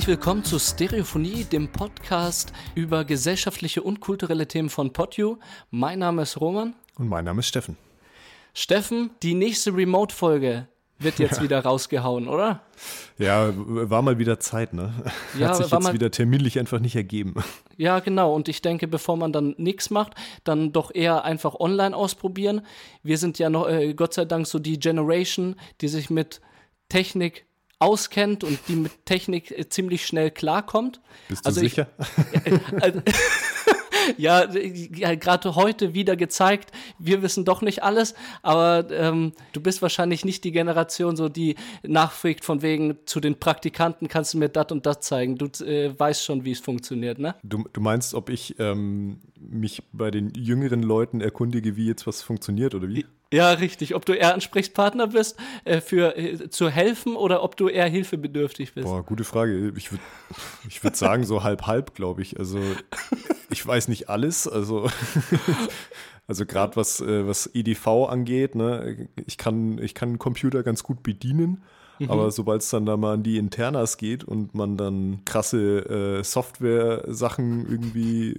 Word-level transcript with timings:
Herzlich 0.00 0.16
willkommen 0.16 0.44
zu 0.44 0.58
Stereophonie, 0.58 1.44
dem 1.44 1.68
Podcast 1.68 2.54
über 2.74 3.04
gesellschaftliche 3.04 3.82
und 3.82 4.00
kulturelle 4.00 4.48
Themen 4.48 4.70
von 4.70 4.94
PodU. 4.94 5.36
Mein 5.70 5.98
Name 5.98 6.22
ist 6.22 6.40
Roman. 6.40 6.72
Und 6.96 7.08
mein 7.08 7.26
Name 7.26 7.40
ist 7.40 7.48
Steffen. 7.48 7.76
Steffen, 8.54 9.10
die 9.22 9.34
nächste 9.34 9.76
Remote-Folge 9.76 10.68
wird 10.98 11.18
jetzt 11.18 11.36
ja. 11.36 11.42
wieder 11.42 11.60
rausgehauen, 11.60 12.28
oder? 12.28 12.62
Ja, 13.18 13.52
war 13.54 14.00
mal 14.00 14.18
wieder 14.18 14.40
Zeit, 14.40 14.72
ne? 14.72 14.94
Ja, 15.38 15.48
Hat 15.48 15.56
sich 15.56 15.70
jetzt 15.70 15.92
wieder 15.92 16.10
terminlich 16.10 16.58
einfach 16.58 16.80
nicht 16.80 16.96
ergeben. 16.96 17.34
Ja, 17.76 18.00
genau. 18.00 18.34
Und 18.34 18.48
ich 18.48 18.62
denke, 18.62 18.88
bevor 18.88 19.18
man 19.18 19.34
dann 19.34 19.54
nichts 19.58 19.90
macht, 19.90 20.14
dann 20.44 20.72
doch 20.72 20.94
eher 20.94 21.26
einfach 21.26 21.56
online 21.56 21.94
ausprobieren. 21.94 22.62
Wir 23.02 23.18
sind 23.18 23.38
ja 23.38 23.50
noch, 23.50 23.68
äh, 23.68 23.92
Gott 23.92 24.14
sei 24.14 24.24
Dank, 24.24 24.46
so 24.46 24.58
die 24.58 24.78
Generation, 24.78 25.56
die 25.82 25.88
sich 25.88 26.08
mit 26.08 26.40
Technik 26.88 27.44
auskennt 27.80 28.44
und 28.44 28.58
die 28.68 28.76
mit 28.76 28.92
Technik 29.06 29.50
äh, 29.50 29.68
ziemlich 29.68 30.06
schnell 30.06 30.30
klarkommt. 30.30 31.00
Bist 31.28 31.44
du 31.44 31.48
also 31.48 31.60
sicher? 31.60 31.88
Ich, 32.44 32.52
äh, 32.82 33.02
ja, 34.16 34.48
ja 34.52 35.14
gerade 35.14 35.54
heute 35.54 35.94
wieder 35.94 36.16
gezeigt, 36.16 36.72
wir 36.98 37.22
wissen 37.22 37.44
doch 37.44 37.62
nicht 37.62 37.82
alles, 37.82 38.14
aber 38.42 38.86
ähm, 38.90 39.32
du 39.52 39.60
bist 39.60 39.82
wahrscheinlich 39.82 40.24
nicht 40.24 40.44
die 40.44 40.52
Generation, 40.52 41.16
so 41.16 41.28
die 41.28 41.56
nachfragt 41.82 42.44
von 42.44 42.62
wegen 42.62 42.98
zu 43.06 43.20
den 43.20 43.38
Praktikanten, 43.38 44.08
kannst 44.08 44.34
du 44.34 44.38
mir 44.38 44.48
das 44.48 44.70
und 44.70 44.86
das 44.86 45.00
zeigen. 45.00 45.36
Du 45.36 45.46
äh, 45.64 45.98
weißt 45.98 46.24
schon, 46.24 46.44
wie 46.44 46.52
es 46.52 46.60
funktioniert, 46.60 47.18
ne? 47.18 47.34
Du, 47.42 47.64
du 47.72 47.80
meinst, 47.80 48.14
ob 48.14 48.28
ich 48.28 48.56
ähm, 48.58 49.20
mich 49.38 49.82
bei 49.92 50.10
den 50.10 50.32
jüngeren 50.34 50.82
Leuten 50.82 51.20
erkundige, 51.20 51.76
wie 51.76 51.86
jetzt 51.86 52.06
was 52.06 52.22
funktioniert 52.22 52.74
oder 52.74 52.88
wie? 52.88 53.06
Ja, 53.32 53.52
richtig. 53.52 53.94
Ob 53.94 54.04
du 54.04 54.12
eher 54.12 54.34
Ansprechpartner 54.34 55.08
bist, 55.08 55.36
äh, 55.64 55.80
für 55.80 56.16
äh, 56.16 56.50
zu 56.50 56.68
helfen 56.68 57.14
oder 57.14 57.44
ob 57.44 57.56
du 57.56 57.68
eher 57.68 57.86
hilfebedürftig 57.86 58.74
bist. 58.74 58.86
Boah, 58.86 59.04
gute 59.04 59.24
Frage. 59.24 59.72
Ich 59.76 59.92
würde 59.92 60.02
ich 60.68 60.82
würd 60.82 60.96
sagen, 60.96 61.24
so 61.24 61.44
halb 61.44 61.66
halb, 61.66 61.94
glaube 61.94 62.22
ich. 62.22 62.38
Also 62.38 62.58
ich 63.50 63.64
weiß 63.64 63.88
nicht 63.88 64.08
alles. 64.08 64.48
Also, 64.48 64.90
also 66.26 66.44
gerade 66.44 66.74
was, 66.74 67.00
äh, 67.00 67.26
was 67.26 67.48
EDV 67.54 68.08
angeht, 68.08 68.56
ne, 68.56 69.08
ich 69.26 69.38
kann, 69.38 69.78
ich 69.78 69.94
kann 69.94 70.10
einen 70.10 70.18
Computer 70.18 70.64
ganz 70.64 70.82
gut 70.82 71.04
bedienen. 71.04 71.62
Mhm. 72.00 72.10
Aber 72.10 72.30
sobald 72.32 72.62
es 72.62 72.70
dann 72.70 72.86
da 72.86 72.96
mal 72.96 73.14
an 73.14 73.22
die 73.22 73.36
Internas 73.36 73.96
geht 73.96 74.24
und 74.24 74.54
man 74.54 74.76
dann 74.76 75.20
krasse 75.24 76.18
äh, 76.18 76.24
Software-Sachen 76.24 77.70
irgendwie 77.70 78.36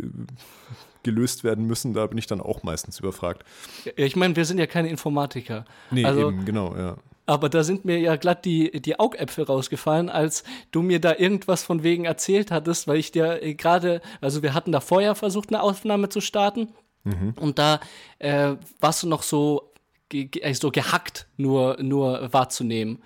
gelöst 1.03 1.43
werden 1.43 1.65
müssen, 1.65 1.93
da 1.93 2.07
bin 2.07 2.17
ich 2.17 2.27
dann 2.27 2.41
auch 2.41 2.63
meistens 2.63 2.99
überfragt. 2.99 3.43
Ja, 3.85 4.05
ich 4.05 4.15
meine, 4.15 4.35
wir 4.35 4.45
sind 4.45 4.57
ja 4.57 4.67
keine 4.67 4.89
Informatiker. 4.89 5.65
Nee, 5.89 6.05
also, 6.05 6.29
eben, 6.29 6.45
genau, 6.45 6.75
ja. 6.75 6.97
Aber 7.25 7.49
da 7.49 7.63
sind 7.63 7.85
mir 7.85 7.99
ja 7.99 8.15
glatt 8.15 8.45
die, 8.45 8.81
die 8.81 8.99
Augäpfel 8.99 9.45
rausgefallen, 9.45 10.09
als 10.09 10.43
du 10.71 10.81
mir 10.81 10.99
da 10.99 11.15
irgendwas 11.15 11.63
von 11.63 11.83
wegen 11.83 12.05
erzählt 12.05 12.51
hattest, 12.51 12.87
weil 12.87 12.97
ich 12.97 13.11
dir 13.11 13.41
äh, 13.41 13.53
gerade, 13.53 14.01
also 14.19 14.43
wir 14.43 14.53
hatten 14.53 14.71
da 14.71 14.79
vorher 14.79 15.15
versucht, 15.15 15.49
eine 15.49 15.61
Aufnahme 15.61 16.09
zu 16.09 16.19
starten. 16.19 16.69
Mhm. 17.03 17.33
Und 17.39 17.57
da 17.57 17.79
äh, 18.19 18.55
warst 18.79 19.03
du 19.03 19.07
noch 19.07 19.23
so, 19.23 19.70
ge 20.11 20.41
äh, 20.41 20.53
so 20.53 20.71
gehackt 20.71 21.27
nur, 21.37 21.77
nur 21.81 22.31
wahrzunehmen. 22.33 23.01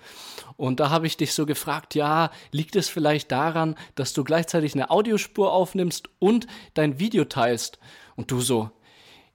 Und 0.56 0.80
da 0.80 0.90
habe 0.90 1.06
ich 1.06 1.16
dich 1.16 1.34
so 1.34 1.46
gefragt, 1.46 1.94
ja, 1.94 2.30
liegt 2.50 2.76
es 2.76 2.88
vielleicht 2.88 3.30
daran, 3.30 3.76
dass 3.94 4.12
du 4.12 4.24
gleichzeitig 4.24 4.74
eine 4.74 4.90
Audiospur 4.90 5.52
aufnimmst 5.52 6.08
und 6.18 6.46
dein 6.74 6.98
Video 6.98 7.24
teilst? 7.24 7.78
Und 8.16 8.30
du 8.30 8.40
so, 8.40 8.70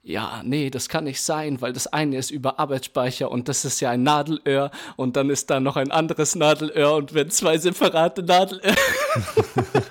ja, 0.04 0.42
nee, 0.44 0.68
das 0.68 0.88
kann 0.88 1.04
nicht 1.04 1.22
sein, 1.22 1.60
weil 1.60 1.72
das 1.72 1.86
eine 1.86 2.16
ist 2.16 2.32
über 2.32 2.58
Arbeitsspeicher 2.58 3.30
und 3.30 3.48
das 3.48 3.64
ist 3.64 3.78
ja 3.80 3.90
ein 3.90 4.02
Nadelöhr 4.02 4.72
und 4.96 5.14
dann 5.14 5.30
ist 5.30 5.48
da 5.48 5.60
noch 5.60 5.76
ein 5.76 5.92
anderes 5.92 6.34
Nadelöhr 6.34 6.94
und 6.94 7.14
wenn 7.14 7.30
zwei 7.30 7.56
separate 7.56 8.24
Nadelöhr. 8.24 8.74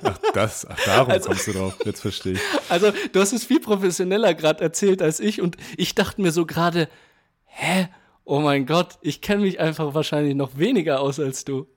ach, 0.03 0.17
das, 0.33 0.67
ach, 0.69 0.77
darum 0.85 1.11
also, 1.11 1.29
kommst 1.29 1.47
du 1.47 1.53
drauf, 1.53 1.77
jetzt 1.85 2.01
verstehe 2.01 2.33
ich. 2.33 2.41
Also, 2.67 2.91
du 3.13 3.21
hast 3.21 3.31
es 3.31 3.45
viel 3.45 3.61
professioneller 3.61 4.33
gerade 4.33 4.61
erzählt 4.61 5.01
als 5.01 5.21
ich 5.21 5.39
und 5.39 5.55
ich 5.77 5.95
dachte 5.95 6.21
mir 6.21 6.33
so 6.33 6.45
gerade, 6.45 6.89
hä? 7.51 7.87
oh 8.31 8.39
mein 8.39 8.65
Gott, 8.65 8.97
ich 9.01 9.21
kenne 9.21 9.41
mich 9.41 9.59
einfach 9.59 9.93
wahrscheinlich 9.93 10.35
noch 10.35 10.57
weniger 10.57 11.01
aus 11.01 11.19
als 11.19 11.43
du. 11.43 11.67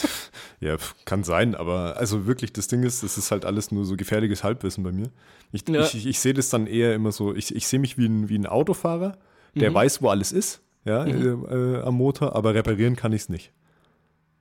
ja, 0.60 0.76
kann 1.04 1.22
sein, 1.22 1.54
aber 1.54 1.96
also 1.96 2.26
wirklich, 2.26 2.52
das 2.52 2.66
Ding 2.66 2.82
ist, 2.82 3.02
das 3.02 3.18
ist 3.18 3.30
halt 3.30 3.44
alles 3.44 3.70
nur 3.70 3.84
so 3.84 3.96
gefährliches 3.96 4.42
Halbwissen 4.42 4.82
bei 4.82 4.92
mir. 4.92 5.10
Ich, 5.52 5.68
ja. 5.68 5.82
ich, 5.82 6.06
ich, 6.06 6.18
sehe 6.18 6.34
das 6.34 6.48
dann 6.48 6.66
eher 6.66 6.94
immer 6.94 7.12
so, 7.12 7.34
ich, 7.34 7.54
ich 7.54 7.66
sehe 7.66 7.78
mich 7.78 7.98
wie 7.98 8.06
ein, 8.06 8.28
wie 8.28 8.36
ein 8.36 8.46
Autofahrer, 8.46 9.16
der 9.54 9.70
mhm. 9.70 9.74
weiß, 9.74 10.02
wo 10.02 10.08
alles 10.08 10.32
ist, 10.32 10.60
ja, 10.84 11.04
mhm. 11.04 11.46
äh, 11.46 11.54
äh, 11.54 11.82
am 11.82 11.94
Motor, 11.94 12.34
aber 12.34 12.54
reparieren 12.54 12.96
kann 12.96 13.12
ich 13.12 13.22
es 13.22 13.28
nicht. 13.28 13.52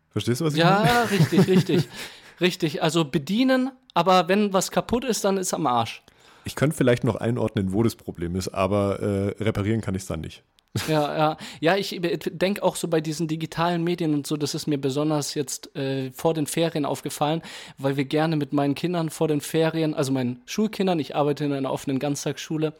Verstehst 0.10 0.42
du, 0.42 0.46
was 0.46 0.54
ich 0.54 0.62
ja, 0.62 0.80
meine? 0.80 0.88
Ja, 0.88 1.04
richtig, 1.12 1.48
richtig. 1.48 1.90
richtig. 2.42 2.82
Also 2.82 3.06
bedienen, 3.06 3.72
aber 3.94 4.28
wenn 4.28 4.52
was 4.52 4.72
kaputt 4.72 5.06
ist, 5.06 5.24
dann 5.26 5.38
ist 5.38 5.54
am 5.54 5.68
Arsch. 5.68 6.02
Ich 6.44 6.56
könnte 6.56 6.76
vielleicht 6.76 7.04
noch 7.04 7.18
einordnen, 7.18 7.72
wo 7.72 7.84
das 7.84 7.96
Problem 7.96 8.36
ist, 8.36 8.48
aber 8.48 9.00
äh, 9.00 9.44
reparieren 9.44 9.82
kann 9.82 9.94
ich 9.94 10.02
es 10.02 10.08
dann 10.08 10.22
nicht. 10.22 10.44
Ja, 10.88 11.18
ja. 11.18 11.38
Ja, 11.60 11.76
ich 11.76 12.00
denke 12.02 12.64
auch 12.64 12.76
so 12.76 12.88
bei 12.88 13.02
diesen 13.02 13.28
digitalen 13.28 13.84
Medien 13.84 14.14
und 14.14 14.26
so, 14.26 14.38
das 14.38 14.56
ist 14.56 14.68
mir 14.68 14.80
besonders 14.80 15.34
jetzt 15.34 15.76
äh, 15.76 16.12
vor 16.12 16.34
den 16.34 16.48
Ferien 16.48 16.86
aufgefallen, 16.86 17.42
weil 17.78 17.98
wir 17.98 18.06
gerne 18.06 18.38
mit 18.38 18.54
meinen 18.54 18.76
Kindern 18.76 19.10
vor 19.10 19.28
den 19.28 19.42
Ferien, 19.42 19.94
also 19.94 20.12
meinen 20.12 20.42
Schulkindern, 20.46 21.00
ich 21.00 21.16
arbeite 21.16 21.44
in 21.44 21.52
einer 21.52 21.72
offenen 21.72 22.00
Ganztagsschule 22.00 22.74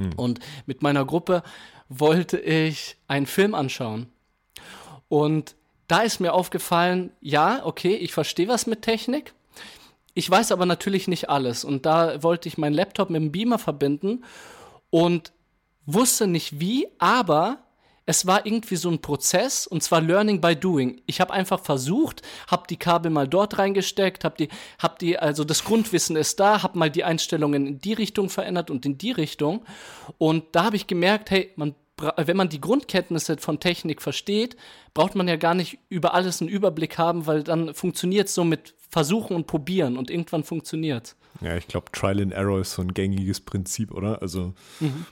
hm. 0.00 0.12
und 0.16 0.40
mit 0.66 0.82
meiner 0.82 1.04
Gruppe 1.04 1.42
wollte 1.88 2.38
ich 2.38 2.96
einen 3.06 3.26
Film 3.26 3.54
anschauen. 3.54 4.08
Und 5.08 5.54
da 5.86 6.00
ist 6.00 6.20
mir 6.20 6.34
aufgefallen, 6.34 7.10
ja, 7.20 7.64
okay, 7.64 7.94
ich 7.94 8.12
verstehe 8.12 8.48
was 8.48 8.66
mit 8.66 8.82
Technik. 8.82 9.32
Ich 10.12 10.28
weiß 10.28 10.52
aber 10.52 10.66
natürlich 10.66 11.08
nicht 11.08 11.30
alles. 11.30 11.64
Und 11.64 11.86
da 11.86 12.22
wollte 12.22 12.48
ich 12.48 12.58
meinen 12.58 12.74
Laptop 12.74 13.08
mit 13.08 13.22
dem 13.22 13.32
Beamer 13.32 13.58
verbinden. 13.58 14.24
Und 14.90 15.32
wusste 15.88 16.26
nicht 16.26 16.60
wie, 16.60 16.86
aber 16.98 17.58
es 18.04 18.26
war 18.26 18.46
irgendwie 18.46 18.76
so 18.76 18.90
ein 18.90 19.00
Prozess 19.00 19.66
und 19.66 19.82
zwar 19.82 20.00
Learning 20.00 20.40
by 20.40 20.56
Doing. 20.56 21.02
Ich 21.06 21.20
habe 21.20 21.32
einfach 21.32 21.60
versucht, 21.60 22.22
habe 22.46 22.66
die 22.68 22.78
Kabel 22.78 23.10
mal 23.10 23.28
dort 23.28 23.58
reingesteckt, 23.58 24.24
habe 24.24 24.36
die, 24.38 24.48
hab 24.78 24.98
die, 24.98 25.18
also 25.18 25.44
das 25.44 25.64
Grundwissen 25.64 26.16
ist 26.16 26.40
da, 26.40 26.62
habe 26.62 26.78
mal 26.78 26.90
die 26.90 27.04
Einstellungen 27.04 27.66
in 27.66 27.78
die 27.80 27.92
Richtung 27.92 28.30
verändert 28.30 28.70
und 28.70 28.86
in 28.86 28.96
die 28.96 29.10
Richtung. 29.10 29.62
Und 30.16 30.44
da 30.52 30.64
habe 30.64 30.76
ich 30.76 30.86
gemerkt, 30.86 31.30
hey, 31.30 31.50
man, 31.56 31.74
wenn 32.16 32.36
man 32.36 32.48
die 32.48 32.62
Grundkenntnisse 32.62 33.36
von 33.36 33.60
Technik 33.60 34.00
versteht, 34.00 34.56
braucht 34.94 35.14
man 35.14 35.28
ja 35.28 35.36
gar 35.36 35.54
nicht 35.54 35.78
über 35.90 36.14
alles 36.14 36.40
einen 36.40 36.48
Überblick 36.48 36.96
haben, 36.96 37.26
weil 37.26 37.42
dann 37.42 37.74
funktioniert 37.74 38.28
es 38.28 38.34
so 38.34 38.44
mit 38.44 38.74
Versuchen 38.88 39.36
und 39.36 39.46
Probieren 39.46 39.98
und 39.98 40.10
irgendwann 40.10 40.44
funktioniert 40.44 41.14
Ja, 41.42 41.58
ich 41.58 41.68
glaube, 41.68 41.92
Trial 41.92 42.22
and 42.22 42.32
Error 42.32 42.60
ist 42.60 42.72
so 42.72 42.80
ein 42.80 42.94
gängiges 42.94 43.40
Prinzip, 43.40 43.92
oder? 43.92 44.22
Also 44.22 44.54
mhm 44.80 45.04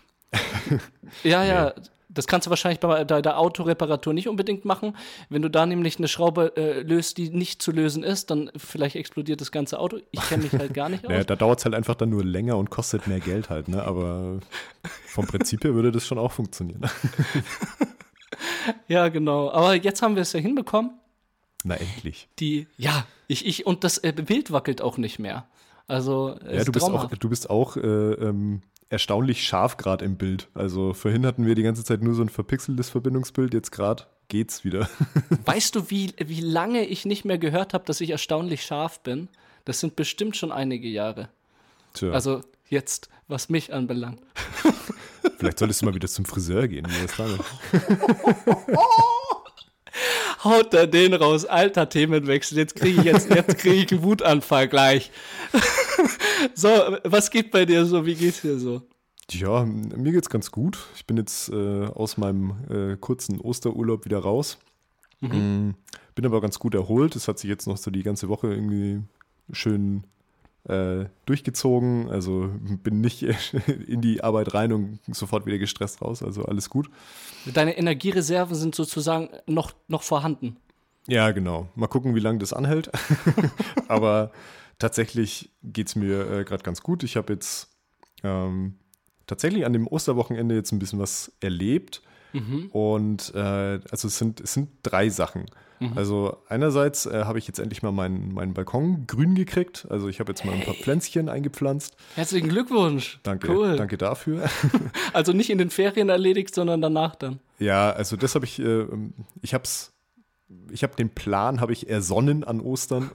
ja, 1.25 1.44
ja. 1.44 1.75
Das 2.09 2.26
kannst 2.26 2.47
du 2.47 2.50
wahrscheinlich 2.50 2.81
bei 2.81 3.04
der 3.04 3.38
Autoreparatur 3.38 4.14
nicht 4.14 4.26
unbedingt 4.26 4.64
machen. 4.64 4.97
Wenn 5.28 5.42
du 5.42 5.50
da 5.50 5.66
nämlich 5.66 5.98
eine 5.98 6.09
Schraube 6.09 6.56
äh, 6.56 6.81
löst, 6.81 7.19
die 7.19 7.28
nicht 7.28 7.60
zu 7.60 7.72
lösen 7.72 8.03
ist, 8.03 8.31
dann 8.31 8.50
vielleicht 8.56 8.97
explodiert 8.97 9.42
das 9.42 9.53
ganze 9.53 9.78
Auto. 9.78 9.98
Ich 10.12 10.21
kenne 10.22 10.45
mich 10.45 10.53
halt 10.53 10.72
gar 10.72 10.89
nicht 10.89 11.04
aus. 11.04 11.10
Naja, 11.10 11.24
da 11.24 11.36
dauert 11.36 11.59
es 11.59 11.66
halt 11.66 11.74
einfach 11.74 11.95
dann 11.95 12.09
nur 12.09 12.24
länger 12.24 12.56
und 12.56 12.71
kostet 12.71 13.06
mehr 13.06 13.21
Geld 13.21 13.51
halt, 13.51 13.68
ne? 13.68 13.83
Aber 13.83 14.41
vom 15.09 15.27
Prinzip 15.27 15.62
her 15.65 15.74
würde 15.74 15.92
das 15.92 16.06
schon 16.06 16.18
auch 16.18 16.33
funktionieren. 16.33 16.89
ja, 18.89 19.09
genau. 19.09 19.51
Aber 19.51 19.74
jetzt 19.74 20.01
haben 20.01 20.15
wir 20.15 20.22
es 20.22 20.33
ja 20.33 20.41
hinbekommen. 20.41 20.92
Na 21.65 21.74
endlich. 21.74 22.28
Die, 22.39 22.66
ja, 22.78 23.06
ich, 23.28 23.45
ich, 23.45 23.66
und 23.66 23.84
das 23.84 23.98
äh, 23.98 24.12
Bild 24.12 24.53
wackelt 24.53 24.80
auch 24.80 24.97
nicht 24.97 25.18
mehr. 25.18 25.47
Also, 25.88 26.36
ja, 26.50 26.65
du 26.65 26.72
bist, 26.72 26.84
auch, 26.84 27.09
du 27.09 27.28
bist 27.28 27.50
auch, 27.50 27.77
äh, 27.77 27.80
ähm, 27.80 28.62
erstaunlich 28.88 29.47
scharf 29.47 29.77
gerade 29.77 30.04
im 30.04 30.16
Bild. 30.16 30.48
Also 30.54 30.94
vorhin 30.94 31.27
hatten 31.27 31.47
wir 31.47 31.54
die 31.54 31.62
ganze 31.62 31.84
Zeit 31.84 32.03
nur 32.03 32.15
so 32.15 32.22
ein 32.22 32.28
verpixeltes 32.28 32.91
Verbindungsbild, 32.91 33.54
jetzt 33.54 33.72
gerade 33.72 34.04
geht's 34.28 34.65
wieder. 34.65 34.88
weißt 35.44 35.74
du, 35.74 35.91
wie, 35.91 36.12
wie 36.18 36.41
lange 36.41 36.84
ich 36.84 37.04
nicht 37.04 37.24
mehr 37.24 37.38
gehört 37.38 37.74
habe, 37.74 37.84
dass 37.84 38.00
ich 38.00 38.10
erstaunlich 38.10 38.62
scharf 38.62 39.00
bin? 39.00 39.28
Das 39.65 39.80
sind 39.80 39.97
bestimmt 39.97 40.36
schon 40.36 40.53
einige 40.53 40.88
Jahre. 40.88 41.28
Tja. 41.94 42.12
Also 42.12 42.42
jetzt, 42.68 43.09
was 43.28 43.48
mich 43.48 43.72
anbelangt. 43.72 44.21
Vielleicht 45.39 45.59
solltest 45.59 45.82
du 45.82 45.86
mal 45.86 45.94
wieder 45.94 46.09
zum 46.09 46.24
Friseur 46.24 46.68
gehen. 46.68 46.86
Haut 50.48 50.72
da 50.72 50.87
den 50.87 51.15
raus, 51.15 51.45
alter 51.45 51.89
Themenwechsel. 51.89 52.59
Jetzt 52.59 52.77
kriege 52.77 53.01
ich 53.01 53.04
jetzt, 53.04 53.31
jetzt 53.31 53.59
kriege 53.59 53.77
ich 53.77 53.93
einen 53.93 54.03
Wutanfall 54.03 54.69
gleich. 54.69 55.10
so, 56.54 56.69
was 57.04 57.31
geht 57.31 57.51
bei 57.51 57.65
dir 57.65 57.84
so? 57.84 58.07
Wie 58.07 58.15
geht's 58.15 58.43
dir 58.43 58.59
so? 58.59 58.83
Ja, 59.31 59.65
mir 59.65 60.13
geht's 60.13 60.31
ganz 60.31 60.51
gut. 60.51 60.78
Ich 60.95 61.07
bin 61.07 61.16
jetzt 61.16 61.48
äh, 61.48 61.87
aus 61.87 62.16
meinem 62.16 62.54
äh, 62.71 62.97
kurzen 62.97 63.41
Osterurlaub 63.41 64.04
wieder 64.04 64.19
raus. 64.19 64.59
Mhm. 65.21 65.69
Mm, 65.69 65.75
bin 66.15 66.27
aber 66.27 66.41
ganz 66.41 66.59
gut 66.59 66.75
erholt. 66.75 67.16
Es 67.16 67.28
hat 67.28 67.39
sich 67.39 67.51
jetzt 67.51 67.66
noch 67.66 67.77
so 67.77 67.91
die 67.91 68.03
ganze 68.03 68.28
Woche 68.28 68.49
irgendwie 68.49 69.03
schön 69.53 70.04
äh, 70.68 71.07
durchgezogen. 71.27 72.10
Also 72.10 72.51
bin 72.83 73.01
nicht 73.01 73.22
in 73.86 74.01
die 74.01 74.22
Arbeit 74.22 74.54
rein 74.54 74.72
und 74.72 75.01
sofort 75.13 75.47
wieder 75.47 75.59
gestresst 75.59 76.03
raus. 76.03 76.22
Also 76.22 76.45
alles 76.45 76.71
gut. 76.71 76.91
Deine 77.53 77.77
Energiereserven 77.77 78.54
sind 78.54 78.74
sozusagen 78.74 79.30
noch, 79.47 79.72
noch 79.89 80.03
vorhanden. 80.03 80.57
Ja, 81.07 81.30
genau. 81.30 81.68
Mal 81.77 81.86
gucken, 81.86 82.15
wie 82.15 82.21
lange 82.21 82.39
das 82.39 82.53
anhält. 82.53 82.91
Aber 83.89 84.33
tatsächlich 84.78 85.51
geht 85.63 85.89
es 85.89 85.97
mir 85.97 86.30
äh, 86.30 86.45
gerade 86.45 86.63
ganz 86.63 86.83
gut. 86.83 87.04
Ich 87.04 87.16
habe 87.16 87.33
jetzt 87.33 87.71
ähm, 88.24 88.74
tatsächlich 89.27 89.65
an 89.65 89.72
dem 89.72 89.86
Osterwochenende 89.86 90.54
jetzt 90.54 90.72
ein 90.72 90.78
bisschen 90.78 90.98
was 90.98 91.33
erlebt. 91.41 92.03
Mhm. 92.33 92.68
Und 92.72 93.33
äh, 93.34 93.80
also 93.91 94.09
es 94.09 94.18
sind, 94.18 94.41
es 94.41 94.53
sind 94.53 94.71
drei 94.83 95.09
Sachen. 95.09 95.47
Mhm. 95.81 95.93
Also 95.97 96.39
einerseits 96.49 97.07
äh, 97.07 97.25
habe 97.25 97.39
ich 97.39 97.47
jetzt 97.47 97.59
endlich 97.59 97.83
mal 97.83 97.93
meinen, 97.93 98.34
meinen 98.34 98.55
Balkon 98.55 99.07
grün 99.07 99.34
gekriegt. 99.34 99.87
Also 99.91 100.09
ich 100.09 100.21
habe 100.21 100.33
jetzt 100.33 100.45
mal 100.45 100.55
ein 100.55 100.63
paar 100.63 100.75
Pflänzchen 100.75 101.28
eingepflanzt. 101.28 101.97
Herzlichen 102.15 102.49
Glückwunsch. 102.49 103.21
Danke, 103.23 103.51
cool. 103.51 103.77
danke 103.77 103.97
dafür. 103.97 104.49
also 105.13 105.33
nicht 105.33 105.51
in 105.51 105.59
den 105.59 105.71
Ferien 105.71 106.09
erledigt, 106.09 106.55
sondern 106.55 106.81
danach 106.81 107.15
dann. 107.15 107.41
Ja, 107.59 107.91
also 107.91 108.17
das 108.17 108.34
habe 108.34 108.45
ich, 108.45 108.59
äh, 108.59 108.87
ich 109.43 109.55
habe 109.55 109.65
es 109.65 109.93
ich 110.71 110.83
habe 110.83 110.95
den 110.95 111.11
Plan, 111.11 111.61
habe 111.61 111.73
ich 111.73 111.89
ersonnen 111.89 112.45
an 112.45 112.61
Ostern 112.61 113.11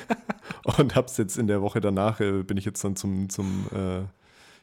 und 0.64 0.94
habe 0.94 1.06
es 1.06 1.16
jetzt 1.16 1.38
in 1.38 1.46
der 1.46 1.62
Woche 1.62 1.80
danach, 1.80 2.20
äh, 2.20 2.42
bin 2.42 2.56
ich 2.56 2.64
jetzt 2.64 2.82
dann 2.84 2.96
zum, 2.96 3.28
zum 3.28 3.66
äh, 3.72 4.02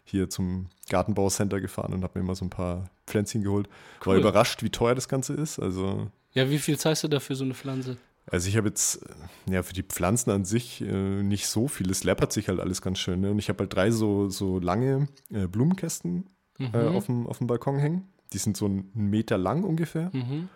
hier 0.03 0.29
zum 0.29 0.67
Gartenbaucenter 0.89 1.61
gefahren 1.61 1.93
und 1.93 2.03
habe 2.03 2.19
mir 2.19 2.25
mal 2.25 2.35
so 2.35 2.45
ein 2.45 2.49
paar 2.49 2.89
Pflänzchen 3.07 3.43
geholt. 3.43 3.69
Cool. 4.05 4.13
War 4.13 4.19
überrascht, 4.19 4.63
wie 4.63 4.69
teuer 4.69 4.95
das 4.95 5.07
Ganze 5.07 5.33
ist. 5.33 5.59
Also 5.59 6.11
ja, 6.33 6.49
wie 6.49 6.59
viel 6.59 6.77
zahlst 6.77 7.03
du 7.03 7.07
dafür 7.07 7.35
so 7.35 7.43
eine 7.43 7.53
Pflanze? 7.53 7.97
Also 8.25 8.47
ich 8.47 8.57
habe 8.57 8.69
jetzt 8.69 9.05
ja 9.49 9.63
für 9.63 9.73
die 9.73 9.83
Pflanzen 9.83 10.31
an 10.31 10.45
sich 10.45 10.81
äh, 10.81 11.23
nicht 11.23 11.47
so 11.47 11.67
viel. 11.67 11.89
Es 11.89 12.03
läppert 12.03 12.31
sich 12.31 12.47
halt 12.47 12.59
alles 12.59 12.81
ganz 12.81 12.99
schön. 12.99 13.21
Ne? 13.21 13.31
Und 13.31 13.39
ich 13.39 13.49
habe 13.49 13.59
halt 13.59 13.73
drei 13.73 13.91
so, 13.91 14.29
so 14.29 14.59
lange 14.59 15.09
äh, 15.29 15.47
Blumenkästen 15.47 16.29
äh, 16.59 16.63
mhm. 16.63 16.95
auf, 16.95 17.05
dem, 17.07 17.27
auf 17.27 17.39
dem 17.39 17.47
Balkon 17.47 17.79
hängen. 17.79 18.07
Die 18.31 18.37
sind 18.37 18.55
so 18.55 18.65
einen 18.65 18.89
Meter 18.93 19.37
lang 19.37 19.63
ungefähr. 19.63 20.09
Mhm. 20.13 20.49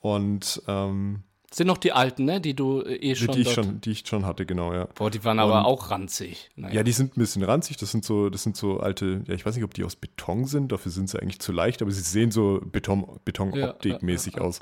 Und 0.00 0.62
ähm, 0.68 1.22
sind 1.54 1.66
noch 1.66 1.78
die 1.78 1.92
alten, 1.92 2.24
ne? 2.24 2.40
Die 2.40 2.54
du 2.54 2.80
äh, 2.80 2.96
eh 2.96 3.14
schon, 3.14 3.34
die 3.34 3.42
ich 3.42 3.52
schon, 3.52 3.80
die 3.80 3.90
ich 3.92 4.06
schon 4.06 4.26
hatte, 4.26 4.44
genau, 4.46 4.72
ja. 4.72 4.86
Boah, 4.94 5.10
die 5.10 5.22
waren 5.24 5.38
aber 5.38 5.64
auch 5.64 5.90
ranzig. 5.90 6.50
Naja. 6.56 6.76
Ja, 6.76 6.82
die 6.82 6.92
sind 6.92 7.16
ein 7.16 7.20
bisschen 7.20 7.42
ranzig. 7.42 7.76
Das 7.76 7.90
sind 7.90 8.04
so, 8.04 8.30
das 8.30 8.42
sind 8.42 8.56
so 8.56 8.80
alte, 8.80 9.22
ja, 9.26 9.34
ich 9.34 9.46
weiß 9.46 9.54
nicht, 9.54 9.64
ob 9.64 9.74
die 9.74 9.84
aus 9.84 9.96
Beton 9.96 10.46
sind. 10.46 10.72
Dafür 10.72 10.90
sind 10.90 11.08
sie 11.08 11.20
eigentlich 11.20 11.40
zu 11.40 11.52
leicht, 11.52 11.82
aber 11.82 11.90
sie 11.90 12.02
sehen 12.02 12.30
so 12.30 12.60
Beton, 12.64 13.20
Betonoptik-mäßig 13.24 14.34
ja, 14.34 14.40
ja, 14.40 14.46
aus. 14.46 14.60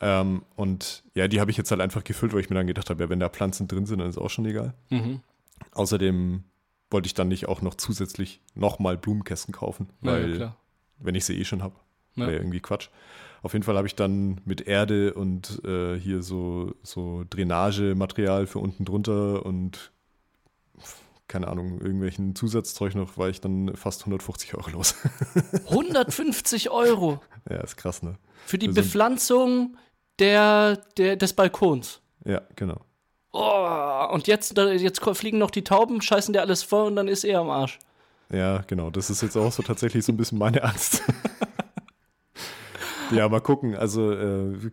Ähm, 0.00 0.42
und 0.56 1.04
ja, 1.14 1.28
die 1.28 1.40
habe 1.40 1.50
ich 1.50 1.56
jetzt 1.56 1.70
halt 1.70 1.80
einfach 1.80 2.04
gefüllt, 2.04 2.32
weil 2.32 2.40
ich 2.40 2.50
mir 2.50 2.56
dann 2.56 2.66
gedacht 2.66 2.90
habe, 2.90 3.02
ja, 3.02 3.10
wenn 3.10 3.20
da 3.20 3.28
Pflanzen 3.28 3.68
drin 3.68 3.86
sind, 3.86 3.98
dann 3.98 4.08
ist 4.08 4.18
auch 4.18 4.30
schon 4.30 4.46
egal. 4.46 4.74
Mhm. 4.90 5.20
Außerdem 5.72 6.44
wollte 6.90 7.06
ich 7.06 7.14
dann 7.14 7.28
nicht 7.28 7.48
auch 7.48 7.62
noch 7.62 7.74
zusätzlich 7.74 8.40
nochmal 8.54 8.96
Blumenkästen 8.96 9.54
kaufen, 9.54 9.88
weil 10.00 10.52
wenn 10.98 11.14
ich 11.14 11.24
sie 11.24 11.38
eh 11.38 11.44
schon 11.44 11.62
habe, 11.62 11.74
wäre 12.14 12.34
irgendwie 12.34 12.60
Quatsch. 12.60 12.88
Auf 13.42 13.54
jeden 13.54 13.64
Fall 13.64 13.76
habe 13.76 13.86
ich 13.86 13.96
dann 13.96 14.40
mit 14.44 14.66
Erde 14.68 15.14
und 15.14 15.64
äh, 15.64 15.98
hier 15.98 16.22
so, 16.22 16.74
so 16.82 17.24
Drainagematerial 17.28 18.46
für 18.46 18.60
unten 18.60 18.84
drunter 18.84 19.44
und 19.44 19.92
keine 21.26 21.48
Ahnung, 21.48 21.80
irgendwelchen 21.80 22.34
Zusatzzeug 22.34 22.94
noch, 22.94 23.16
war 23.16 23.30
ich 23.30 23.40
dann 23.40 23.74
fast 23.74 24.02
150 24.02 24.54
Euro 24.54 24.70
los. 24.70 24.94
150 25.70 26.70
Euro? 26.70 27.20
Ja, 27.48 27.62
ist 27.62 27.76
krass, 27.76 28.02
ne? 28.02 28.16
Für 28.44 28.58
die 28.58 28.68
also, 28.68 28.82
Bepflanzung 28.82 29.78
der, 30.18 30.76
der, 30.98 31.16
des 31.16 31.32
Balkons. 31.32 32.02
Ja, 32.24 32.42
genau. 32.54 32.82
Oh, 33.32 34.08
und 34.12 34.26
jetzt, 34.26 34.56
jetzt 34.58 35.02
fliegen 35.14 35.38
noch 35.38 35.50
die 35.50 35.64
Tauben, 35.64 36.02
scheißen 36.02 36.34
dir 36.34 36.42
alles 36.42 36.62
vor 36.62 36.84
und 36.84 36.96
dann 36.96 37.08
ist 37.08 37.24
er 37.24 37.40
am 37.40 37.48
Arsch. 37.48 37.78
Ja, 38.30 38.58
genau. 38.66 38.90
Das 38.90 39.08
ist 39.08 39.22
jetzt 39.22 39.36
auch 39.36 39.52
so 39.52 39.62
tatsächlich 39.62 40.04
so 40.04 40.12
ein 40.12 40.18
bisschen 40.18 40.38
meine 40.38 40.62
Angst. 40.62 41.02
ja, 43.16 43.28
mal 43.28 43.40
gucken. 43.40 43.74
Also 43.74 44.12
äh, 44.12 44.70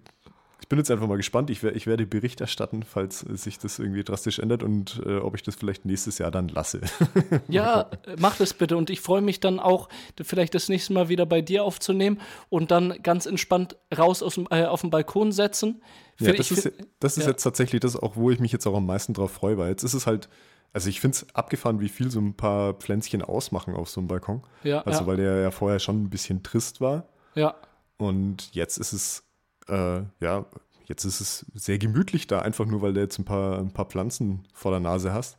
ich 0.62 0.68
bin 0.68 0.78
jetzt 0.78 0.92
einfach 0.92 1.08
mal 1.08 1.18
gespannt. 1.18 1.50
Ich, 1.50 1.64
ich, 1.64 1.88
werde 1.88 2.06
Bericht 2.06 2.42
erstatten, 2.42 2.84
falls 2.84 3.22
sich 3.22 3.58
das 3.58 3.80
irgendwie 3.80 4.04
drastisch 4.04 4.40
ändert 4.40 4.62
und 4.62 5.02
äh, 5.06 5.18
ob 5.18 5.36
ich 5.36 5.42
das 5.42 5.56
vielleicht 5.56 5.86
nächstes 5.86 6.18
Jahr 6.18 6.32
dann 6.32 6.48
lasse. 6.48 6.82
ja, 7.48 7.90
mach 8.20 8.38
das 8.38 8.54
bitte. 8.54 8.78
Und 8.78 8.90
ich 8.90 9.02
freue 9.02 9.22
mich 9.22 9.40
dann 9.40 9.60
auch, 9.60 9.90
vielleicht 10.22 10.54
das 10.54 10.70
nächste 10.70 10.94
Mal 10.94 11.10
wieder 11.10 11.26
bei 11.26 11.42
dir 11.42 11.64
aufzunehmen 11.64 12.20
und 12.50 12.72
dann 12.72 13.02
ganz 13.02 13.26
entspannt 13.26 13.78
raus 13.98 14.22
aus 14.22 14.36
dem, 14.36 14.48
äh, 14.52 14.66
auf 14.66 14.82
den 14.82 14.90
Balkon 14.90 15.32
setzen. 15.32 15.82
Ja, 16.20 16.34
das, 16.34 16.52
ist, 16.52 16.72
das 17.00 17.18
ist 17.18 17.24
ja. 17.24 17.32
jetzt 17.32 17.44
tatsächlich 17.44 17.80
das 17.80 17.96
auch, 17.96 18.16
wo 18.16 18.30
ich 18.30 18.40
mich 18.40 18.52
jetzt 18.52 18.68
auch 18.68 18.76
am 18.76 18.86
meisten 18.86 19.14
drauf 19.14 19.32
freue, 19.32 19.58
weil 19.58 19.70
jetzt 19.70 19.84
ist 19.84 19.94
es 19.94 20.06
halt, 20.06 20.30
also 20.74 20.90
ich 20.90 21.00
finde 21.00 21.16
es 21.16 21.36
abgefahren, 21.36 21.80
wie 21.80 21.90
viel 21.90 22.12
so 22.12 22.20
ein 22.20 22.36
paar 22.36 22.74
Pflänzchen 22.74 23.22
ausmachen 23.22 23.74
auf 23.74 23.90
so 23.90 24.02
einem 24.02 24.08
Balkon. 24.08 24.44
Ja, 24.64 24.82
also 24.82 25.02
ja. 25.02 25.08
weil 25.08 25.18
der 25.18 25.42
ja 25.42 25.52
vorher 25.52 25.80
schon 25.80 26.04
ein 26.04 26.10
bisschen 26.10 26.44
trist 26.44 26.82
war. 26.82 27.08
Ja. 27.34 27.56
Und 28.00 28.56
jetzt 28.56 28.78
ist 28.78 28.94
es, 28.94 29.24
äh, 29.68 30.01
ja, 30.22 30.46
jetzt 30.88 31.04
ist 31.04 31.19
es 31.22 31.46
sehr 31.54 31.78
gemütlich 31.78 32.28
da, 32.28 32.40
einfach 32.42 32.66
nur, 32.66 32.81
weil 32.81 32.94
du 32.94 33.01
jetzt 33.01 33.19
ein 33.19 33.25
paar, 33.25 33.60
ein 33.60 33.72
paar 33.72 33.86
Pflanzen 33.86 34.48
vor 34.54 34.72
der 34.72 34.80
Nase 34.80 35.13
hast. 35.13 35.38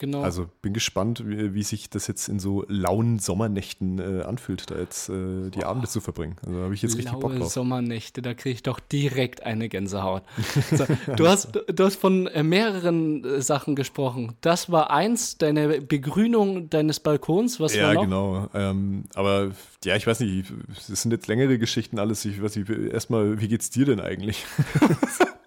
Genau. 0.00 0.22
Also 0.22 0.48
bin 0.62 0.72
gespannt, 0.72 1.24
wie, 1.26 1.52
wie, 1.52 1.62
sich 1.62 1.90
das 1.90 2.06
jetzt 2.06 2.28
in 2.30 2.40
so 2.40 2.64
lauen 2.68 3.18
Sommernächten 3.18 3.98
äh, 3.98 4.22
anfühlt, 4.22 4.70
da 4.70 4.78
jetzt 4.78 5.10
äh, 5.10 5.50
die 5.50 5.58
Boah. 5.58 5.66
Abende 5.66 5.88
zu 5.88 6.00
verbringen. 6.00 6.36
Also 6.42 6.56
da 6.56 6.64
habe 6.64 6.74
ich 6.74 6.80
jetzt 6.80 6.96
richtig 6.96 7.12
Laue 7.12 7.20
Bock 7.20 7.36
drauf. 7.36 7.52
Sommernächte, 7.52 8.22
da 8.22 8.32
kriege 8.32 8.54
ich 8.54 8.62
doch 8.62 8.80
direkt 8.80 9.42
eine 9.42 9.68
Gänsehaut. 9.68 10.22
so, 10.70 10.86
du, 11.16 11.28
hast, 11.28 11.50
du 11.66 11.84
hast 11.84 11.96
von 11.96 12.28
äh, 12.28 12.42
mehreren 12.42 13.26
äh, 13.26 13.42
Sachen 13.42 13.76
gesprochen. 13.76 14.32
Das 14.40 14.72
war 14.72 14.88
eins, 14.88 15.36
deine 15.36 15.82
Begrünung 15.82 16.70
deines 16.70 16.98
Balkons. 16.98 17.60
Was 17.60 17.74
ja, 17.74 17.88
war 17.88 17.94
noch? 17.94 18.02
genau. 18.02 18.48
Ähm, 18.54 19.04
aber 19.14 19.50
ja, 19.84 19.96
ich 19.96 20.06
weiß 20.06 20.20
nicht, 20.20 20.50
es 20.90 21.02
sind 21.02 21.10
jetzt 21.10 21.26
längere 21.26 21.58
Geschichten 21.58 21.98
alles. 21.98 22.24
Ich 22.24 22.42
weiß 22.42 22.56
nicht, 22.56 22.70
erstmal, 22.70 23.38
wie 23.38 23.48
geht's 23.48 23.68
dir 23.68 23.84
denn 23.84 24.00
eigentlich? 24.00 24.46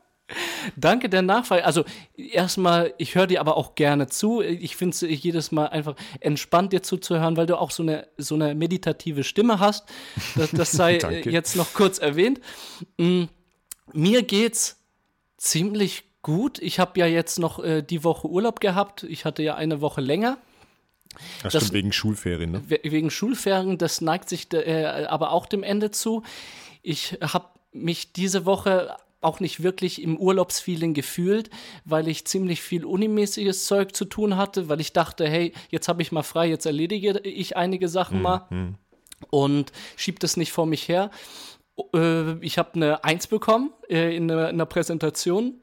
Danke 0.76 1.10
der 1.10 1.22
Nachfrage. 1.22 1.66
Also 1.66 1.84
erstmal, 2.16 2.94
ich 2.98 3.16
höre 3.16 3.28
dir 3.28 3.40
aber 3.40 3.58
auch 3.58 3.76
gerne 3.76 4.08
zu. 4.08 4.42
Ich 4.42 4.76
finde 4.76 4.94
es 4.94 5.02
jedes 5.02 5.52
Mal 5.52 5.68
einfach 5.68 5.96
entspannt, 6.20 6.74
dir 6.74 6.84
zuzuhören, 6.84 7.38
weil 7.38 7.46
du 7.46 7.58
auch 7.58 7.72
so 7.72 7.84
eine, 7.84 8.08
so 8.18 8.36
eine 8.36 8.56
meditative 8.56 9.24
Stimme 9.24 9.60
hast. 9.60 9.86
Das, 10.36 10.52
das 10.52 10.72
sei 10.74 10.98
jetzt 11.26 11.56
noch 11.56 11.74
kurz 11.74 12.00
erwähnt. 12.00 12.40
Mm, 12.98 13.26
mir 13.94 14.24
geht's 14.24 14.80
ziemlich 15.38 16.04
gut. 16.22 16.60
Ich 16.60 16.80
habe 16.80 17.00
ja 17.00 17.06
jetzt 17.06 17.40
noch 17.40 17.64
äh, 17.64 17.82
die 17.82 18.04
Woche 18.04 18.28
Urlaub 18.28 18.60
gehabt. 18.60 19.04
Ich 19.04 19.26
hatte 19.26 19.44
ja 19.44 19.56
eine 19.56 19.82
Woche 19.82 20.02
länger. 20.02 20.38
Das, 21.44 21.54
das 21.54 21.64
stimmt, 21.64 21.74
wegen 21.74 21.92
Schulferien, 21.92 22.52
ne? 22.52 22.64
Wegen 22.68 23.12
Schulferien, 23.12 23.78
das 23.78 24.02
neigt 24.02 24.30
sich 24.30 24.52
äh, 24.54 25.06
aber 25.08 25.32
auch 25.32 25.46
dem 25.46 25.62
Ende 25.62 25.92
zu. 25.92 26.24
Ich 26.82 27.18
habe 27.22 27.48
mich 27.72 28.14
diese 28.14 28.46
Woche 28.46 28.96
auch 29.24 29.40
nicht 29.40 29.64
wirklich 29.64 30.02
im 30.02 30.18
Urlaubsfeeling 30.18 30.94
gefühlt, 30.94 31.50
weil 31.86 32.08
ich 32.08 32.26
ziemlich 32.26 32.62
viel 32.62 32.86
unimäßiges 32.86 33.66
Zeug 33.66 33.96
zu 33.96 34.06
tun 34.06 34.38
hatte, 34.38 34.70
weil 34.70 34.82
ich 34.82 34.94
dachte, 34.94 35.28
hey, 35.28 35.54
jetzt 35.70 35.88
habe 35.88 36.02
ich 36.02 36.12
mal 36.12 36.24
frei, 36.24 36.48
jetzt 36.48 36.66
erledige 36.66 37.20
ich 37.20 37.58
einige 37.58 37.88
Sachen 37.90 38.18
mhm. 38.18 38.24
mal 38.24 38.46
hm. 38.50 38.76
und 39.30 39.72
schieb 39.96 40.20
das 40.20 40.38
nicht 40.38 40.52
vor 40.52 40.66
mich 40.66 40.88
her. 40.88 41.12
Äh, 41.94 42.34
ich 42.40 42.58
habe 42.58 42.76
eine 42.76 43.04
Eins 43.04 43.28
bekommen 43.28 43.72
äh, 43.90 44.16
in 44.16 44.30
einer 44.30 44.66
Präsentation 44.66 45.56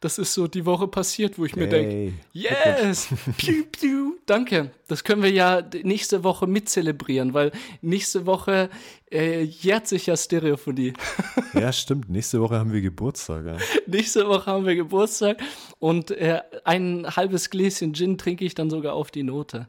das 0.00 0.18
ist 0.18 0.34
so 0.34 0.46
die 0.46 0.66
Woche 0.66 0.88
passiert, 0.88 1.38
wo 1.38 1.44
ich 1.44 1.56
mir 1.56 1.68
denke, 1.68 2.12
yes, 2.32 3.08
piu, 3.38 3.64
piu, 3.70 4.12
danke. 4.26 4.70
Das 4.88 5.04
können 5.04 5.22
wir 5.22 5.30
ja 5.30 5.62
nächste 5.82 6.24
Woche 6.24 6.46
mitzelebrieren, 6.46 7.34
weil 7.34 7.52
nächste 7.80 8.26
Woche 8.26 8.68
äh, 9.10 9.42
jährt 9.42 9.86
sich 9.86 10.06
ja 10.06 10.16
Stereophonie. 10.16 10.92
ja, 11.54 11.72
stimmt. 11.72 12.10
Nächste 12.10 12.40
Woche 12.40 12.56
haben 12.56 12.72
wir 12.72 12.82
Geburtstag. 12.82 13.46
Ja. 13.46 13.56
Nächste 13.86 14.28
Woche 14.28 14.46
haben 14.46 14.66
wir 14.66 14.74
Geburtstag 14.74 15.38
und 15.78 16.10
äh, 16.10 16.40
ein 16.64 17.06
halbes 17.16 17.50
Gläschen 17.50 17.94
Gin 17.94 18.18
trinke 18.18 18.44
ich 18.44 18.54
dann 18.54 18.70
sogar 18.70 18.94
auf 18.94 19.10
die 19.10 19.22
Note. 19.22 19.68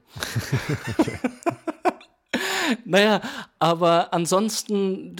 Naja, 2.86 3.22
aber 3.60 4.14
ansonsten 4.14 5.16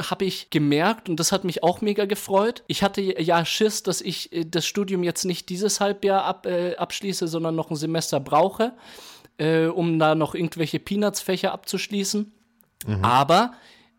habe 0.00 0.24
ich 0.24 0.50
gemerkt, 0.50 1.08
und 1.08 1.18
das 1.18 1.32
hat 1.32 1.44
mich 1.44 1.62
auch 1.62 1.80
mega 1.80 2.04
gefreut, 2.04 2.62
ich 2.66 2.82
hatte 2.82 3.00
ja 3.00 3.44
Schiss, 3.44 3.82
dass 3.82 4.00
ich 4.00 4.32
äh, 4.32 4.44
das 4.44 4.66
Studium 4.66 5.02
jetzt 5.02 5.24
nicht 5.24 5.48
dieses 5.48 5.80
Halbjahr 5.80 6.24
ab, 6.24 6.46
äh, 6.46 6.76
abschließe, 6.76 7.28
sondern 7.28 7.54
noch 7.54 7.70
ein 7.70 7.76
Semester 7.76 8.20
brauche, 8.20 8.72
äh, 9.38 9.66
um 9.66 9.98
da 9.98 10.14
noch 10.14 10.34
irgendwelche 10.34 10.78
Peanuts-Fächer 10.78 11.52
abzuschließen. 11.52 12.32
Mhm. 12.86 13.04
Aber 13.04 13.52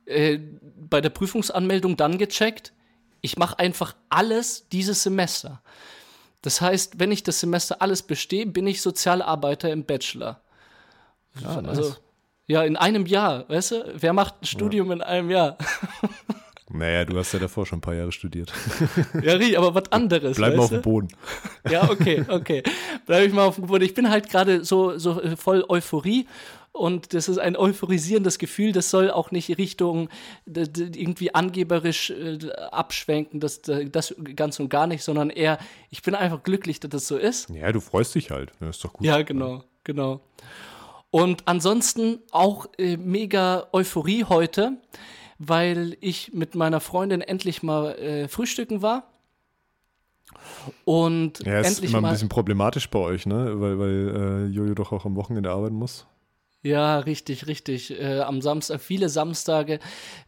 äh, 0.05 0.39
bei 0.89 1.01
der 1.01 1.09
Prüfungsanmeldung 1.09 1.97
dann 1.97 2.17
gecheckt, 2.17 2.73
ich 3.21 3.37
mache 3.37 3.57
einfach 3.59 3.95
alles 4.09 4.67
dieses 4.69 5.03
Semester. 5.03 5.61
Das 6.41 6.59
heißt, 6.59 6.99
wenn 6.99 7.11
ich 7.11 7.23
das 7.23 7.39
Semester 7.39 7.81
alles 7.81 8.03
bestehe, 8.03 8.45
bin 8.45 8.67
ich 8.67 8.81
Sozialarbeiter 8.81 9.71
im 9.71 9.85
Bachelor. 9.85 10.41
Ja, 11.41 11.61
nice. 11.61 11.77
Also 11.77 11.95
ja, 12.47 12.63
in 12.63 12.75
einem 12.75 13.05
Jahr, 13.05 13.47
weißt 13.49 13.71
du? 13.71 13.93
Wer 13.95 14.13
macht 14.13 14.41
ein 14.41 14.45
Studium 14.45 14.87
ja. 14.87 14.93
in 14.93 15.01
einem 15.01 15.29
Jahr? 15.29 15.57
Naja, 16.75 17.05
du 17.05 17.15
hast 17.19 17.31
ja 17.31 17.37
davor 17.37 17.67
schon 17.67 17.77
ein 17.77 17.81
paar 17.81 17.93
Jahre 17.93 18.11
studiert. 18.11 18.51
Ja, 19.21 19.35
aber 19.59 19.75
was 19.75 19.91
anderes. 19.91 20.37
Bleib 20.37 20.55
mal 20.55 20.63
auf 20.63 20.69
dem 20.71 20.81
Boden. 20.81 21.07
Ja, 21.69 21.87
okay, 21.87 22.25
okay. 22.27 22.63
Bleib 23.05 23.27
ich 23.27 23.33
mal 23.33 23.45
auf 23.45 23.55
dem 23.55 23.67
Boden. 23.67 23.83
Ich 23.83 23.93
bin 23.93 24.09
halt 24.09 24.27
gerade 24.27 24.65
so, 24.65 24.97
so 24.97 25.21
voll 25.35 25.63
Euphorie 25.69 26.25
und 26.73 27.13
das 27.13 27.29
ist 27.29 27.37
ein 27.37 27.55
euphorisierendes 27.55 28.39
Gefühl, 28.39 28.71
das 28.71 28.89
soll 28.89 29.11
auch 29.11 29.29
nicht 29.29 29.55
Richtung 29.59 30.09
irgendwie 30.45 31.33
angeberisch 31.35 32.09
äh, 32.09 32.51
abschwenken, 32.71 33.39
das, 33.39 33.61
das 33.61 34.15
ganz 34.35 34.59
und 34.59 34.69
gar 34.69 34.87
nicht, 34.87 35.03
sondern 35.03 35.29
eher, 35.29 35.59
ich 35.91 36.01
bin 36.01 36.15
einfach 36.15 36.41
glücklich, 36.41 36.79
dass 36.79 36.89
das 36.89 37.07
so 37.07 37.17
ist. 37.17 37.51
Ja, 37.51 37.71
du 37.71 37.79
freust 37.79 38.15
dich 38.15 38.31
halt, 38.31 38.51
das 38.59 38.77
ist 38.77 38.83
doch 38.83 38.93
gut. 38.93 39.05
Ja, 39.05 39.21
genau, 39.21 39.63
genau. 39.83 40.21
Und 41.13 41.43
ansonsten 41.47 42.17
auch 42.31 42.65
äh, 42.79 42.97
mega 42.97 43.67
Euphorie 43.71 44.23
heute, 44.23 44.77
weil 45.37 45.95
ich 46.01 46.33
mit 46.33 46.55
meiner 46.55 46.79
Freundin 46.79 47.21
endlich 47.21 47.61
mal 47.61 47.91
äh, 47.99 48.27
frühstücken 48.27 48.81
war. 48.81 49.03
Und 50.85 51.45
ja, 51.45 51.59
ist 51.59 51.67
endlich 51.67 51.91
immer 51.91 52.01
mal 52.01 52.07
ein 52.07 52.13
bisschen 52.15 52.29
problematisch 52.29 52.89
bei 52.89 52.97
euch, 52.97 53.27
ne? 53.27 53.61
Weil, 53.61 53.77
weil 53.77 54.47
äh, 54.47 54.55
Jojo 54.55 54.73
doch 54.73 54.91
auch 54.91 55.05
am 55.05 55.15
Wochenende 55.15 55.51
arbeiten 55.51 55.75
muss. 55.75 56.07
Ja, 56.63 56.99
richtig, 56.99 57.47
richtig. 57.47 57.91
Äh, 57.91 58.21
am 58.21 58.41
Samstag, 58.41 58.79
viele 58.79 59.09
Samstage 59.09 59.79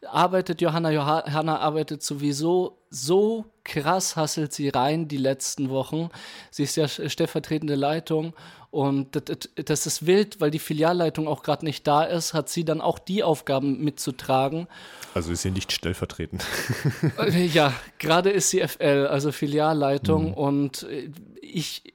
arbeitet 0.05 0.61
Johanna. 0.61 0.91
Johanna 0.91 1.59
arbeitet 1.59 2.03
sowieso 2.03 2.77
so 2.89 3.45
krass, 3.63 4.17
hasselt 4.17 4.51
sie 4.51 4.67
rein 4.67 5.07
die 5.07 5.17
letzten 5.17 5.69
Wochen. 5.69 6.09
Sie 6.51 6.63
ist 6.63 6.75
ja 6.75 6.89
stellvertretende 6.89 7.75
Leitung 7.75 8.33
und 8.75 9.15
das, 9.15 9.47
das 9.55 9.87
ist 9.87 10.05
wild, 10.05 10.41
weil 10.41 10.51
die 10.51 10.59
Filialleitung 10.59 11.29
auch 11.29 11.43
gerade 11.43 11.63
nicht 11.63 11.87
da 11.87 12.03
ist, 12.03 12.33
hat 12.33 12.49
sie 12.49 12.65
dann 12.65 12.81
auch 12.81 12.99
die 12.99 13.23
Aufgaben 13.23 13.81
mitzutragen. 13.81 14.67
Also 15.13 15.31
ist 15.31 15.43
sie 15.43 15.51
nicht 15.51 15.71
stellvertretend. 15.71 16.43
Äh, 17.17 17.45
ja, 17.45 17.73
gerade 17.97 18.29
ist 18.29 18.49
sie 18.49 18.59
FL, 18.59 19.07
also 19.09 19.31
Filialleitung 19.31 20.31
mhm. 20.31 20.33
und 20.33 20.83
äh, 20.83 21.09
ich, 21.41 21.93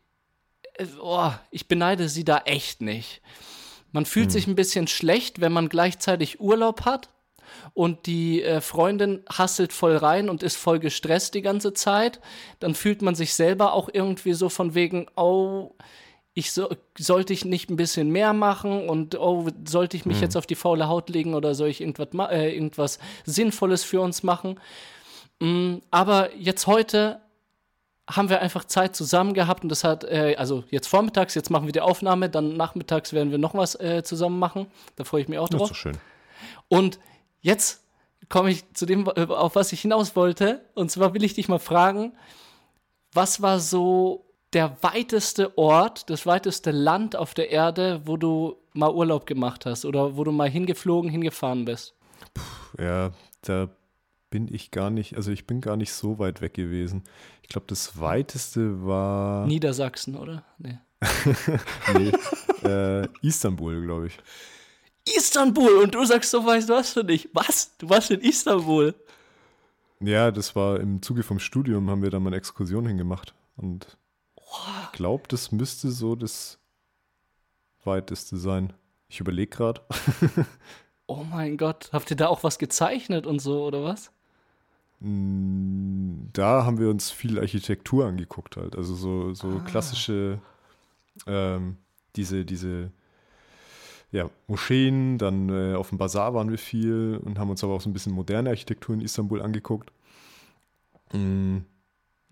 äh, 0.74 0.86
oh, 1.02 1.30
ich 1.50 1.68
beneide 1.68 2.08
sie 2.08 2.24
da 2.24 2.38
echt 2.46 2.80
nicht. 2.80 3.20
Man 3.92 4.06
fühlt 4.06 4.26
hm. 4.26 4.30
sich 4.30 4.46
ein 4.46 4.54
bisschen 4.54 4.86
schlecht, 4.86 5.40
wenn 5.40 5.52
man 5.52 5.68
gleichzeitig 5.68 6.40
Urlaub 6.40 6.84
hat 6.84 7.10
und 7.74 8.06
die 8.06 8.42
äh, 8.42 8.60
Freundin 8.60 9.24
hasselt 9.30 9.72
voll 9.72 9.96
rein 9.96 10.28
und 10.28 10.42
ist 10.42 10.56
voll 10.56 10.78
gestresst 10.78 11.34
die 11.34 11.42
ganze 11.42 11.72
Zeit. 11.72 12.20
Dann 12.60 12.74
fühlt 12.74 13.02
man 13.02 13.14
sich 13.14 13.34
selber 13.34 13.72
auch 13.72 13.88
irgendwie 13.92 14.34
so 14.34 14.48
von 14.48 14.74
wegen, 14.74 15.06
oh, 15.16 15.74
ich 16.34 16.52
so, 16.52 16.68
sollte 16.96 17.32
ich 17.32 17.44
nicht 17.44 17.70
ein 17.70 17.76
bisschen 17.76 18.10
mehr 18.10 18.32
machen 18.32 18.88
und 18.88 19.18
oh, 19.18 19.48
sollte 19.66 19.96
ich 19.96 20.06
mich 20.06 20.18
hm. 20.18 20.22
jetzt 20.22 20.36
auf 20.36 20.46
die 20.46 20.54
faule 20.54 20.88
Haut 20.88 21.10
legen 21.10 21.34
oder 21.34 21.54
soll 21.54 21.68
ich 21.68 21.80
irgendwas, 21.80 22.30
äh, 22.30 22.54
irgendwas 22.54 22.98
Sinnvolles 23.24 23.82
für 23.82 24.00
uns 24.00 24.22
machen? 24.22 24.60
Mm, 25.40 25.78
aber 25.90 26.34
jetzt 26.36 26.66
heute 26.66 27.20
haben 28.10 28.28
wir 28.28 28.40
einfach 28.40 28.64
Zeit 28.64 28.96
zusammen 28.96 29.34
gehabt 29.34 29.62
und 29.62 29.68
das 29.68 29.84
hat, 29.84 30.04
äh, 30.04 30.34
also 30.36 30.64
jetzt 30.70 30.88
vormittags, 30.88 31.34
jetzt 31.34 31.50
machen 31.50 31.66
wir 31.66 31.72
die 31.72 31.80
Aufnahme, 31.80 32.28
dann 32.28 32.56
nachmittags 32.56 33.12
werden 33.12 33.30
wir 33.30 33.38
noch 33.38 33.54
was 33.54 33.78
äh, 33.80 34.02
zusammen 34.02 34.38
machen. 34.38 34.66
Da 34.96 35.04
freue 35.04 35.22
ich 35.22 35.28
mich 35.28 35.38
auch 35.38 35.48
drauf. 35.48 35.60
Das 35.60 35.68
so 35.68 35.74
schön. 35.74 35.98
Und 36.68 36.98
jetzt 37.40 37.82
komme 38.28 38.50
ich 38.50 38.72
zu 38.74 38.86
dem, 38.86 39.06
äh, 39.14 39.26
auf 39.26 39.54
was 39.54 39.72
ich 39.72 39.80
hinaus 39.80 40.16
wollte. 40.16 40.64
Und 40.74 40.90
zwar 40.90 41.14
will 41.14 41.24
ich 41.24 41.34
dich 41.34 41.48
mal 41.48 41.58
fragen, 41.58 42.12
was 43.12 43.42
war 43.42 43.60
so 43.60 44.26
der 44.52 44.76
weiteste 44.82 45.56
Ort, 45.56 46.10
das 46.10 46.26
weiteste 46.26 46.70
Land 46.70 47.16
auf 47.16 47.34
der 47.34 47.50
Erde, 47.50 48.02
wo 48.04 48.16
du 48.16 48.56
mal 48.72 48.92
Urlaub 48.92 49.26
gemacht 49.26 49.66
hast 49.66 49.84
oder 49.84 50.16
wo 50.16 50.24
du 50.24 50.32
mal 50.32 50.48
hingeflogen, 50.48 51.10
hingefahren 51.10 51.64
bist? 51.64 51.94
Puh, 52.34 52.82
ja, 52.82 53.10
da 53.42 53.68
bin 54.30 54.52
ich 54.52 54.70
gar 54.70 54.90
nicht, 54.90 55.16
also 55.16 55.30
ich 55.32 55.46
bin 55.46 55.60
gar 55.60 55.76
nicht 55.76 55.92
so 55.92 56.18
weit 56.18 56.40
weg 56.40 56.54
gewesen. 56.54 57.02
Ich 57.42 57.48
glaube, 57.48 57.66
das 57.66 58.00
weiteste 58.00 58.84
war. 58.86 59.46
Niedersachsen, 59.46 60.16
oder? 60.16 60.44
Nee. 60.58 60.78
nee 61.94 62.12
äh, 62.68 63.08
Istanbul, 63.22 63.82
glaube 63.82 64.06
ich. 64.08 64.18
Istanbul 65.16 65.82
und 65.82 65.94
du 65.94 66.04
sagst 66.04 66.30
so, 66.30 66.44
weißt 66.44 66.68
du 66.68 66.74
was 66.74 66.92
für 66.92 67.04
dich? 67.04 67.28
Was? 67.32 67.76
Du 67.78 67.88
warst 67.88 68.10
in 68.10 68.20
Istanbul? 68.20 68.94
Ja, 70.00 70.30
das 70.30 70.54
war 70.56 70.80
im 70.80 71.02
Zuge 71.02 71.22
vom 71.22 71.38
Studium, 71.38 71.90
haben 71.90 72.02
wir 72.02 72.10
da 72.10 72.20
mal 72.20 72.28
eine 72.28 72.36
Exkursion 72.36 72.86
hingemacht. 72.86 73.34
Und 73.56 73.98
ich 74.36 74.92
glaube, 74.92 75.24
das 75.28 75.52
müsste 75.52 75.90
so 75.90 76.14
das 76.16 76.58
weiteste 77.84 78.36
sein. 78.36 78.72
Ich 79.08 79.20
überlege 79.20 79.50
gerade. 79.50 79.80
oh 81.06 81.24
mein 81.24 81.56
Gott, 81.56 81.90
habt 81.92 82.10
ihr 82.10 82.16
da 82.16 82.28
auch 82.28 82.44
was 82.44 82.58
gezeichnet 82.58 83.26
und 83.26 83.40
so, 83.40 83.64
oder 83.64 83.82
was? 83.82 84.12
Mm, 85.00 86.28
da 86.32 86.64
haben 86.64 86.78
wir 86.78 86.90
uns 86.90 87.10
viel 87.10 87.38
Architektur 87.38 88.06
angeguckt 88.06 88.56
halt. 88.56 88.76
Also 88.76 88.94
so, 88.94 89.34
so 89.34 89.48
ah. 89.48 89.64
klassische, 89.66 90.38
ähm, 91.26 91.78
diese, 92.16 92.44
diese 92.44 92.90
ja, 94.12 94.28
Moscheen, 94.46 95.18
dann 95.18 95.48
äh, 95.48 95.74
auf 95.74 95.90
dem 95.90 95.98
Bazar 95.98 96.34
waren 96.34 96.50
wir 96.50 96.58
viel 96.58 97.20
und 97.24 97.38
haben 97.38 97.50
uns 97.50 97.64
aber 97.64 97.74
auch 97.74 97.80
so 97.80 97.88
ein 97.88 97.92
bisschen 97.92 98.12
moderne 98.12 98.50
Architektur 98.50 98.94
in 98.94 99.00
Istanbul 99.00 99.40
angeguckt. 99.40 99.92
Mm, 101.12 101.58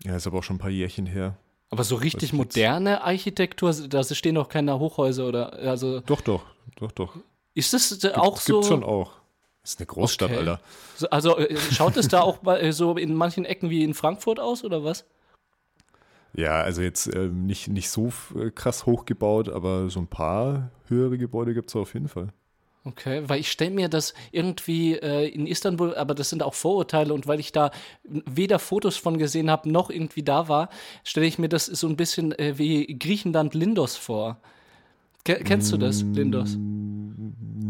ja, 0.03 0.15
ist 0.15 0.27
aber 0.27 0.39
auch 0.39 0.43
schon 0.43 0.57
ein 0.57 0.59
paar 0.59 0.69
Jährchen 0.69 1.05
her. 1.05 1.37
Aber 1.71 1.83
so 1.83 1.95
richtig 1.95 2.33
moderne 2.33 3.03
Architektur, 3.03 3.71
da 3.73 4.03
stehen 4.03 4.35
doch 4.35 4.49
keine 4.49 4.79
Hochhäuser 4.79 5.27
oder 5.27 5.53
also. 5.53 5.99
Doch, 6.01 6.21
doch, 6.21 6.43
doch, 6.75 6.91
doch. 6.91 7.15
Ist 7.53 7.73
das 7.73 8.03
auch 8.15 8.35
Gibt, 8.35 8.45
so? 8.45 8.53
Gibt's 8.53 8.67
schon 8.67 8.83
auch. 8.83 9.13
Das 9.61 9.71
ist 9.71 9.79
eine 9.79 9.87
Großstadt, 9.87 10.31
okay. 10.31 10.39
Alter. 10.39 10.61
Also 11.11 11.37
äh, 11.37 11.55
schaut 11.57 11.97
es 11.97 12.07
da 12.07 12.21
auch 12.21 12.45
äh, 12.45 12.71
so 12.71 12.97
in 12.97 13.13
manchen 13.13 13.45
Ecken 13.45 13.69
wie 13.69 13.83
in 13.83 13.93
Frankfurt 13.93 14.39
aus 14.39 14.63
oder 14.63 14.83
was? 14.83 15.05
Ja, 16.33 16.61
also 16.61 16.81
jetzt 16.81 17.07
äh, 17.07 17.27
nicht, 17.27 17.67
nicht 17.67 17.89
so 17.89 18.11
äh, 18.35 18.51
krass 18.51 18.85
hochgebaut, 18.85 19.49
aber 19.49 19.89
so 19.89 19.99
ein 19.99 20.07
paar 20.07 20.71
höhere 20.87 21.17
Gebäude 21.17 21.53
gibt 21.53 21.69
es 21.69 21.75
auf 21.75 21.93
jeden 21.93 22.07
Fall. 22.07 22.29
Okay, 22.85 23.23
weil 23.27 23.41
ich 23.41 23.51
stelle 23.51 23.71
mir 23.71 23.89
das 23.89 24.13
irgendwie 24.31 24.93
äh, 24.93 25.27
in 25.27 25.45
Istanbul, 25.47 25.95
aber 25.95 26.15
das 26.15 26.29
sind 26.29 26.41
auch 26.41 26.53
Vorurteile 26.53 27.13
und 27.13 27.27
weil 27.27 27.39
ich 27.39 27.51
da 27.51 27.71
weder 28.03 28.57
Fotos 28.57 28.95
von 28.95 29.17
gesehen 29.17 29.51
habe, 29.51 29.69
noch 29.69 29.89
irgendwie 29.89 30.23
da 30.23 30.47
war, 30.47 30.69
stelle 31.03 31.27
ich 31.27 31.37
mir 31.37 31.49
das 31.49 31.65
so 31.65 31.87
ein 31.87 31.97
bisschen 31.97 32.31
äh, 32.39 32.57
wie 32.57 32.97
Griechenland 32.97 33.53
Lindos 33.53 33.97
vor. 33.97 34.37
Ke 35.25 35.41
kennst 35.43 35.71
du 35.73 35.77
das, 35.77 36.01
Lindos? 36.01 36.57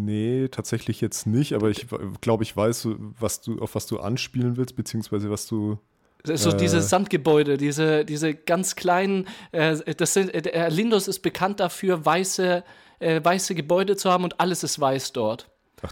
Nee, 0.10 0.48
tatsächlich 0.48 1.02
jetzt 1.02 1.28
nicht, 1.28 1.54
aber 1.54 1.70
ich 1.70 1.86
glaube, 2.20 2.42
ich 2.42 2.58
weiß, 2.58 2.88
was 3.20 3.42
du, 3.42 3.60
auf 3.60 3.76
was 3.76 3.86
du 3.86 4.00
anspielen 4.00 4.58
willst, 4.58 4.76
beziehungsweise 4.76 5.30
was 5.30 5.46
du. 5.46 5.78
So 6.24 6.50
äh, 6.50 6.58
diese 6.58 6.82
Sandgebäude, 6.82 7.58
diese, 7.58 8.06
diese 8.06 8.34
ganz 8.34 8.76
kleinen, 8.76 9.28
äh, 9.52 9.78
das 9.94 10.16
sind, 10.16 10.34
äh, 10.34 10.70
Lindos 10.70 11.08
ist 11.08 11.20
bekannt 11.20 11.60
dafür, 11.60 12.04
weiße, 12.04 12.64
äh, 12.98 13.24
weiße 13.24 13.54
Gebäude 13.54 13.98
zu 13.98 14.10
haben 14.10 14.24
und 14.24 14.40
alles 14.40 14.64
ist 14.64 14.80
weiß 14.80 15.14
dort. 15.14 15.48
Ach, 15.84 15.92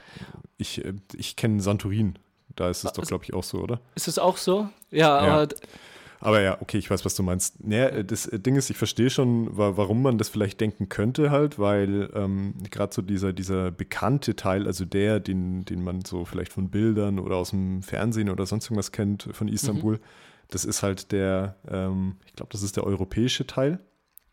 ich, 0.58 0.84
äh, 0.84 0.94
ich 1.14 1.36
kenne 1.36 1.62
Santorin. 1.62 2.18
Da 2.56 2.72
ist 2.72 2.86
es 2.86 2.94
doch, 2.94 3.06
glaube 3.06 3.24
ich, 3.24 3.36
auch 3.36 3.44
so, 3.44 3.60
oder? 3.60 3.82
Ist 3.94 4.08
es 4.08 4.18
auch 4.18 4.38
so? 4.38 4.68
Ja, 4.90 5.24
ja. 5.24 5.32
aber 5.32 5.56
aber 6.20 6.42
ja, 6.42 6.58
okay, 6.62 6.78
ich 6.78 6.90
weiß, 6.90 7.06
was 7.06 7.16
du 7.16 7.24
meinst. 7.24 7.64
Naja, 7.64 8.04
das 8.04 8.30
Ding 8.32 8.56
ist, 8.56 8.70
ich 8.70 8.78
verstehe 8.78 9.10
schon, 9.10 9.50
warum 9.52 10.02
man 10.02 10.18
das 10.18 10.30
vielleicht 10.30 10.60
denken 10.60 10.90
könnte 10.90 11.32
halt, 11.32 11.60
weil 11.60 12.10
ähm, 12.14 12.56
gerade 12.72 12.94
so 12.94 13.02
dieser, 13.02 13.34
dieser 13.34 13.72
bekannte 13.72 14.36
Teil, 14.36 14.66
also 14.66 14.86
der, 14.86 15.20
den, 15.20 15.66
den 15.66 15.84
man 15.84 16.04
so 16.04 16.26
vielleicht 16.26 16.52
von 16.52 16.70
Bildern 16.70 17.20
oder 17.20 17.36
aus 17.36 17.52
dem 17.52 17.84
Fernsehen 17.84 18.30
oder 18.30 18.46
sonst 18.46 18.66
irgendwas 18.66 18.92
kennt 18.92 19.30
von 19.32 19.48
Istanbul, 19.48 19.96
mhm. 19.96 20.02
das 20.50 20.66
ist 20.66 20.82
halt 20.82 21.12
der, 21.12 21.56
ähm, 21.70 22.16
ich 22.26 22.34
glaube, 22.34 22.52
das 22.52 22.64
ist 22.64 22.76
der 22.78 22.86
europäische 22.86 23.46
Teil. 23.46 23.80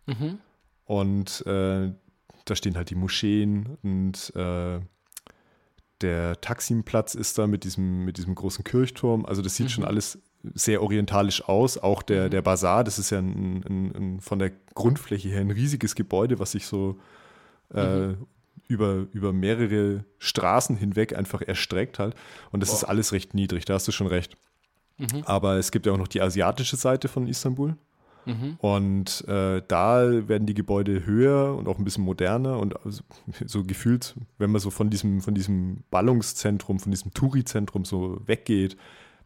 Mhm. 0.06 0.38
Und 0.86 1.46
äh, 1.46 1.92
da 2.44 2.56
stehen 2.56 2.76
halt 2.76 2.90
die 2.90 2.94
Moscheen 2.94 3.78
und 3.82 4.34
äh, 4.36 4.80
der 6.00 6.40
Taximplatz 6.40 7.14
ist 7.14 7.38
da 7.38 7.46
mit 7.46 7.64
diesem, 7.64 8.04
mit 8.04 8.18
diesem 8.18 8.34
großen 8.34 8.64
Kirchturm. 8.64 9.24
Also 9.24 9.40
das 9.40 9.56
sieht 9.56 9.66
mhm. 9.66 9.70
schon 9.70 9.84
alles 9.84 10.18
sehr 10.54 10.82
orientalisch 10.82 11.48
aus. 11.48 11.78
Auch 11.78 12.02
der, 12.02 12.26
mhm. 12.26 12.30
der 12.30 12.42
Bazar, 12.42 12.84
das 12.84 12.98
ist 12.98 13.10
ja 13.10 13.18
ein, 13.18 13.64
ein, 13.68 13.96
ein, 13.96 14.20
von 14.20 14.38
der 14.38 14.52
Grundfläche 14.74 15.28
her 15.28 15.40
ein 15.40 15.50
riesiges 15.50 15.94
Gebäude, 15.94 16.38
was 16.38 16.52
sich 16.52 16.66
so 16.66 16.98
äh, 17.72 18.08
mhm. 18.08 18.26
über, 18.68 19.06
über 19.12 19.32
mehrere 19.32 20.04
Straßen 20.18 20.76
hinweg 20.76 21.16
einfach 21.16 21.42
erstreckt 21.42 21.98
halt. 21.98 22.14
Und 22.50 22.60
das 22.60 22.70
Boah. 22.70 22.76
ist 22.76 22.84
alles 22.84 23.12
recht 23.12 23.34
niedrig, 23.34 23.64
da 23.64 23.74
hast 23.74 23.88
du 23.88 23.92
schon 23.92 24.06
recht. 24.06 24.36
Mhm. 24.98 25.22
Aber 25.24 25.56
es 25.56 25.70
gibt 25.70 25.86
ja 25.86 25.92
auch 25.92 25.98
noch 25.98 26.08
die 26.08 26.22
asiatische 26.22 26.76
Seite 26.76 27.08
von 27.08 27.26
Istanbul. 27.26 27.76
Mhm. 28.26 28.56
Und 28.58 29.24
äh, 29.28 29.62
da 29.68 30.28
werden 30.28 30.46
die 30.46 30.54
Gebäude 30.54 31.04
höher 31.04 31.54
und 31.56 31.68
auch 31.68 31.78
ein 31.78 31.84
bisschen 31.84 32.04
moderner 32.04 32.58
und 32.58 32.74
so 33.46 33.64
gefühlt, 33.64 34.14
wenn 34.38 34.50
man 34.50 34.60
so 34.60 34.70
von 34.70 34.90
diesem, 34.90 35.20
von 35.20 35.34
diesem 35.34 35.84
Ballungszentrum, 35.90 36.80
von 36.80 36.90
diesem 36.90 37.12
Touri-Zentrum 37.12 37.84
so 37.84 38.20
weggeht, 38.24 38.76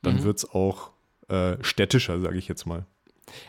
dann 0.03 0.17
mhm. 0.17 0.23
wird 0.25 0.39
es 0.39 0.51
auch 0.51 0.91
äh, 1.29 1.57
städtischer, 1.61 2.21
sage 2.21 2.39
ich 2.39 2.49
jetzt 2.49 2.67
mal. 2.67 2.87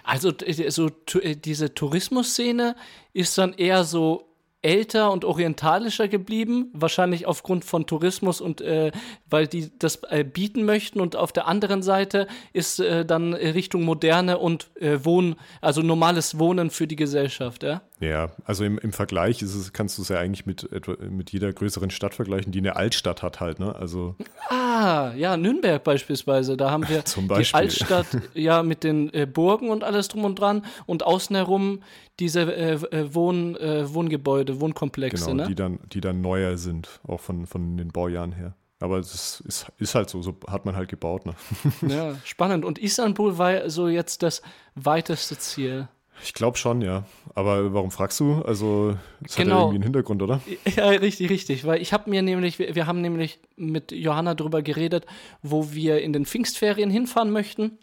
Also 0.04 0.34
so, 0.70 0.90
äh, 1.22 1.36
diese 1.36 1.74
Tourismusszene 1.74 2.76
ist 3.14 3.38
dann 3.38 3.54
eher 3.54 3.84
so 3.84 4.30
älter 4.62 5.12
und 5.12 5.24
orientalischer 5.24 6.10
geblieben, 6.10 6.70
wahrscheinlich 6.74 7.26
aufgrund 7.26 7.64
von 7.64 7.86
Tourismus 7.86 8.42
und 8.42 8.60
äh, 8.60 8.92
weil 9.30 9.48
die 9.48 9.72
das 9.80 10.02
äh, 10.10 10.26
bieten 10.26 10.66
möchten. 10.66 11.00
Und 11.00 11.16
auf 11.16 11.32
der 11.32 11.48
anderen 11.48 11.82
Seite 11.82 12.28
ist 12.52 12.80
äh, 12.80 13.06
dann 13.06 13.34
Richtung 13.34 13.84
Moderne 13.84 14.38
und 14.38 14.70
äh, 14.76 15.06
Wohnen, 15.06 15.36
also 15.62 15.82
normales 15.82 16.40
Wohnen 16.40 16.72
für 16.72 16.88
die 16.88 16.98
Gesellschaft. 16.98 17.64
Ja, 17.64 17.82
ja 18.00 18.32
also 18.46 18.64
im, 18.64 18.78
im 18.78 18.92
Vergleich 18.92 19.42
ist 19.42 19.56
es, 19.56 19.74
kannst 19.74 19.98
du 19.98 20.02
es 20.02 20.10
ja 20.10 20.20
eigentlich 20.20 20.46
mit, 20.46 20.70
mit 21.10 21.32
jeder 21.32 21.52
größeren 21.54 21.90
Stadt 21.90 22.14
vergleichen, 22.14 22.52
die 22.52 22.60
eine 22.60 22.76
Altstadt 22.76 23.24
hat 23.24 23.40
halt. 23.40 23.60
Ne? 23.60 23.76
Also 23.76 24.16
ah, 24.50 25.12
ja, 25.16 25.38
Nürnberg 25.38 25.84
beispielsweise. 25.84 26.58
Da 26.58 26.72
haben 26.72 26.88
wir 26.88 27.04
die 27.40 27.54
Altstadt 27.54 28.08
ja 28.34 28.64
mit 28.64 28.84
den 28.84 29.14
äh, 29.14 29.26
Burgen 29.26 29.70
und 29.70 29.84
alles 29.84 30.08
drum 30.08 30.26
und 30.26 30.40
dran 30.40 30.66
und 30.86 31.04
außen 31.04 31.36
herum 31.36 31.82
diese 32.20 32.42
äh, 32.42 32.74
äh, 32.74 33.14
Wohn, 33.14 33.56
äh, 33.56 33.94
Wohngebäude, 33.94 34.60
Wohnkomplexe. 34.60 35.26
Genau, 35.26 35.44
ne? 35.44 35.48
die, 35.48 35.56
dann, 35.56 35.80
die 35.92 36.02
dann 36.02 36.22
neuer 36.22 36.58
sind, 36.58 37.00
auch 37.08 37.20
von, 37.20 37.46
von 37.46 37.78
den 37.78 37.90
Baujahren 37.90 38.34
her. 38.34 38.56
Aber 38.82 38.98
es 38.98 39.42
ist, 39.42 39.72
ist 39.78 39.96
halt 39.96 40.10
so, 40.10 40.22
so 40.22 40.38
hat 40.48 40.66
man 40.66 40.76
halt 40.76 40.90
gebaut. 40.90 41.26
Ne? 41.26 41.34
Ja, 41.88 42.16
spannend. 42.24 42.64
Und 42.64 42.80
Istanbul 42.80 43.38
war 43.38 43.70
so 43.70 43.88
jetzt 43.88 44.24
das 44.24 44.42
weiteste 44.76 45.38
Ziel. 45.38 45.90
Ich 46.24 46.34
glaube 46.34 46.58
schon, 46.58 46.82
ja. 46.82 47.06
Aber 47.36 47.74
warum 47.74 47.92
fragst 47.92 48.20
du? 48.20 48.42
Also, 48.42 48.98
das 49.22 49.36
genau. 49.36 49.38
hat 49.38 49.38
ja 49.38 49.44
genau. 49.44 49.60
irgendwie 49.62 49.76
einen 49.76 49.84
Hintergrund, 49.84 50.22
oder? 50.22 50.42
Ja, 50.76 50.88
richtig, 50.90 51.30
richtig. 51.30 51.66
Weil 51.66 51.82
ich 51.82 51.94
habe 51.94 52.10
mir 52.10 52.22
nämlich, 52.22 52.60
wir, 52.60 52.76
wir 52.76 52.88
haben 52.88 53.02
nämlich 53.02 53.40
mit 53.56 53.92
Johanna 53.92 54.36
darüber 54.36 54.62
geredet, 54.62 55.06
wo 55.42 55.72
wir 55.72 56.02
in 56.02 56.14
den 56.14 56.26
Pfingstferien 56.26 56.90
hinfahren 56.90 57.32
möchten. 57.32 57.80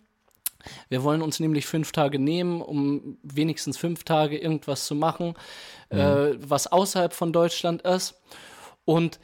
Wir 0.88 1.02
wollen 1.02 1.22
uns 1.22 1.40
nämlich 1.40 1.66
fünf 1.66 1.92
Tage 1.92 2.18
nehmen, 2.18 2.60
um 2.60 3.18
wenigstens 3.22 3.78
fünf 3.78 4.04
Tage 4.04 4.38
irgendwas 4.38 4.86
zu 4.86 4.94
machen, 4.94 5.34
mhm. 5.90 5.98
äh, 5.98 6.50
was 6.50 6.66
außerhalb 6.66 7.12
von 7.12 7.32
Deutschland 7.32 7.82
ist. 7.82 8.20
Und 8.84 9.18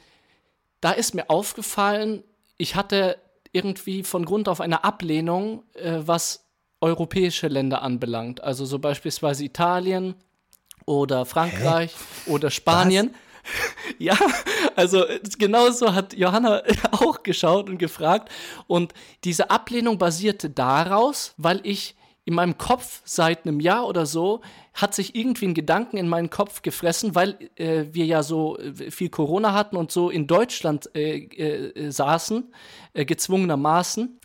da 0.81 0.91
ist 0.91 1.15
mir 1.15 1.29
aufgefallen, 1.29 2.23
ich 2.57 2.75
hatte 2.75 3.17
irgendwie 3.51 4.03
von 4.03 4.25
Grund 4.25 4.49
auf 4.49 4.61
eine 4.61 4.83
Ablehnung, 4.83 5.63
äh, 5.73 5.99
was 6.01 6.42
europäische 6.83 7.47
Länder 7.47 7.81
anbelangt. 7.81 8.43
Also 8.43 8.65
so 8.65 8.77
beispielsweise 8.77 9.45
Italien 9.45 10.15
oder 10.85 11.25
Frankreich 11.25 11.95
Hä? 12.25 12.31
oder 12.31 12.51
Spanien. 12.51 13.11
Was? 13.11 13.19
ja, 13.99 14.17
also 14.75 15.05
genauso 15.37 15.95
hat 15.95 16.13
Johanna 16.13 16.61
auch 16.91 17.23
geschaut 17.23 17.69
und 17.69 17.77
gefragt. 17.77 18.29
Und 18.67 18.93
diese 19.23 19.49
Ablehnung 19.49 19.97
basierte 19.97 20.49
daraus, 20.49 21.33
weil 21.37 21.61
ich 21.63 21.95
in 22.25 22.35
meinem 22.35 22.57
Kopf 22.57 23.01
seit 23.03 23.45
einem 23.45 23.59
Jahr 23.59 23.87
oder 23.87 24.05
so 24.05 24.41
hat 24.73 24.93
sich 24.93 25.13
irgendwie 25.15 25.47
ein 25.47 25.53
Gedanken 25.53 25.97
in 25.97 26.07
meinen 26.07 26.29
Kopf 26.29 26.61
gefressen, 26.61 27.15
weil 27.15 27.37
äh, 27.55 27.85
wir 27.91 28.05
ja 28.05 28.23
so 28.23 28.57
äh, 28.57 28.91
viel 28.91 29.09
Corona 29.09 29.53
hatten 29.53 29.75
und 29.75 29.91
so 29.91 30.09
in 30.09 30.25
Deutschland 30.25 30.89
äh, 30.95 31.17
äh, 31.17 31.91
saßen, 31.91 32.53
äh, 32.93 33.05
gezwungenermaßen, 33.05 34.19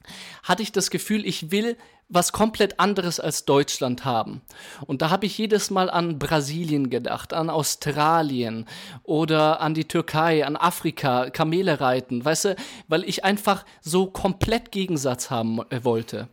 hatte 0.45 0.63
ich 0.63 0.71
das 0.71 0.91
Gefühl, 0.91 1.27
ich 1.27 1.51
will 1.51 1.77
was 2.09 2.33
komplett 2.33 2.81
anderes 2.81 3.21
als 3.21 3.45
Deutschland 3.45 4.05
haben. 4.05 4.41
Und 4.87 5.03
da 5.03 5.11
habe 5.11 5.27
ich 5.27 5.37
jedes 5.37 5.71
Mal 5.71 5.91
an 5.91 6.19
Brasilien 6.19 6.89
gedacht, 6.89 7.35
an 7.35 7.51
Australien 7.51 8.65
oder 9.03 9.61
an 9.61 9.75
die 9.75 9.85
Türkei, 9.85 10.45
an 10.47 10.57
Afrika, 10.57 11.31
Kamele 11.31 11.81
reiten, 11.81 12.25
weißt 12.25 12.47
du, 12.47 12.57
weil 12.89 13.05
ich 13.05 13.25
einfach 13.25 13.65
so 13.83 14.07
komplett 14.07 14.73
Gegensatz 14.73 15.31
haben 15.31 15.61
wollte. 15.83 16.29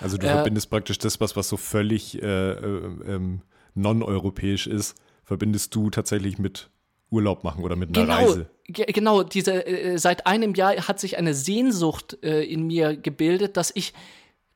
Also 0.00 0.16
du 0.16 0.26
äh, 0.26 0.30
verbindest 0.30 0.70
praktisch 0.70 0.98
das, 0.98 1.20
was, 1.20 1.36
was 1.36 1.48
so 1.48 1.56
völlig 1.56 2.20
äh, 2.20 2.26
äh, 2.26 2.90
ähm, 3.06 3.42
non-europäisch 3.74 4.66
ist, 4.66 4.96
verbindest 5.24 5.74
du 5.74 5.90
tatsächlich 5.90 6.38
mit 6.38 6.70
Urlaub 7.10 7.44
machen 7.44 7.62
oder 7.62 7.76
mit 7.76 7.96
einer 7.96 8.06
genau, 8.06 8.16
Reise. 8.16 8.50
Genau, 8.66 9.22
diese, 9.22 9.66
äh, 9.66 9.98
seit 9.98 10.26
einem 10.26 10.54
Jahr 10.54 10.88
hat 10.88 10.98
sich 10.98 11.18
eine 11.18 11.34
Sehnsucht 11.34 12.18
äh, 12.22 12.42
in 12.42 12.66
mir 12.66 12.96
gebildet, 12.96 13.56
dass 13.56 13.70
ich 13.74 13.92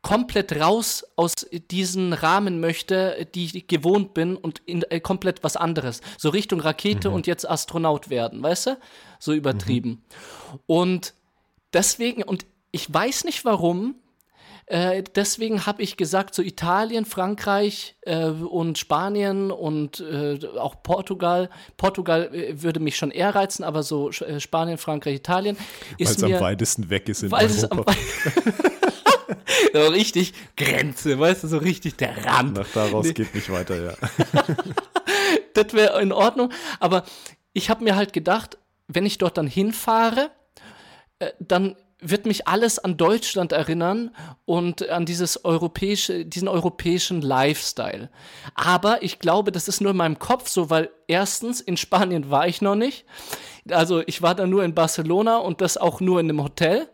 komplett 0.07 0.53
raus 0.61 1.05
aus 1.17 1.35
diesen 1.73 2.13
Rahmen 2.13 2.61
möchte, 2.61 3.27
die 3.35 3.47
ich 3.47 3.67
gewohnt 3.67 4.15
bin 4.15 4.37
und 4.37 4.63
in, 4.65 4.85
äh, 4.85 5.01
komplett 5.01 5.43
was 5.43 5.57
anderes. 5.57 6.01
So 6.17 6.29
Richtung 6.29 6.61
Rakete 6.61 7.09
mhm. 7.09 7.17
und 7.17 7.27
jetzt 7.27 7.49
Astronaut 7.51 8.09
werden, 8.09 8.41
weißt 8.41 8.67
du? 8.67 8.79
So 9.19 9.33
übertrieben. 9.33 9.91
Mhm. 9.91 10.61
Und 10.67 11.15
deswegen, 11.73 12.23
und 12.23 12.47
ich 12.71 12.93
weiß 12.93 13.25
nicht 13.25 13.45
warum, 13.45 13.97
äh, 14.67 15.03
deswegen 15.17 15.67
habe 15.67 15.83
ich 15.83 15.97
gesagt, 15.97 16.37
so 16.37 16.43
Italien, 16.43 17.05
Frankreich 17.05 17.97
äh, 18.03 18.27
und 18.27 18.79
Spanien 18.79 19.51
und 19.51 19.99
äh, 19.99 20.39
auch 20.57 20.85
Portugal. 20.85 21.51
Portugal 21.77 22.33
äh, 22.33 22.63
würde 22.63 22.79
mich 22.79 22.97
schon 22.97 23.11
eher 23.11 23.35
reizen, 23.35 23.65
aber 23.65 23.83
so 23.83 24.11
äh, 24.11 24.39
Spanien, 24.39 24.79
Frankreich, 24.79 25.17
Italien 25.17 25.57
Weil 25.99 26.07
es 26.07 26.23
am 26.23 26.31
weitesten 26.31 26.91
weg 26.91 27.09
ist 27.09 27.25
in 27.25 27.33
Europa. 27.33 27.93
so 29.73 29.87
richtig 29.89 30.35
Grenze, 30.57 31.19
weißt 31.19 31.45
du, 31.45 31.49
so 31.49 31.59
richtig 31.59 31.97
der 31.97 32.25
Rand. 32.25 32.57
Nach 32.57 32.69
daraus 32.73 33.07
nee. 33.07 33.13
geht 33.13 33.35
nicht 33.35 33.51
weiter, 33.51 33.83
ja. 33.83 33.95
das 35.55 35.73
wäre 35.73 36.01
in 36.01 36.13
Ordnung. 36.13 36.53
Aber 36.81 37.05
ich 37.53 37.71
habe 37.71 37.85
mir 37.85 37.97
halt 37.97 38.13
gedacht, 38.13 38.59
wenn 38.89 39.07
ich 39.07 39.19
dort 39.19 39.39
dann 39.39 39.47
hinfahre, 39.47 40.31
äh, 41.19 41.31
dann 41.41 41.77
wird 42.01 42.27
mich 42.27 42.47
alles 42.47 42.79
an 42.79 42.97
Deutschland 42.97 43.53
erinnern 43.53 44.15
und 44.45 44.89
an 44.89 45.07
dieses 45.07 45.45
europäische, 45.45 46.27
diesen 46.27 46.47
europäischen 46.47 47.23
Lifestyle. 47.23 48.11
Aber 48.55 49.03
ich 49.03 49.19
glaube, 49.19 49.51
das 49.51 49.67
ist 49.67 49.81
nur 49.81 49.93
in 49.93 49.97
meinem 49.97 50.19
Kopf 50.19 50.49
so, 50.49 50.69
weil 50.69 50.91
erstens 51.09 51.61
in 51.61 51.77
Spanien 51.77 52.31
war 52.31 52.47
ich 52.47 52.61
noch 52.61 52.75
nicht. 52.75 53.07
Also 53.71 54.03
ich 54.07 54.21
war 54.21 54.35
da 54.35 54.47
nur 54.47 54.63
in 54.63 54.75
Barcelona 54.75 55.39
und 55.39 55.61
das 55.61 55.79
auch 55.79 56.01
nur 56.01 56.21
in 56.21 56.29
einem 56.29 56.43
Hotel. 56.43 56.89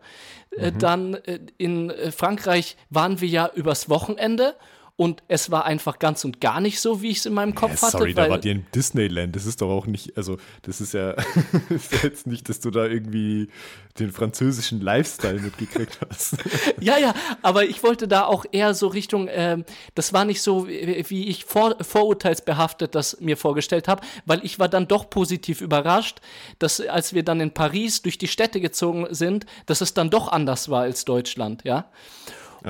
Äh, 0.57 0.71
mhm. 0.71 0.79
Dann 0.79 1.13
äh, 1.13 1.39
in 1.57 1.89
äh, 1.89 2.11
Frankreich 2.11 2.77
waren 2.89 3.21
wir 3.21 3.27
ja 3.27 3.49
übers 3.53 3.89
Wochenende 3.89 4.55
und 4.95 5.23
es 5.27 5.49
war 5.49 5.65
einfach 5.65 5.97
ganz 5.97 6.23
und 6.23 6.39
gar 6.39 6.61
nicht 6.61 6.79
so, 6.79 7.01
wie 7.01 7.09
ich 7.09 7.17
es 7.17 7.25
in 7.25 7.33
meinem 7.33 7.55
Kopf 7.55 7.71
ja, 7.71 7.77
sorry, 7.77 7.91
hatte. 7.91 7.97
Sorry, 7.97 8.13
da 8.13 8.29
war 8.29 8.37
dir 8.37 8.51
in 8.51 8.65
Disneyland. 8.75 9.35
Das 9.35 9.47
ist 9.47 9.61
doch 9.61 9.69
auch 9.69 9.87
nicht, 9.87 10.15
also 10.17 10.37
das 10.61 10.81
ist 10.81 10.93
ja, 10.93 11.11
ist 11.69 11.91
ja 11.91 11.99
jetzt 12.03 12.27
nicht, 12.27 12.47
dass 12.47 12.59
du 12.59 12.69
da 12.69 12.85
irgendwie 12.85 13.49
den 13.97 14.11
französischen 14.11 14.81
Lifestyle 14.81 15.39
mitgekriegt 15.39 15.99
hast. 16.07 16.37
ja, 16.79 16.99
ja, 16.99 17.15
aber 17.41 17.65
ich 17.65 17.81
wollte 17.81 18.07
da 18.07 18.25
auch 18.25 18.45
eher 18.51 18.75
so 18.75 18.87
Richtung, 18.87 19.27
äh, 19.27 19.63
das 19.95 20.13
war 20.13 20.25
nicht 20.25 20.43
so, 20.43 20.67
wie 20.67 21.27
ich 21.27 21.45
vor, 21.45 21.75
vorurteilsbehaftet 21.81 22.93
das 22.93 23.19
mir 23.19 23.37
vorgestellt 23.37 23.87
habe, 23.87 24.05
weil 24.25 24.45
ich 24.45 24.59
war 24.59 24.69
dann 24.69 24.87
doch 24.87 25.09
positiv 25.09 25.61
überrascht, 25.61 26.19
dass 26.59 26.79
als 26.79 27.13
wir 27.13 27.23
dann 27.23 27.41
in 27.41 27.51
Paris 27.51 28.03
durch 28.03 28.19
die 28.19 28.27
Städte 28.27 28.61
gezogen 28.61 29.07
sind, 29.09 29.47
dass 29.65 29.81
es 29.81 29.95
dann 29.95 30.11
doch 30.11 30.27
anders 30.27 30.69
war 30.69 30.81
als 30.81 31.03
Deutschland, 31.03 31.63
ja. 31.63 31.89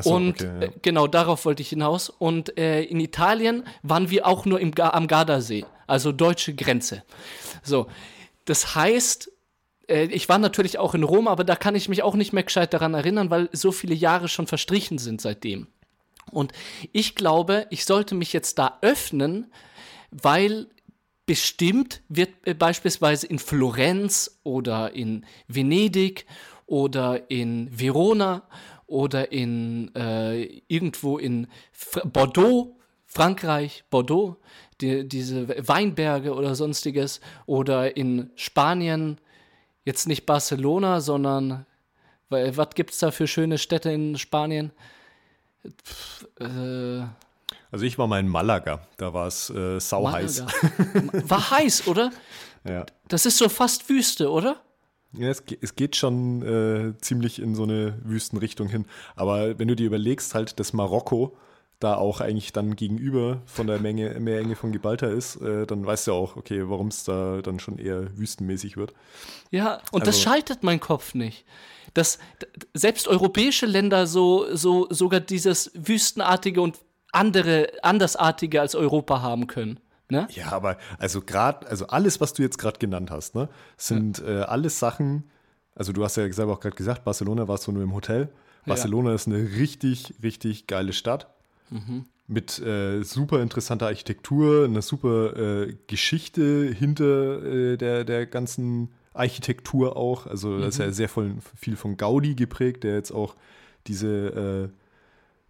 So, 0.02 0.16
und 0.16 0.42
okay, 0.42 0.46
ja. 0.46 0.68
äh, 0.68 0.72
genau 0.82 1.08
darauf 1.08 1.46
wollte 1.46 1.62
ich 1.62 1.70
hinaus. 1.70 2.10
Und 2.10 2.58
äh, 2.58 2.84
in 2.84 3.00
Italien 3.00 3.64
waren 3.82 4.10
wir 4.10 4.26
auch 4.26 4.46
nur 4.46 4.60
im, 4.60 4.74
am 4.80 5.08
Gardasee, 5.08 5.66
also 5.88 6.12
deutsche 6.12 6.56
Grenze. 6.56 7.04
So, 7.62 7.88
das 8.46 8.76
heißt, 8.76 9.32
äh, 9.88 10.06
ich 10.06 10.30
war 10.30 10.40
natürlich 10.40 10.80
auch 10.80 10.96
in 10.96 11.04
Rom, 11.04 11.28
aber 11.28 11.44
da 11.44 11.56
kann 11.56 11.76
ich 11.76 11.90
mich 11.90 12.04
auch 12.04 12.16
nicht 12.16 12.34
mehr 12.34 12.44
gescheit 12.44 12.74
daran 12.74 12.94
erinnern, 12.94 13.30
weil 13.30 13.50
so 13.52 13.72
viele 13.72 13.96
Jahre 13.96 14.28
schon 14.28 14.48
verstrichen 14.48 14.98
sind 14.98 15.22
seitdem. 15.22 15.68
Und 16.32 16.54
ich 16.92 17.16
glaube, 17.16 17.68
ich 17.70 17.86
sollte 17.86 18.16
mich 18.16 18.34
jetzt 18.34 18.58
da 18.58 18.80
öffnen, 18.82 19.52
weil 20.10 20.68
bestimmt 21.26 22.02
wird 22.10 22.32
äh, 22.46 22.54
beispielsweise 22.54 23.28
in 23.28 23.40
Florenz 23.40 24.40
oder 24.44 24.94
in 24.94 25.26
Venedig 25.48 26.26
oder 26.66 27.30
in 27.30 27.70
Verona 27.78 28.44
oder 28.88 29.32
in 29.32 29.94
äh, 29.96 30.62
irgendwo 30.68 31.18
in 31.18 31.48
F 31.72 32.02
Bordeaux, 32.06 32.76
Frankreich, 33.06 33.84
Bordeaux, 33.90 34.38
die, 34.82 35.08
diese 35.08 35.48
Weinberge 35.68 36.34
oder 36.34 36.56
sonstiges, 36.56 37.22
oder 37.46 37.96
in 37.96 38.32
Spanien, 38.36 39.20
jetzt 39.86 40.08
nicht 40.08 40.26
Barcelona, 40.26 41.02
sondern 41.02 41.66
was 42.30 42.70
gibt 42.74 42.92
es 42.92 43.00
da 43.00 43.12
für 43.12 43.28
schöne 43.28 43.60
Städte 43.60 43.92
in 43.92 44.18
Spanien? 44.18 44.72
Pff, 45.86 46.28
äh, 46.40 47.06
also 47.72 47.86
ich 47.86 47.98
war 47.98 48.08
mal 48.08 48.20
in 48.20 48.28
Malaga, 48.28 48.86
da 48.98 49.14
war 49.14 49.28
es 49.28 49.50
äh, 49.50 49.80
sau 49.80 50.12
heiß. 50.12 50.46
War 51.28 51.52
heiß, 51.52 51.88
oder? 51.88 52.12
Ja. 52.66 52.86
Das 53.10 53.26
ist 53.26 53.40
so 53.40 53.50
fast 53.50 53.90
Wüste, 53.90 54.32
oder? 54.32 54.62
Ja, 55.18 55.30
es, 55.30 55.44
es 55.62 55.76
geht 55.76 55.96
schon 55.96 56.42
äh, 56.42 56.98
ziemlich 57.00 57.40
in 57.40 57.56
so 57.56 57.64
eine 57.64 58.00
Wüstenrichtung 58.04 58.68
hin. 58.68 58.86
Aber 59.16 59.60
wenn 59.60 59.68
du 59.68 59.76
dir 59.76 59.86
überlegst, 59.86 60.34
halt, 60.34 60.60
dass 60.60 60.74
Marokko 60.74 61.36
da 61.80 61.96
auch 61.96 62.22
eigentlich 62.22 62.54
dann 62.54 62.76
gegenüber 62.76 63.42
von 63.46 63.68
der 63.68 63.80
Menge, 63.80 64.10
Meerenge 64.20 64.56
von 64.56 64.72
Gibraltar 64.72 65.12
ist, 65.12 65.36
äh, 65.38 65.68
dann 65.68 65.86
weißt 65.86 66.08
du 66.08 66.14
auch, 66.14 66.36
okay, 66.36 66.64
warum 66.68 66.88
es 66.88 67.04
da 67.04 67.42
dann 67.42 67.60
schon 67.60 67.78
eher 67.78 68.18
wüstenmäßig 68.18 68.78
wird. 68.78 68.94
Ja, 69.52 69.82
und 69.92 70.02
also, 70.02 70.06
das 70.06 70.22
schaltet 70.22 70.64
mein 70.64 70.80
Kopf 70.80 71.14
nicht. 71.14 71.46
Dass 71.94 72.18
selbst 72.74 73.08
europäische 73.08 73.68
Länder 73.68 74.08
so, 74.08 74.48
so 74.56 74.88
sogar 74.90 75.20
dieses 75.20 75.72
wüstenartige 75.76 76.62
und 76.62 76.80
andere, 77.12 77.72
andersartige 77.84 78.62
als 78.62 78.74
Europa 78.74 79.22
haben 79.22 79.46
können. 79.46 79.80
Ne? 80.10 80.28
Ja, 80.32 80.52
aber 80.52 80.78
also 81.00 81.22
gerade, 81.22 81.68
also 81.68 81.88
alles, 81.88 82.22
was 82.22 82.34
du 82.34 82.42
jetzt 82.44 82.58
gerade 82.58 82.78
genannt 82.78 83.10
hast, 83.10 83.36
ne, 83.36 83.50
sind 83.78 84.20
ja. 84.20 84.42
äh, 84.42 84.44
alles 84.44 84.80
Sachen, 84.80 85.24
also 85.76 85.94
du 85.94 86.04
hast 86.04 86.18
ja 86.18 86.32
selber 86.32 86.54
auch 86.54 86.60
gerade 86.60 86.76
gesagt, 86.76 87.04
Barcelona 87.04 87.48
warst 87.48 87.68
du 87.68 87.72
nur 87.72 87.84
im 87.84 87.94
Hotel. 87.94 88.30
Barcelona 88.66 89.10
ja. 89.10 89.16
ist 89.16 89.28
eine 89.28 89.38
richtig, 89.38 90.14
richtig 90.22 90.68
geile 90.68 90.94
Stadt. 90.94 91.28
Mhm. 91.70 92.06
Mit 92.28 92.60
äh, 92.60 93.04
super 93.04 93.42
interessanter 93.42 93.88
Architektur, 93.88 94.66
einer 94.66 94.82
super 94.82 95.36
äh, 95.36 95.76
Geschichte 95.88 96.74
hinter 96.78 97.44
äh, 97.44 97.78
der, 97.78 98.06
der 98.06 98.26
ganzen 98.26 98.90
Architektur 99.14 99.98
auch. 99.98 100.28
Also 100.28 100.50
mhm. 100.50 100.62
das 100.62 100.76
ist 100.76 100.80
ja 100.80 100.92
sehr 100.92 101.10
voll, 101.10 101.36
viel 101.56 101.76
von 101.76 101.98
Gaudi 101.98 102.36
geprägt, 102.36 102.84
der 102.84 102.96
jetzt 102.96 103.12
auch 103.12 103.36
diese 103.88 104.70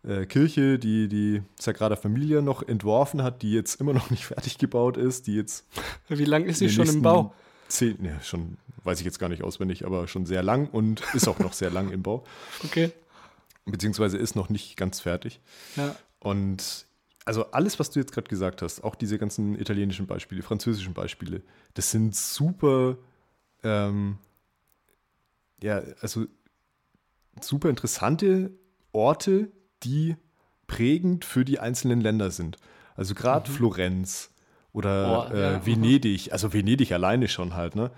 äh, 0.08 0.26
Kirche, 0.26 0.80
die 0.80 1.08
die 1.08 1.42
Sagrada 1.60 1.96
Familia 1.96 2.42
noch 2.42 2.68
entworfen 2.68 3.24
hat, 3.24 3.42
die 3.42 3.54
jetzt 3.54 3.80
immer 3.80 3.94
noch 3.94 4.10
nicht 4.10 4.26
fertig 4.28 4.58
gebaut 4.58 4.98
ist, 4.98 5.28
die 5.28 5.36
jetzt. 5.36 5.66
Wie 6.10 6.26
lange 6.26 6.46
ist 6.46 6.60
sie 6.60 6.70
schon 6.70 6.88
im 6.88 7.02
Bau? 7.02 7.34
Zehn, 7.68 8.02
ne, 8.02 8.20
schon, 8.22 8.58
weiß 8.84 9.00
ich 9.00 9.06
jetzt 9.06 9.20
gar 9.20 9.30
nicht 9.30 9.44
auswendig, 9.44 9.86
aber 9.86 10.08
schon 10.08 10.26
sehr 10.26 10.44
lang 10.44 10.68
und 10.70 11.02
ist 11.14 11.28
auch 11.28 11.40
noch 11.40 11.54
sehr 11.54 11.72
lang 11.72 11.92
im 11.92 12.04
Bau. 12.04 12.24
Okay 12.64 12.92
beziehungsweise 13.66 14.18
ist 14.18 14.36
noch 14.36 14.50
nicht 14.50 14.78
ganz 14.78 15.00
fertig. 15.00 15.40
Ja. 15.76 15.96
Und 16.20 16.86
also 17.26 17.52
alles, 17.52 17.80
was 17.80 17.92
du 17.92 18.00
jetzt 18.00 18.12
gerade 18.12 18.28
gesagt 18.28 18.62
hast, 18.62 18.84
auch 18.84 18.96
diese 18.96 19.18
ganzen 19.18 19.58
italienischen 19.60 20.08
Beispiele, 20.08 20.42
französischen 20.42 20.94
Beispiele, 20.94 21.42
das 21.74 21.92
sind 21.92 22.16
super, 22.16 22.98
ähm, 23.64 24.18
ja, 25.62 25.82
also 26.02 26.26
super 27.40 27.70
interessante 27.70 28.52
Orte, 28.92 29.52
die 29.84 30.16
prägend 30.68 31.26
für 31.26 31.46
die 31.46 31.60
einzelnen 31.60 32.02
Länder 32.02 32.32
sind. 32.32 32.58
Also 32.96 33.16
gerade 33.16 33.50
mhm. 33.50 33.56
Florenz 33.56 34.32
oder 34.72 35.30
oh, 35.30 35.36
ja, 35.36 35.56
äh, 35.56 35.66
Venedig, 35.66 36.32
also 36.32 36.54
Venedig 36.54 36.92
alleine 36.92 37.28
schon 37.28 37.56
halt, 37.56 37.76
ne? 37.76 37.92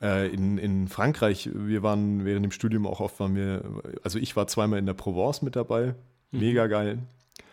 Äh, 0.00 0.28
in, 0.34 0.58
in 0.58 0.88
Frankreich, 0.88 1.48
wir 1.54 1.84
waren 1.84 2.24
während 2.24 2.44
dem 2.44 2.50
Studium 2.50 2.86
auch 2.88 2.98
oft, 2.98 3.20
waren 3.20 3.36
wir, 3.36 3.62
also 4.02 4.18
ich 4.18 4.34
war 4.34 4.48
zweimal 4.48 4.80
in 4.80 4.86
der 4.86 4.94
Provence 4.94 5.42
mit 5.42 5.54
dabei, 5.54 5.94
mhm. 6.32 6.40
mega 6.40 6.66
geil. 6.66 6.98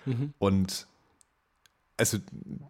Mhm. 0.05 0.33
Und 0.39 0.87
also 1.97 2.17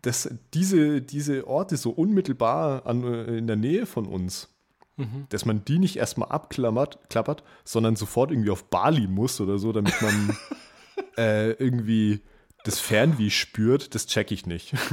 das, 0.02 0.30
diese, 0.54 1.02
diese 1.02 1.48
Orte 1.48 1.78
so 1.78 1.92
unmittelbar 1.92 2.86
an, 2.86 3.04
äh, 3.04 3.38
in 3.38 3.48
der 3.48 3.56
Nähe 3.56 3.86
von 3.86 4.06
uns, 4.06 4.50
mhm. 4.98 5.28
dass 5.30 5.46
man 5.46 5.64
die 5.64 5.80
nicht 5.80 5.96
erstmal 5.96 6.30
abklappert, 6.30 7.00
klappert, 7.10 7.44
sondern 7.64 7.96
sofort 7.96 8.32
irgendwie 8.32 8.50
auf 8.50 8.66
Bali 8.66 9.08
muss 9.08 9.40
oder 9.40 9.60
so, 9.60 9.72
damit 9.72 10.02
man 10.02 10.38
äh, 11.18 11.52
irgendwie 11.52 12.22
das 12.64 12.80
Fernweh 12.80 13.30
spürt, 13.30 13.96
das 13.96 14.06
check 14.08 14.32
ich 14.32 14.46
nicht. 14.46 14.74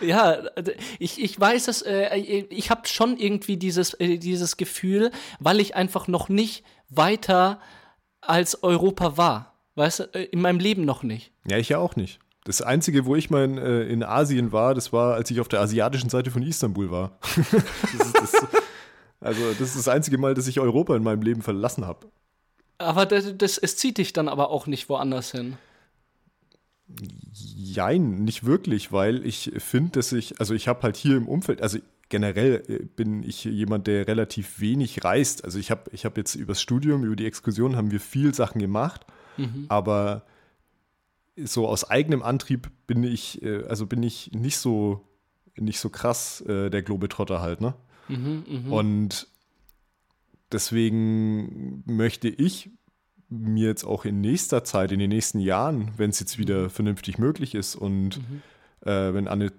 Ja, 0.00 0.42
ich, 0.98 1.22
ich 1.22 1.38
weiß 1.38 1.68
es, 1.68 1.82
äh, 1.82 2.16
ich 2.16 2.70
habe 2.70 2.88
schon 2.88 3.18
irgendwie 3.18 3.56
dieses, 3.56 3.94
äh, 3.94 4.16
dieses 4.16 4.56
Gefühl, 4.56 5.10
weil 5.38 5.60
ich 5.60 5.76
einfach 5.76 6.08
noch 6.08 6.28
nicht 6.28 6.64
weiter 6.88 7.60
als 8.20 8.62
Europa 8.62 9.16
war. 9.16 9.54
Weißt 9.74 10.00
du, 10.00 10.04
äh, 10.14 10.24
in 10.24 10.40
meinem 10.40 10.58
Leben 10.58 10.84
noch 10.84 11.02
nicht. 11.02 11.32
Ja, 11.46 11.58
ich 11.58 11.68
ja 11.68 11.78
auch 11.78 11.94
nicht. 11.94 12.18
Das 12.44 12.62
Einzige, 12.62 13.04
wo 13.04 13.14
ich 13.14 13.30
mal 13.30 13.44
in, 13.44 13.58
äh, 13.58 13.82
in 13.82 14.02
Asien 14.02 14.50
war, 14.50 14.74
das 14.74 14.92
war, 14.92 15.14
als 15.14 15.30
ich 15.30 15.40
auf 15.40 15.48
der 15.48 15.60
asiatischen 15.60 16.10
Seite 16.10 16.30
von 16.30 16.42
Istanbul 16.42 16.90
war. 16.90 17.18
das 17.36 18.06
ist 18.06 18.18
das, 18.18 18.46
also, 19.20 19.40
das 19.52 19.60
ist 19.60 19.76
das 19.76 19.88
einzige 19.88 20.18
Mal, 20.18 20.34
dass 20.34 20.48
ich 20.48 20.58
Europa 20.58 20.96
in 20.96 21.04
meinem 21.04 21.22
Leben 21.22 21.42
verlassen 21.42 21.86
habe. 21.86 22.08
Aber 22.78 23.06
das, 23.06 23.36
das, 23.36 23.58
es 23.58 23.76
zieht 23.76 23.98
dich 23.98 24.12
dann 24.12 24.28
aber 24.28 24.50
auch 24.50 24.66
nicht 24.66 24.88
woanders 24.88 25.32
hin. 25.32 25.56
Jein, 27.32 28.24
nicht 28.24 28.44
wirklich, 28.44 28.92
weil 28.92 29.24
ich 29.24 29.52
finde, 29.58 29.92
dass 29.92 30.12
ich, 30.12 30.40
also 30.40 30.54
ich 30.54 30.68
habe 30.68 30.82
halt 30.82 30.96
hier 30.96 31.16
im 31.16 31.28
Umfeld, 31.28 31.62
also 31.62 31.78
generell 32.08 32.62
äh, 32.68 32.84
bin 32.84 33.22
ich 33.22 33.44
jemand, 33.44 33.86
der 33.86 34.06
relativ 34.06 34.60
wenig 34.60 35.02
reist. 35.04 35.44
Also 35.44 35.58
ich 35.58 35.70
habe 35.70 35.90
ich 35.92 36.04
hab 36.04 36.16
jetzt 36.16 36.34
übers 36.34 36.60
Studium, 36.60 37.04
über 37.04 37.16
die 37.16 37.26
Exkursion 37.26 37.76
haben 37.76 37.90
wir 37.90 38.00
viel 38.00 38.34
Sachen 38.34 38.60
gemacht, 38.60 39.06
mhm. 39.38 39.66
aber 39.68 40.26
so 41.36 41.66
aus 41.66 41.88
eigenem 41.88 42.22
Antrieb 42.22 42.70
bin 42.86 43.02
ich, 43.02 43.42
äh, 43.42 43.64
also 43.64 43.86
bin 43.86 44.02
ich 44.02 44.30
nicht 44.32 44.58
so, 44.58 45.08
nicht 45.56 45.80
so 45.80 45.88
krass 45.88 46.42
äh, 46.42 46.68
der 46.68 46.82
Globetrotter 46.82 47.40
halt, 47.40 47.60
ne? 47.60 47.74
Mhm, 48.08 48.44
mh. 48.46 48.70
Und 48.70 49.28
deswegen 50.52 51.82
möchte 51.86 52.28
ich 52.28 52.70
mir 53.28 53.66
jetzt 53.66 53.84
auch 53.84 54.04
in 54.04 54.20
nächster 54.20 54.62
Zeit, 54.62 54.92
in 54.92 54.98
den 54.98 55.08
nächsten 55.08 55.40
Jahren, 55.40 55.92
wenn 55.96 56.10
es 56.10 56.20
jetzt 56.20 56.38
wieder 56.38 56.64
mhm. 56.64 56.70
vernünftig 56.70 57.18
möglich 57.18 57.54
ist 57.54 57.74
und 57.74 58.18
mhm. 58.18 58.42
äh, 58.86 59.14
wenn 59.14 59.26
Anne 59.26 59.52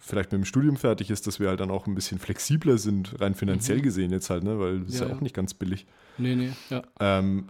vielleicht 0.00 0.32
mit 0.32 0.42
dem 0.42 0.44
Studium 0.44 0.76
fertig 0.76 1.10
ist, 1.10 1.26
dass 1.26 1.40
wir 1.40 1.48
halt 1.48 1.60
dann 1.60 1.70
auch 1.70 1.86
ein 1.86 1.94
bisschen 1.94 2.18
flexibler 2.18 2.76
sind, 2.78 3.20
rein 3.20 3.34
finanziell 3.34 3.78
mhm. 3.78 3.82
gesehen 3.82 4.10
jetzt 4.10 4.28
halt, 4.28 4.44
ne? 4.44 4.58
weil 4.58 4.80
das 4.80 4.88
ja, 4.88 4.94
ist 4.94 5.00
ja, 5.00 5.08
ja, 5.08 5.16
auch 5.16 5.20
nicht 5.20 5.34
ganz 5.34 5.54
billig. 5.54 5.86
Nee, 6.18 6.36
nee, 6.36 6.50
ja. 6.68 6.82
Ähm, 7.00 7.48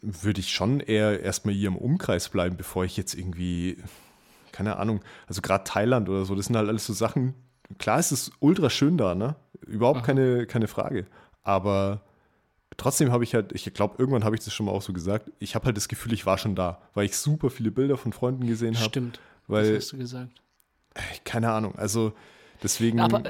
würde 0.00 0.38
ich 0.38 0.52
schon 0.52 0.78
eher 0.78 1.20
erstmal 1.20 1.54
hier 1.54 1.68
im 1.68 1.76
Umkreis 1.76 2.28
bleiben, 2.28 2.56
bevor 2.56 2.84
ich 2.84 2.96
jetzt 2.96 3.14
irgendwie, 3.14 3.78
keine 4.52 4.76
Ahnung, 4.76 5.00
also 5.26 5.42
gerade 5.42 5.64
Thailand 5.64 6.08
oder 6.08 6.24
so, 6.24 6.36
das 6.36 6.46
sind 6.46 6.56
halt 6.56 6.68
alles 6.68 6.86
so 6.86 6.92
Sachen, 6.92 7.34
klar 7.78 7.98
ist 7.98 8.12
es 8.12 8.30
ultra 8.38 8.70
schön 8.70 8.96
da, 8.96 9.16
ne? 9.16 9.34
Überhaupt 9.66 10.04
keine, 10.04 10.46
keine 10.46 10.68
Frage. 10.68 11.06
Aber 11.42 12.02
trotzdem 12.80 13.12
habe 13.12 13.24
ich 13.24 13.34
halt, 13.34 13.52
ich 13.52 13.72
glaube, 13.74 13.96
irgendwann 13.98 14.24
habe 14.24 14.34
ich 14.34 14.44
das 14.44 14.54
schon 14.54 14.66
mal 14.66 14.72
auch 14.72 14.82
so 14.82 14.92
gesagt, 14.92 15.30
ich 15.38 15.54
habe 15.54 15.66
halt 15.66 15.76
das 15.76 15.88
Gefühl, 15.88 16.12
ich 16.12 16.26
war 16.26 16.38
schon 16.38 16.54
da, 16.54 16.80
weil 16.94 17.04
ich 17.04 17.16
super 17.16 17.50
viele 17.50 17.70
Bilder 17.70 17.96
von 17.96 18.12
Freunden 18.12 18.46
gesehen 18.46 18.74
habe. 18.76 18.86
Stimmt. 18.86 19.20
Weil, 19.46 19.74
das 19.74 19.84
hast 19.84 19.92
du 19.92 19.98
gesagt. 19.98 20.40
Keine 21.24 21.50
Ahnung, 21.50 21.76
also 21.76 22.12
deswegen 22.62 23.00
Aber, 23.00 23.22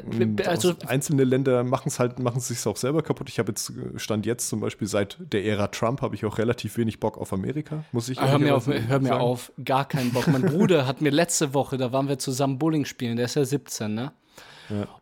also, 0.47 0.75
einzelne 0.87 1.25
Länder 1.25 1.63
machen 1.63 1.89
es 1.89 1.99
halt, 1.99 2.19
machen 2.19 2.39
es 2.39 2.49
sich 2.49 2.65
auch 2.67 2.77
selber 2.77 3.03
kaputt. 3.03 3.29
Ich 3.29 3.39
habe 3.39 3.51
jetzt, 3.51 3.73
stand 3.97 4.25
jetzt 4.25 4.49
zum 4.49 4.61
Beispiel 4.61 4.89
seit 4.89 5.19
der 5.33 5.45
Ära 5.45 5.69
Trump 5.69 6.01
habe 6.01 6.15
ich 6.15 6.25
auch 6.25 6.39
relativ 6.39 6.77
wenig 6.77 7.01
Bock 7.01 7.19
auf 7.19 7.33
Amerika, 7.33 7.85
muss 7.93 8.09
ich 8.09 8.21
Hör 8.21 8.39
mir 8.39 8.55
auf, 8.55 8.67
hör 8.67 9.01
mir 9.01 9.19
auf, 9.19 9.53
gar 9.65 9.87
keinen 9.87 10.13
Bock. 10.13 10.27
Mein 10.29 10.43
Bruder 10.43 10.87
hat 10.87 11.01
mir 11.01 11.11
letzte 11.11 11.55
Woche, 11.55 11.77
da 11.77 11.93
waren 11.93 12.09
wir 12.09 12.19
zusammen 12.19 12.59
Bowling 12.59 12.85
spielen, 12.85 13.17
der 13.17 13.27
ist 13.27 13.37
ja 13.37 13.45
17, 13.45 13.93
ne? 13.93 14.13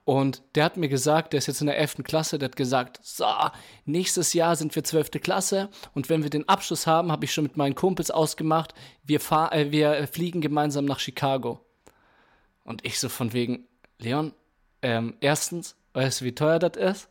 Und 0.05 0.43
der 0.55 0.65
hat 0.65 0.77
mir 0.77 0.89
gesagt, 0.89 1.33
der 1.33 1.39
ist 1.39 1.47
jetzt 1.47 1.61
in 1.61 1.67
der 1.67 1.79
11. 1.79 1.97
Klasse, 2.05 2.39
der 2.39 2.49
hat 2.49 2.57
gesagt, 2.57 3.01
so, 3.03 3.25
nächstes 3.85 4.33
Jahr 4.33 4.57
sind 4.57 4.75
wir 4.75 4.85
12. 4.85 5.11
Klasse 5.23 5.69
und 5.95 6.09
wenn 6.09 6.23
wir 6.23 6.31
den 6.31 6.49
Abschluss 6.49 6.87
haben, 6.87 7.13
habe 7.13 7.25
ich 7.25 7.33
schon 7.33 7.45
mit 7.45 7.57
meinen 7.57 7.75
Kumpels 7.75 8.11
ausgemacht, 8.11 8.75
wir, 9.05 9.21
fahr, 9.21 9.53
äh, 9.53 9.71
wir 9.71 10.07
fliegen 10.09 10.41
gemeinsam 10.41 10.85
nach 10.85 11.01
Chicago. 11.01 11.61
Und 12.65 12.85
ich 12.85 12.99
so 12.99 13.09
von 13.09 13.33
wegen, 13.33 13.67
Leon, 13.99 14.33
ähm, 14.83 15.17
erstens, 15.21 15.77
weißt 15.95 16.21
du, 16.21 16.25
wie 16.25 16.35
teuer 16.35 16.59
das 16.59 16.77
ist? 16.77 17.09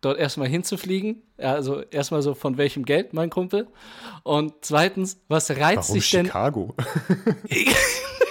Dort 0.00 0.18
erstmal 0.18 0.48
hinzufliegen, 0.48 1.22
also 1.38 1.80
erstmal 1.82 2.22
so 2.22 2.34
von 2.34 2.56
welchem 2.56 2.84
Geld, 2.84 3.14
mein 3.14 3.30
Kumpel. 3.30 3.66
Und 4.22 4.54
zweitens, 4.60 5.20
was 5.26 5.50
reizt 5.50 5.88
Warum 5.88 5.94
sich 5.94 6.10
denn? 6.10 6.26
Chicago. 6.26 6.74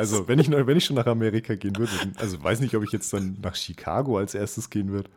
Also, 0.00 0.26
wenn 0.28 0.38
ich, 0.38 0.50
wenn 0.50 0.78
ich 0.78 0.86
schon 0.86 0.96
nach 0.96 1.04
Amerika 1.04 1.54
gehen 1.56 1.76
würde, 1.76 1.92
also 2.16 2.42
weiß 2.42 2.60
nicht, 2.60 2.74
ob 2.74 2.82
ich 2.82 2.90
jetzt 2.90 3.12
dann 3.12 3.36
nach 3.42 3.54
Chicago 3.54 4.16
als 4.16 4.34
erstes 4.34 4.70
gehen 4.70 4.92
würde. 4.92 5.10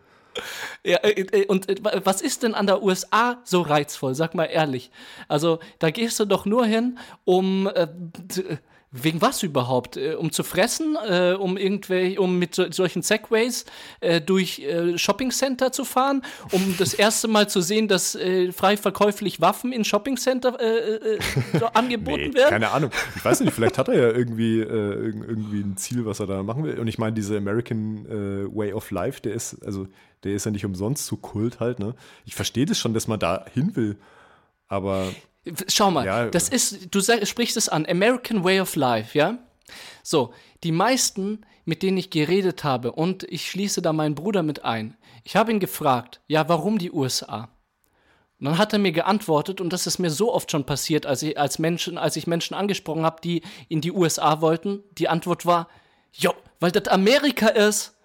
Ja, 0.84 0.98
äh, 0.98 1.22
äh, 1.22 1.46
und 1.46 1.70
äh, 1.70 2.02
was 2.04 2.22
ist 2.22 2.44
denn 2.44 2.54
an 2.54 2.68
der 2.68 2.84
USA 2.84 3.38
so 3.46 3.62
reizvoll? 3.62 4.14
Sag 4.14 4.36
mal 4.36 4.44
ehrlich. 4.44 4.92
Also, 5.30 5.60
da 5.80 5.90
gehst 5.90 6.20
du 6.20 6.26
doch 6.26 6.46
nur 6.46 6.66
hin, 6.66 7.00
um 7.24 7.68
äh, 7.74 7.88
Wegen 8.96 9.24
was 9.24 9.42
überhaupt? 9.42 9.98
Äh, 9.98 10.14
um 10.14 10.32
zu 10.32 10.44
fressen? 10.44 10.96
Äh, 11.04 11.34
um 11.34 11.58
irgendwelche, 11.58 12.22
um 12.22 12.38
mit 12.38 12.54
so, 12.54 12.72
solchen 12.72 13.02
Segways 13.02 13.66
äh, 14.02 14.22
durch 14.22 14.60
äh, 14.60 15.00
Shoppingcenter 15.00 15.72
zu 15.72 15.84
fahren? 15.84 16.22
Um 16.52 16.76
das 16.78 16.94
erste 16.94 17.28
Mal 17.28 17.50
zu 17.50 17.62
sehen, 17.62 17.88
dass 17.88 18.14
äh, 18.14 18.52
frei 18.52 18.78
verkäuflich 18.78 19.42
Waffen 19.42 19.72
in 19.72 19.84
Shoppingcenter 19.84 20.60
so 21.60 21.66
angeboten 21.74 22.30
nee, 22.30 22.34
werden? 22.36 22.50
Keine 22.50 22.70
Ahnung. 22.70 22.92
Ich 23.16 23.26
weiß 23.26 23.40
nicht, 23.40 23.54
vielleicht 23.54 23.80
hat 23.80 23.88
er 23.88 23.96
ja 23.96 24.16
irgendwie, 24.16 24.60
irgendwie 24.60 25.62
ein 25.62 25.76
Ziel, 25.76 26.06
was 26.06 26.20
er 26.20 26.28
da 26.28 26.44
machen 26.44 26.64
will. 26.64 26.80
Und 26.80 26.88
ich 26.88 27.00
meine, 27.00 27.14
diese 27.14 27.36
American 27.36 28.06
Way 28.54 28.74
of 28.74 28.92
Life, 28.92 29.22
der 29.22 29.34
ist, 29.34 29.64
also 29.66 29.88
der 30.24 30.34
ist 30.34 30.46
ja 30.46 30.52
nicht 30.52 30.66
umsonst 30.66 31.08
so 31.08 31.18
Kult 31.18 31.60
halt, 31.60 31.80
ne? 31.80 31.96
Ich 32.26 32.36
verstehe 32.36 32.66
das 32.66 32.78
schon, 32.78 32.94
dass 32.94 33.08
man 33.08 33.20
da 33.20 33.46
hin 33.54 33.76
will. 33.76 33.98
Aber 34.68 35.08
Schau 35.68 35.92
mal, 35.92 36.06
ja, 36.06 36.30
das 36.30 36.48
ist, 36.48 36.94
du 36.94 37.00
sag, 37.02 37.28
sprichst 37.28 37.58
es 37.58 37.68
an, 37.68 37.86
American 37.86 38.44
Way 38.44 38.62
of 38.62 38.76
Life, 38.76 39.18
ja? 39.18 39.38
So, 40.02 40.34
die 40.64 40.72
meisten, 40.72 41.46
mit 41.66 41.84
denen 41.84 41.98
ich 41.98 42.10
geredet 42.10 42.64
habe, 42.64 42.94
und 42.94 43.24
ich 43.24 43.50
schließe 43.50 43.82
da 43.82 43.92
meinen 43.92 44.16
Bruder 44.16 44.44
mit 44.44 44.64
ein, 44.64 44.96
ich 45.24 45.36
habe 45.36 45.52
ihn 45.52 45.60
gefragt, 45.60 46.22
ja, 46.28 46.48
warum 46.48 46.78
die 46.78 46.92
USA? 46.92 47.50
Und 48.40 48.46
dann 48.46 48.58
hat 48.58 48.74
er 48.74 48.80
mir 48.80 48.92
geantwortet, 48.92 49.60
und 49.62 49.72
das 49.72 49.88
ist 49.88 50.00
mir 50.00 50.10
so 50.10 50.34
oft 50.34 50.52
schon 50.52 50.66
passiert, 50.66 51.06
als 51.06 51.24
ich, 51.24 51.38
als 51.38 51.60
Menschen, 51.60 51.98
als 51.98 52.16
ich 52.16 52.28
Menschen 52.28 52.56
angesprochen 52.56 53.06
habe, 53.06 53.22
die 53.22 53.42
in 53.70 53.82
die 53.82 53.92
USA 53.92 54.42
wollten, 54.42 54.84
die 54.98 55.10
Antwort 55.10 55.46
war, 55.46 55.68
jo, 56.12 56.34
weil 56.60 56.72
das 56.72 56.88
Amerika 56.88 57.48
ist. 57.48 57.96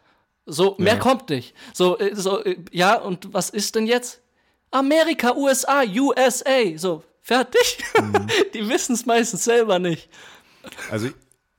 So, 0.47 0.77
mehr 0.79 0.95
ja. 0.95 1.01
kommt 1.01 1.29
nicht. 1.29 1.55
So, 1.75 1.99
äh, 1.99 2.17
so, 2.17 2.43
äh, 2.43 2.57
ja, 2.73 2.99
und 2.99 3.35
was 3.35 3.51
ist 3.51 3.75
denn 3.75 3.87
jetzt? 3.87 4.23
Amerika, 4.71 5.37
USA, 5.37 5.83
USA. 5.85 6.77
So, 6.77 7.03
Fertig. 7.29 7.85
Mhm. 8.01 8.27
Die 8.55 8.71
wissen 8.71 8.95
es 8.95 9.05
meistens 9.05 9.45
selber 9.45 9.79
nicht. 9.79 10.09
Also 10.91 11.11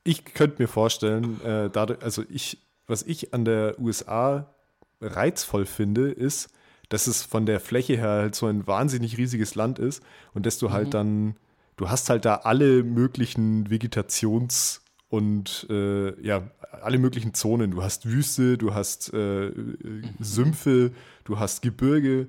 ich 0.04 0.26
könnte 0.26 0.60
mir 0.60 0.68
vorstellen, 0.68 1.40
äh, 1.46 1.70
dadurch, 1.70 2.02
also 2.02 2.24
ich, 2.28 2.58
was 2.88 3.04
ich 3.04 3.36
an 3.36 3.46
der 3.46 3.80
USA 3.80 4.52
reizvoll 5.00 5.68
finde, 5.68 6.10
ist, 6.10 6.50
dass 6.90 7.06
es 7.06 7.22
von 7.22 7.46
der 7.46 7.60
Fläche 7.60 7.98
her 7.98 8.10
halt 8.10 8.34
so 8.34 8.48
ein 8.48 8.66
wahnsinnig 8.66 9.20
riesiges 9.20 9.54
Land 9.54 9.78
ist 9.78 10.02
und 10.34 10.48
dass 10.48 10.58
du 10.58 10.72
halt 10.72 10.88
mhm. 10.88 10.92
dann, 10.92 11.36
du 11.78 11.88
hast 11.88 12.10
halt 12.10 12.26
da 12.26 12.38
alle 12.38 12.82
möglichen 12.82 13.68
Vegetations- 13.70 14.82
und 15.08 15.68
äh, 15.70 16.20
ja, 16.26 16.50
alle 16.82 16.98
möglichen 16.98 17.36
Zonen. 17.36 17.70
Du 17.70 17.84
hast 17.84 18.08
Wüste, 18.08 18.58
du 18.58 18.74
hast 18.74 19.14
äh, 19.14 19.52
mhm. 19.52 20.04
Sümpfe, 20.20 20.94
du 21.26 21.38
hast 21.38 21.62
Gebirge, 21.62 22.28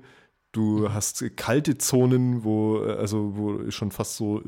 du 0.51 0.91
hast 0.91 1.23
kalte 1.35 1.77
Zonen, 1.77 2.43
wo, 2.43 2.83
äh, 2.83 2.93
also 2.93 3.35
wo 3.35 3.71
schon 3.71 3.91
fast 3.91 4.17
so, 4.17 4.41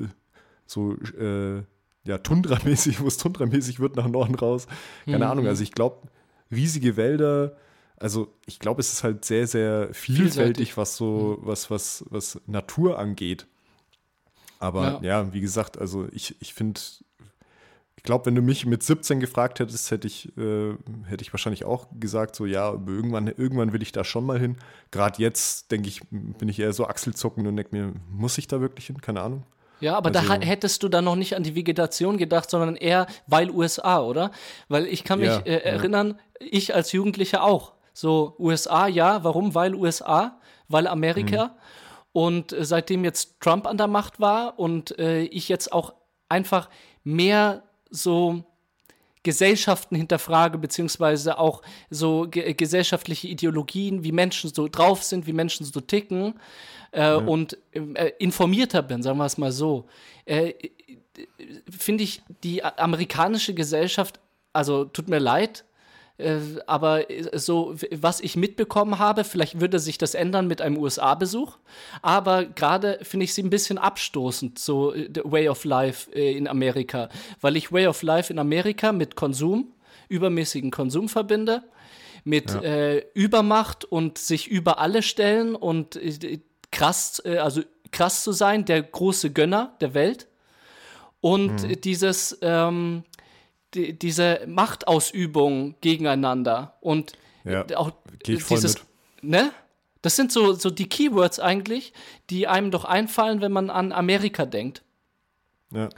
so 0.65 0.95
äh, 1.17 1.63
ja, 2.05 2.17
Tundra-mäßig, 2.17 2.99
wo 3.01 3.07
es 3.07 3.17
Tundra-mäßig 3.17 3.79
wird 3.79 3.95
nach 3.95 4.07
Norden 4.07 4.35
raus. 4.35 4.67
Keine 5.05 5.25
mhm. 5.25 5.31
Ahnung, 5.31 5.47
also 5.47 5.63
ich 5.63 5.71
glaube, 5.71 6.07
riesige 6.51 6.97
Wälder, 6.97 7.55
also 7.97 8.33
ich 8.45 8.59
glaube, 8.59 8.81
es 8.81 8.91
ist 8.91 9.03
halt 9.03 9.23
sehr, 9.23 9.47
sehr 9.47 9.93
vielfältig, 9.93 10.73
Vielseitig. 10.73 10.77
was 10.77 10.97
so, 10.97 11.39
mhm. 11.41 11.47
was, 11.47 11.71
was, 11.71 12.05
was 12.09 12.41
Natur 12.47 12.99
angeht. 12.99 13.47
Aber 14.59 14.99
ja, 15.01 15.23
ja 15.23 15.33
wie 15.33 15.41
gesagt, 15.41 15.77
also 15.77 16.07
ich, 16.11 16.35
ich 16.41 16.53
finde, 16.53 16.79
ich 18.03 18.05
glaube, 18.05 18.25
wenn 18.25 18.35
du 18.35 18.41
mich 18.41 18.65
mit 18.65 18.83
17 18.83 19.21
gefragt 19.21 19.61
hättest, 19.61 19.89
hätte 19.89 20.07
ich, 20.07 20.37
äh, 20.37 20.73
hätte 21.05 21.21
ich 21.21 21.31
wahrscheinlich 21.31 21.63
auch 21.63 21.87
gesagt, 21.97 22.35
so 22.35 22.45
ja, 22.45 22.73
irgendwann, 22.73 23.27
irgendwann 23.27 23.71
will 23.71 23.81
ich 23.81 23.93
da 23.93 24.03
schon 24.03 24.25
mal 24.25 24.37
hin. 24.37 24.57
Gerade 24.91 25.21
jetzt, 25.21 25.71
denke 25.71 25.87
ich, 25.87 26.01
bin 26.09 26.49
ich 26.49 26.59
eher 26.59 26.73
so 26.73 26.85
Achselzucken 26.85 27.47
und 27.47 27.55
denke 27.55 27.73
mir, 27.73 27.93
muss 28.11 28.37
ich 28.37 28.49
da 28.49 28.59
wirklich 28.59 28.87
hin? 28.87 28.99
Keine 28.99 29.21
Ahnung. 29.21 29.43
Ja, 29.79 29.95
aber 29.95 30.13
also, 30.13 30.33
da 30.33 30.45
hättest 30.45 30.83
du 30.83 30.89
dann 30.89 31.05
noch 31.05 31.15
nicht 31.15 31.37
an 31.37 31.43
die 31.43 31.55
Vegetation 31.55 32.17
gedacht, 32.17 32.49
sondern 32.49 32.75
eher 32.75 33.07
weil 33.27 33.49
USA, 33.49 34.01
oder? 34.01 34.31
Weil 34.67 34.85
ich 34.87 35.05
kann 35.05 35.19
mich 35.19 35.29
ja, 35.29 35.39
äh, 35.39 35.59
erinnern, 35.59 36.19
ja. 36.41 36.47
ich 36.51 36.75
als 36.75 36.91
Jugendlicher 36.91 37.41
auch. 37.41 37.71
So 37.93 38.35
USA, 38.37 38.87
ja, 38.87 39.23
warum? 39.23 39.55
Weil 39.55 39.75
USA, 39.75 40.41
weil 40.67 40.87
Amerika. 40.87 41.45
Mhm. 41.45 41.51
Und 42.11 42.51
äh, 42.51 42.65
seitdem 42.65 43.05
jetzt 43.05 43.39
Trump 43.39 43.65
an 43.65 43.77
der 43.77 43.87
Macht 43.87 44.19
war 44.19 44.59
und 44.59 44.99
äh, 44.99 45.21
ich 45.21 45.47
jetzt 45.47 45.71
auch 45.71 45.93
einfach 46.27 46.69
mehr 47.05 47.63
so 47.93 48.43
Gesellschaften 49.23 49.95
hinterfrage, 49.95 50.58
beziehungsweise 50.58 51.39
auch 51.39 51.62
so 51.89 52.27
ge 52.29 52.53
gesellschaftliche 52.53 53.27
Ideologien, 53.27 54.03
wie 54.03 54.12
Menschen 54.12 54.53
so 54.53 54.67
drauf 54.67 55.01
sind, 55.03 55.25
wie 55.27 55.34
Menschen 55.34 55.65
so 55.65 55.79
ticken 55.79 56.34
äh, 56.91 57.01
ja. 57.01 57.15
und 57.15 57.58
äh, 57.71 58.12
informierter 58.19 58.82
bin, 58.82 59.01
sagen 59.01 59.17
wir 59.17 59.25
es 59.25 59.38
mal 59.38 59.53
so, 59.53 59.86
äh, 60.25 60.53
finde 61.69 62.03
ich 62.03 62.21
die 62.43 62.63
amerikanische 62.63 63.53
Gesellschaft, 63.53 64.19
also 64.51 64.86
tut 64.86 65.08
mir 65.08 65.19
leid, 65.19 65.63
äh, 65.63 65.72
aber 66.67 67.10
äh, 67.10 67.38
so, 67.38 67.76
was 67.91 68.19
ich 68.19 68.36
mitbekommen 68.36 68.99
habe, 68.99 69.23
vielleicht 69.23 69.60
würde 69.60 69.80
sich 69.80 69.97
das 69.97 70.13
ändern 70.13 70.47
mit 70.47 70.62
einem 70.62 70.78
USA-Besuch, 70.78 71.58
aber 72.02 72.45
gerade 72.45 72.99
finde 73.02 73.23
ich 73.26 73.34
sie 73.34 73.41
ein 73.41 73.49
bisschen 73.49 73.78
abstoßend, 73.78 74.60
so 74.60 74.93
äh, 74.93 75.10
Way 75.23 75.49
of 75.49 75.65
Life 75.65 76.12
in 76.12 76.47
Amerika, 76.47 77.10
weil 77.41 77.56
ich 77.58 77.71
Way 77.71 77.88
of 77.88 78.02
Life 78.04 78.32
in 78.32 78.39
Amerika 78.39 78.91
mit 78.91 79.15
Konsum, 79.15 79.73
übermäßigen 80.08 80.69
Konsum 80.69 81.10
verbinde, 81.10 81.63
mit 82.23 82.52
ja. 82.52 82.62
äh, 82.62 83.06
Übermacht 83.13 83.84
und 83.84 84.17
sich 84.17 84.47
über 84.47 84.80
alle 84.80 85.02
stellen 85.02 85.56
und 85.56 85.95
äh, 85.95 86.39
krass, 86.71 87.21
äh, 87.26 87.38
also 87.38 87.62
krass 87.91 88.23
zu 88.23 88.32
sein, 88.32 88.65
der 88.65 88.84
große 88.84 89.32
Gönner 89.32 89.76
der 89.82 89.93
Welt. 89.93 90.28
Und 91.21 91.63
mhm. 91.63 91.82
dieses, 91.82 92.38
ähm, 92.41 93.04
die, 93.73 93.97
diese 93.97 94.41
Machtausübung 94.47 95.75
gegeneinander 95.81 96.77
und 96.81 97.13
ja, 97.43 97.65
auch 97.75 97.91
dieses, 98.25 98.75
ne? 99.21 99.51
Das 100.01 100.17
sind 100.17 100.33
so, 100.33 100.53
so 100.53 100.69
die 100.69 100.89
Keywords 100.89 101.39
eigentlich, 101.39 101.93
die 102.29 102.47
einem 102.47 102.71
doch 102.71 102.83
einfallen, 102.83 103.39
wenn 103.39 103.53
man 103.53 103.69
an 103.69 103.93
Amerika 103.93 104.45
denkt. 104.45 104.83
Ja. 105.71 105.89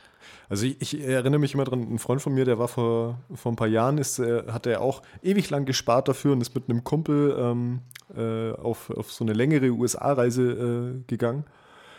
Also 0.47 0.67
ich, 0.67 0.79
ich, 0.79 1.01
erinnere 1.01 1.39
mich 1.39 1.55
immer 1.55 1.63
dran, 1.63 1.81
ein 1.91 1.97
Freund 1.97 2.21
von 2.21 2.33
mir, 2.33 2.45
der 2.45 2.59
war 2.59 2.67
vor, 2.67 3.19
vor 3.33 3.51
ein 3.51 3.55
paar 3.55 3.67
Jahren, 3.67 3.97
ist, 3.97 4.19
äh, 4.19 4.43
hat 4.51 4.67
er 4.67 4.81
auch 4.81 5.01
ewig 5.23 5.49
lang 5.49 5.65
gespart 5.65 6.07
dafür 6.07 6.33
und 6.33 6.41
ist 6.41 6.53
mit 6.53 6.69
einem 6.69 6.83
Kumpel 6.83 7.35
ähm, 7.37 7.79
äh, 8.15 8.51
auf, 8.51 8.91
auf 8.91 9.11
so 9.11 9.23
eine 9.23 9.33
längere 9.33 9.69
USA-Reise 9.71 10.43
äh, 10.43 11.03
gegangen. 11.07 11.45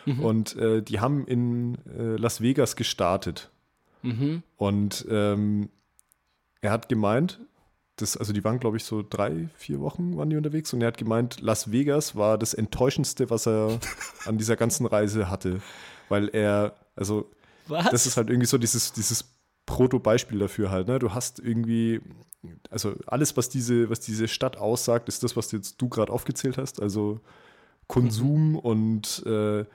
Mhm. 0.05 0.19
Und 0.21 0.55
äh, 0.55 0.81
die 0.81 1.01
haben 1.01 1.27
in 1.27 1.77
äh, 1.87 2.15
Las 2.15 2.41
Vegas 2.41 2.77
gestartet. 2.77 3.51
Mhm. 4.01 4.43
Und 4.57 5.05
ähm, 5.09 5.69
er 6.61 6.71
hat 6.71 6.89
gemeint, 6.89 7.39
das, 7.97 8.15
also 8.15 8.31
die 8.31 8.43
waren, 8.43 8.59
glaube 8.59 8.77
ich, 8.77 8.83
so 8.83 9.03
drei, 9.07 9.49
vier 9.55 9.79
Wochen 9.79 10.17
waren 10.17 10.29
die 10.29 10.37
unterwegs 10.37 10.71
und 10.73 10.81
er 10.81 10.87
hat 10.87 10.97
gemeint, 10.97 11.41
Las 11.41 11.71
Vegas 11.71 12.15
war 12.15 12.37
das 12.37 12.53
Enttäuschendste, 12.53 13.29
was 13.29 13.47
er 13.47 13.79
an 14.25 14.37
dieser 14.37 14.55
ganzen 14.55 14.85
Reise 14.85 15.29
hatte. 15.29 15.61
Weil 16.09 16.29
er, 16.29 16.75
also, 16.95 17.29
was? 17.67 17.89
das 17.89 18.05
ist 18.05 18.17
halt 18.17 18.29
irgendwie 18.29 18.47
so 18.47 18.57
dieses, 18.57 18.93
dieses 18.93 19.33
Proto-Beispiel 19.65 20.39
dafür 20.39 20.71
halt, 20.71 20.87
ne? 20.87 20.99
Du 20.99 21.13
hast 21.13 21.39
irgendwie, 21.39 22.01
also 22.69 22.95
alles, 23.07 23.35
was 23.35 23.49
diese, 23.49 23.89
was 23.89 23.99
diese 23.99 24.27
Stadt 24.27 24.57
aussagt, 24.57 25.09
ist 25.09 25.23
das, 25.23 25.35
was 25.35 25.51
jetzt 25.51 25.81
du 25.81 25.89
gerade 25.89 26.11
aufgezählt 26.11 26.57
hast. 26.57 26.81
Also 26.81 27.19
Konsum 27.87 28.51
mhm. 28.51 28.59
und 28.59 29.23
äh, 29.25 29.65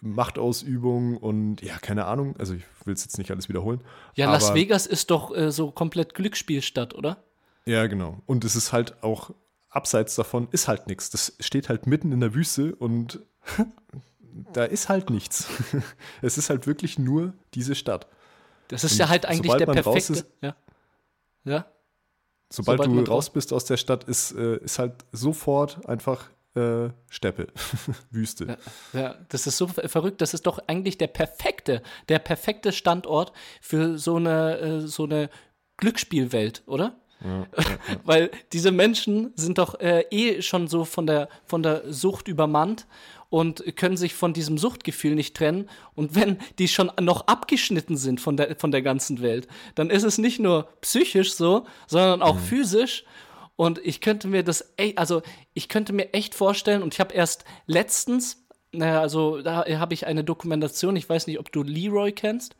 Machtausübung 0.00 1.16
und 1.16 1.62
ja, 1.62 1.78
keine 1.78 2.06
Ahnung. 2.06 2.36
Also 2.38 2.54
ich 2.54 2.64
will 2.84 2.94
es 2.94 3.04
jetzt 3.04 3.18
nicht 3.18 3.30
alles 3.30 3.48
wiederholen. 3.48 3.80
Ja, 4.14 4.30
Las 4.30 4.54
Vegas 4.54 4.86
ist 4.86 5.10
doch 5.10 5.34
äh, 5.36 5.50
so 5.50 5.70
komplett 5.70 6.14
Glücksspielstadt, 6.14 6.94
oder? 6.94 7.22
Ja, 7.66 7.86
genau. 7.86 8.22
Und 8.26 8.44
es 8.44 8.56
ist 8.56 8.72
halt 8.72 9.02
auch 9.02 9.30
abseits 9.74 10.14
davon 10.14 10.48
ist 10.52 10.68
halt 10.68 10.86
nichts. 10.86 11.10
Das 11.10 11.34
steht 11.40 11.68
halt 11.68 11.86
mitten 11.86 12.12
in 12.12 12.20
der 12.20 12.34
Wüste 12.34 12.74
und 12.76 13.20
da 14.52 14.64
ist 14.64 14.88
halt 14.88 15.10
nichts. 15.10 15.48
es 16.22 16.38
ist 16.38 16.50
halt 16.50 16.66
wirklich 16.66 16.98
nur 16.98 17.34
diese 17.54 17.74
Stadt. 17.74 18.06
Das 18.68 18.84
ist 18.84 18.92
und 18.92 18.98
ja 18.98 19.08
halt 19.08 19.26
eigentlich 19.26 19.52
der 19.54 19.66
perfekte. 19.66 20.12
Ist, 20.12 20.26
ja. 20.40 20.56
ja. 21.44 21.66
Sobald, 22.50 22.82
sobald 22.84 23.06
du 23.08 23.10
raus 23.10 23.30
bist 23.30 23.52
aus 23.52 23.64
der 23.64 23.76
Stadt, 23.76 24.04
ist, 24.04 24.32
äh, 24.32 24.58
ist 24.58 24.78
halt 24.78 25.04
sofort 25.12 25.86
einfach 25.88 26.30
äh, 26.54 26.90
Steppe, 27.10 27.48
Wüste. 28.10 28.58
Ja, 28.92 29.00
ja, 29.00 29.14
das 29.28 29.46
ist 29.46 29.56
so 29.56 29.66
verrückt. 29.66 30.20
Das 30.20 30.34
ist 30.34 30.46
doch 30.46 30.58
eigentlich 30.66 30.98
der 30.98 31.08
perfekte, 31.08 31.82
der 32.08 32.18
perfekte 32.18 32.72
Standort 32.72 33.32
für 33.60 33.98
so 33.98 34.16
eine, 34.16 34.58
äh, 34.58 34.80
so 34.80 35.04
eine 35.04 35.30
Glücksspielwelt, 35.76 36.62
oder? 36.66 36.96
Ja. 37.24 37.46
Weil 38.04 38.30
diese 38.52 38.70
Menschen 38.70 39.32
sind 39.34 39.56
doch 39.56 39.80
äh, 39.80 40.04
eh 40.10 40.42
schon 40.42 40.68
so 40.68 40.84
von 40.84 41.06
der, 41.06 41.30
von 41.46 41.62
der 41.62 41.90
Sucht 41.90 42.28
übermannt 42.28 42.86
und 43.30 43.76
können 43.76 43.96
sich 43.96 44.14
von 44.14 44.32
diesem 44.32 44.58
Suchtgefühl 44.58 45.14
nicht 45.14 45.34
trennen. 45.34 45.70
Und 45.94 46.14
wenn 46.14 46.38
die 46.58 46.68
schon 46.68 46.92
noch 47.00 47.26
abgeschnitten 47.26 47.96
sind 47.96 48.20
von 48.20 48.36
der, 48.36 48.56
von 48.56 48.72
der 48.72 48.82
ganzen 48.82 49.22
Welt, 49.22 49.48
dann 49.74 49.88
ist 49.90 50.02
es 50.02 50.18
nicht 50.18 50.38
nur 50.38 50.68
psychisch 50.82 51.34
so, 51.34 51.66
sondern 51.86 52.20
auch 52.20 52.34
mhm. 52.34 52.40
physisch. 52.40 53.04
Und 53.56 53.78
ich 53.84 54.00
könnte 54.00 54.28
mir 54.28 54.42
das, 54.42 54.74
also 54.96 55.22
ich 55.52 55.68
könnte 55.68 55.92
mir 55.92 56.12
echt 56.12 56.34
vorstellen, 56.34 56.82
und 56.82 56.94
ich 56.94 57.00
habe 57.00 57.14
erst 57.14 57.44
letztens, 57.66 58.44
naja, 58.72 59.00
also 59.00 59.42
da 59.42 59.64
habe 59.78 59.94
ich 59.94 60.06
eine 60.06 60.24
Dokumentation, 60.24 60.96
ich 60.96 61.08
weiß 61.08 61.26
nicht, 61.26 61.38
ob 61.38 61.52
du 61.52 61.62
Leroy 61.62 62.12
kennst. 62.12 62.56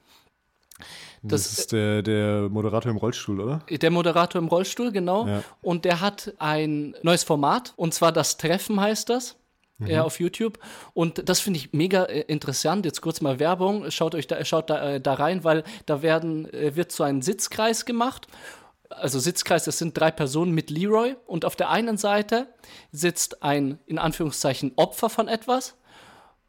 Das, 1.23 1.45
das 1.45 1.59
ist 1.59 1.73
der, 1.73 2.03
der 2.03 2.49
Moderator 2.49 2.91
im 2.91 2.99
Rollstuhl, 2.99 3.41
oder? 3.41 3.63
Der 3.71 3.91
Moderator 3.91 4.41
im 4.41 4.49
Rollstuhl, 4.49 4.93
genau. 4.93 5.27
Ja. 5.27 5.43
Und 5.63 5.85
der 5.85 6.01
hat 6.01 6.35
ein 6.39 6.95
neues 7.03 7.25
Format, 7.25 7.73
und 7.77 7.95
zwar 7.95 8.13
das 8.13 8.37
Treffen 8.37 8.81
heißt 8.81 9.09
das. 9.09 9.37
Mhm. 9.79 9.87
Ja, 9.89 10.05
auf 10.05 10.21
YouTube. 10.21 10.59
Und 10.93 11.29
das 11.29 11.41
finde 11.41 11.59
ich 11.59 11.73
mega 11.73 12.05
äh, 12.05 12.21
interessant. 12.21 12.85
Jetzt 12.85 13.01
kurz 13.01 13.21
mal 13.21 13.41
Werbung. 13.41 13.91
Schaut 13.91 14.15
euch 14.15 14.29
da, 14.29 14.45
schaut 14.45 14.71
da, 14.71 14.95
äh, 14.95 15.01
da 15.01 15.15
rein, 15.15 15.43
weil 15.43 15.65
da 15.87 16.01
werden, 16.01 16.53
äh, 16.53 16.77
wird 16.77 16.93
so 16.93 17.03
ein 17.03 17.23
Sitzkreis 17.23 17.85
gemacht 17.85 18.29
also 18.99 19.19
Sitzkreis, 19.19 19.65
das 19.65 19.79
sind 19.79 19.99
drei 19.99 20.11
Personen 20.11 20.53
mit 20.53 20.71
Leroy 20.71 21.17
und 21.27 21.45
auf 21.45 21.57
der 21.57 21.71
einen 21.71 21.97
Seite 21.97 22.49
sitzt 22.93 23.43
ein, 23.43 23.79
in 23.87 23.99
Anführungszeichen, 23.99 24.73
Opfer 24.77 25.11
von 25.11 25.29
etwas 25.29 25.77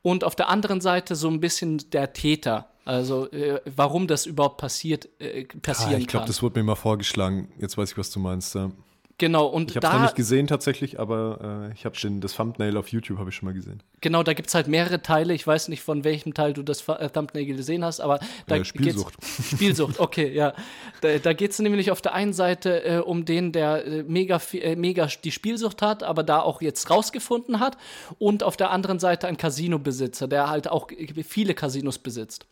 und 0.01 0.23
auf 0.23 0.35
der 0.35 0.49
anderen 0.49 0.81
Seite 0.81 1.15
so 1.15 1.29
ein 1.29 1.39
bisschen 1.39 1.89
der 1.91 2.13
Täter. 2.13 2.69
Also 2.85 3.31
äh, 3.31 3.61
warum 3.65 4.07
das 4.07 4.27
überhaupt 4.27 4.57
passiert, 4.57 5.09
äh, 5.19 5.45
passieren 5.45 5.95
ah, 5.95 5.97
ich 5.97 6.07
glaube, 6.07 6.27
das 6.27 6.43
wurde 6.43 6.59
mir 6.59 6.65
mal 6.65 6.75
vorgeschlagen. 6.75 7.51
Jetzt 7.59 7.77
weiß 7.77 7.91
ich, 7.91 7.97
was 7.97 8.11
du 8.11 8.19
meinst. 8.19 8.53
Ja. 8.53 8.71
Genau, 9.17 9.45
und 9.45 9.71
ich 9.71 9.77
habe 9.77 9.87
es 9.87 9.93
noch 9.93 10.01
nicht 10.01 10.15
gesehen 10.15 10.47
tatsächlich, 10.47 10.99
aber 10.99 11.69
äh, 11.69 11.73
ich 11.73 11.85
habe 11.85 11.95
das 12.19 12.33
Thumbnail 12.33 12.75
auf 12.75 12.89
YouTube 12.89 13.17
habe 13.17 13.29
ich 13.29 13.35
schon 13.37 13.45
mal 13.47 13.53
gesehen. 13.53 13.81
Genau, 14.01 14.23
da 14.23 14.33
gibt 14.33 14.49
es 14.49 14.55
halt 14.55 14.67
mehrere 14.67 15.01
Teile. 15.01 15.33
Ich 15.33 15.47
weiß 15.47 15.69
nicht, 15.69 15.83
von 15.83 16.03
welchem 16.03 16.33
Teil 16.33 16.51
du 16.51 16.63
das 16.63 16.85
äh, 16.89 17.09
Thumbnail 17.09 17.45
gesehen 17.45 17.85
hast, 17.85 18.01
aber 18.01 18.19
da 18.47 18.57
äh, 18.57 18.65
Spielsucht. 18.65 19.15
Spielsucht, 19.51 20.01
okay, 20.01 20.33
ja. 20.33 20.53
Da, 20.99 21.17
da 21.17 21.31
geht 21.31 21.51
es 21.51 21.59
nämlich 21.59 21.91
auf 21.91 22.01
der 22.01 22.13
einen 22.13 22.33
Seite 22.33 22.83
äh, 22.83 22.97
um 22.97 23.23
den, 23.23 23.53
der 23.53 23.85
äh, 23.85 24.03
mega, 24.03 24.41
äh, 24.51 24.75
mega 24.75 25.07
die 25.23 25.31
Spielsucht 25.31 25.81
hat, 25.81 26.03
aber 26.03 26.23
da 26.23 26.41
auch 26.41 26.61
jetzt 26.61 26.89
rausgefunden 26.89 27.61
hat, 27.61 27.77
und 28.19 28.43
auf 28.43 28.57
der 28.57 28.71
anderen 28.71 28.99
Seite 28.99 29.27
ein 29.27 29.37
Casino-Besitzer, 29.37 30.27
der 30.27 30.49
halt 30.49 30.67
auch 30.67 30.89
viele 31.23 31.53
Casinos 31.53 31.99
besitzt. 31.99 32.45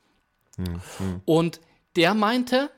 Hm, 0.55 0.81
hm. 0.97 1.21
Und 1.25 1.59
der 1.97 2.13
meinte, 2.13 2.69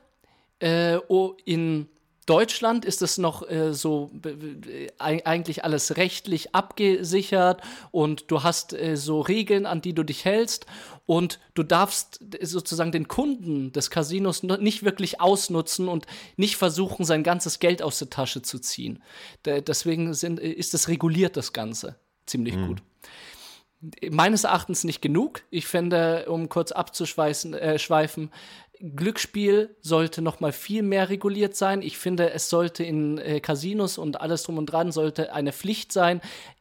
Äh, 0.58 1.00
oh, 1.08 1.34
in 1.44 1.86
Deutschland 2.26 2.84
ist 2.84 3.02
es 3.02 3.18
noch 3.18 3.48
äh, 3.48 3.72
so 3.72 4.10
äh, 4.24 4.88
eigentlich 4.98 5.64
alles 5.64 5.96
rechtlich 5.96 6.54
abgesichert 6.54 7.62
und 7.92 8.30
du 8.30 8.42
hast 8.42 8.72
äh, 8.72 8.96
so 8.96 9.20
Regeln, 9.20 9.64
an 9.64 9.80
die 9.80 9.94
du 9.94 10.02
dich 10.02 10.24
hältst 10.24 10.66
und 11.06 11.38
du 11.54 11.62
darfst 11.62 12.20
sozusagen 12.42 12.90
den 12.90 13.06
Kunden 13.06 13.72
des 13.72 13.90
Casinos 13.90 14.42
nicht 14.42 14.82
wirklich 14.82 15.20
ausnutzen 15.20 15.86
und 15.86 16.06
nicht 16.36 16.56
versuchen, 16.56 17.04
sein 17.04 17.22
ganzes 17.22 17.60
Geld 17.60 17.80
aus 17.80 18.00
der 18.00 18.10
Tasche 18.10 18.42
zu 18.42 18.58
ziehen. 18.58 19.02
D 19.46 19.62
deswegen 19.62 20.12
sind, 20.12 20.40
ist 20.40 20.74
es 20.74 20.88
reguliert, 20.88 21.36
das 21.36 21.52
Ganze, 21.52 21.94
ziemlich 22.26 22.56
mhm. 22.56 22.66
gut 22.66 22.82
meines 24.10 24.44
Erachtens 24.44 24.84
nicht 24.84 25.02
genug. 25.02 25.42
Ich 25.50 25.66
fände, 25.66 26.26
um 26.28 26.48
kurz 26.48 26.72
abzuschweifen, 26.72 27.54
äh, 27.54 27.78
Glücksspiel 28.80 29.76
sollte 29.80 30.22
noch 30.22 30.40
mal 30.40 30.52
viel 30.52 30.82
mehr 30.82 31.08
reguliert 31.08 31.56
sein. 31.56 31.82
Ich 31.82 31.98
finde, 31.98 32.30
es 32.30 32.48
sollte 32.48 32.84
in 32.84 33.18
äh, 33.18 33.40
Casinos 33.40 33.98
und 33.98 34.20
alles 34.20 34.42
drum 34.42 34.58
und 34.58 34.66
dran 34.66 34.92
sollte 34.92 35.32
eine 35.32 35.52
Pflicht 35.52 35.92
sein, 35.92 36.20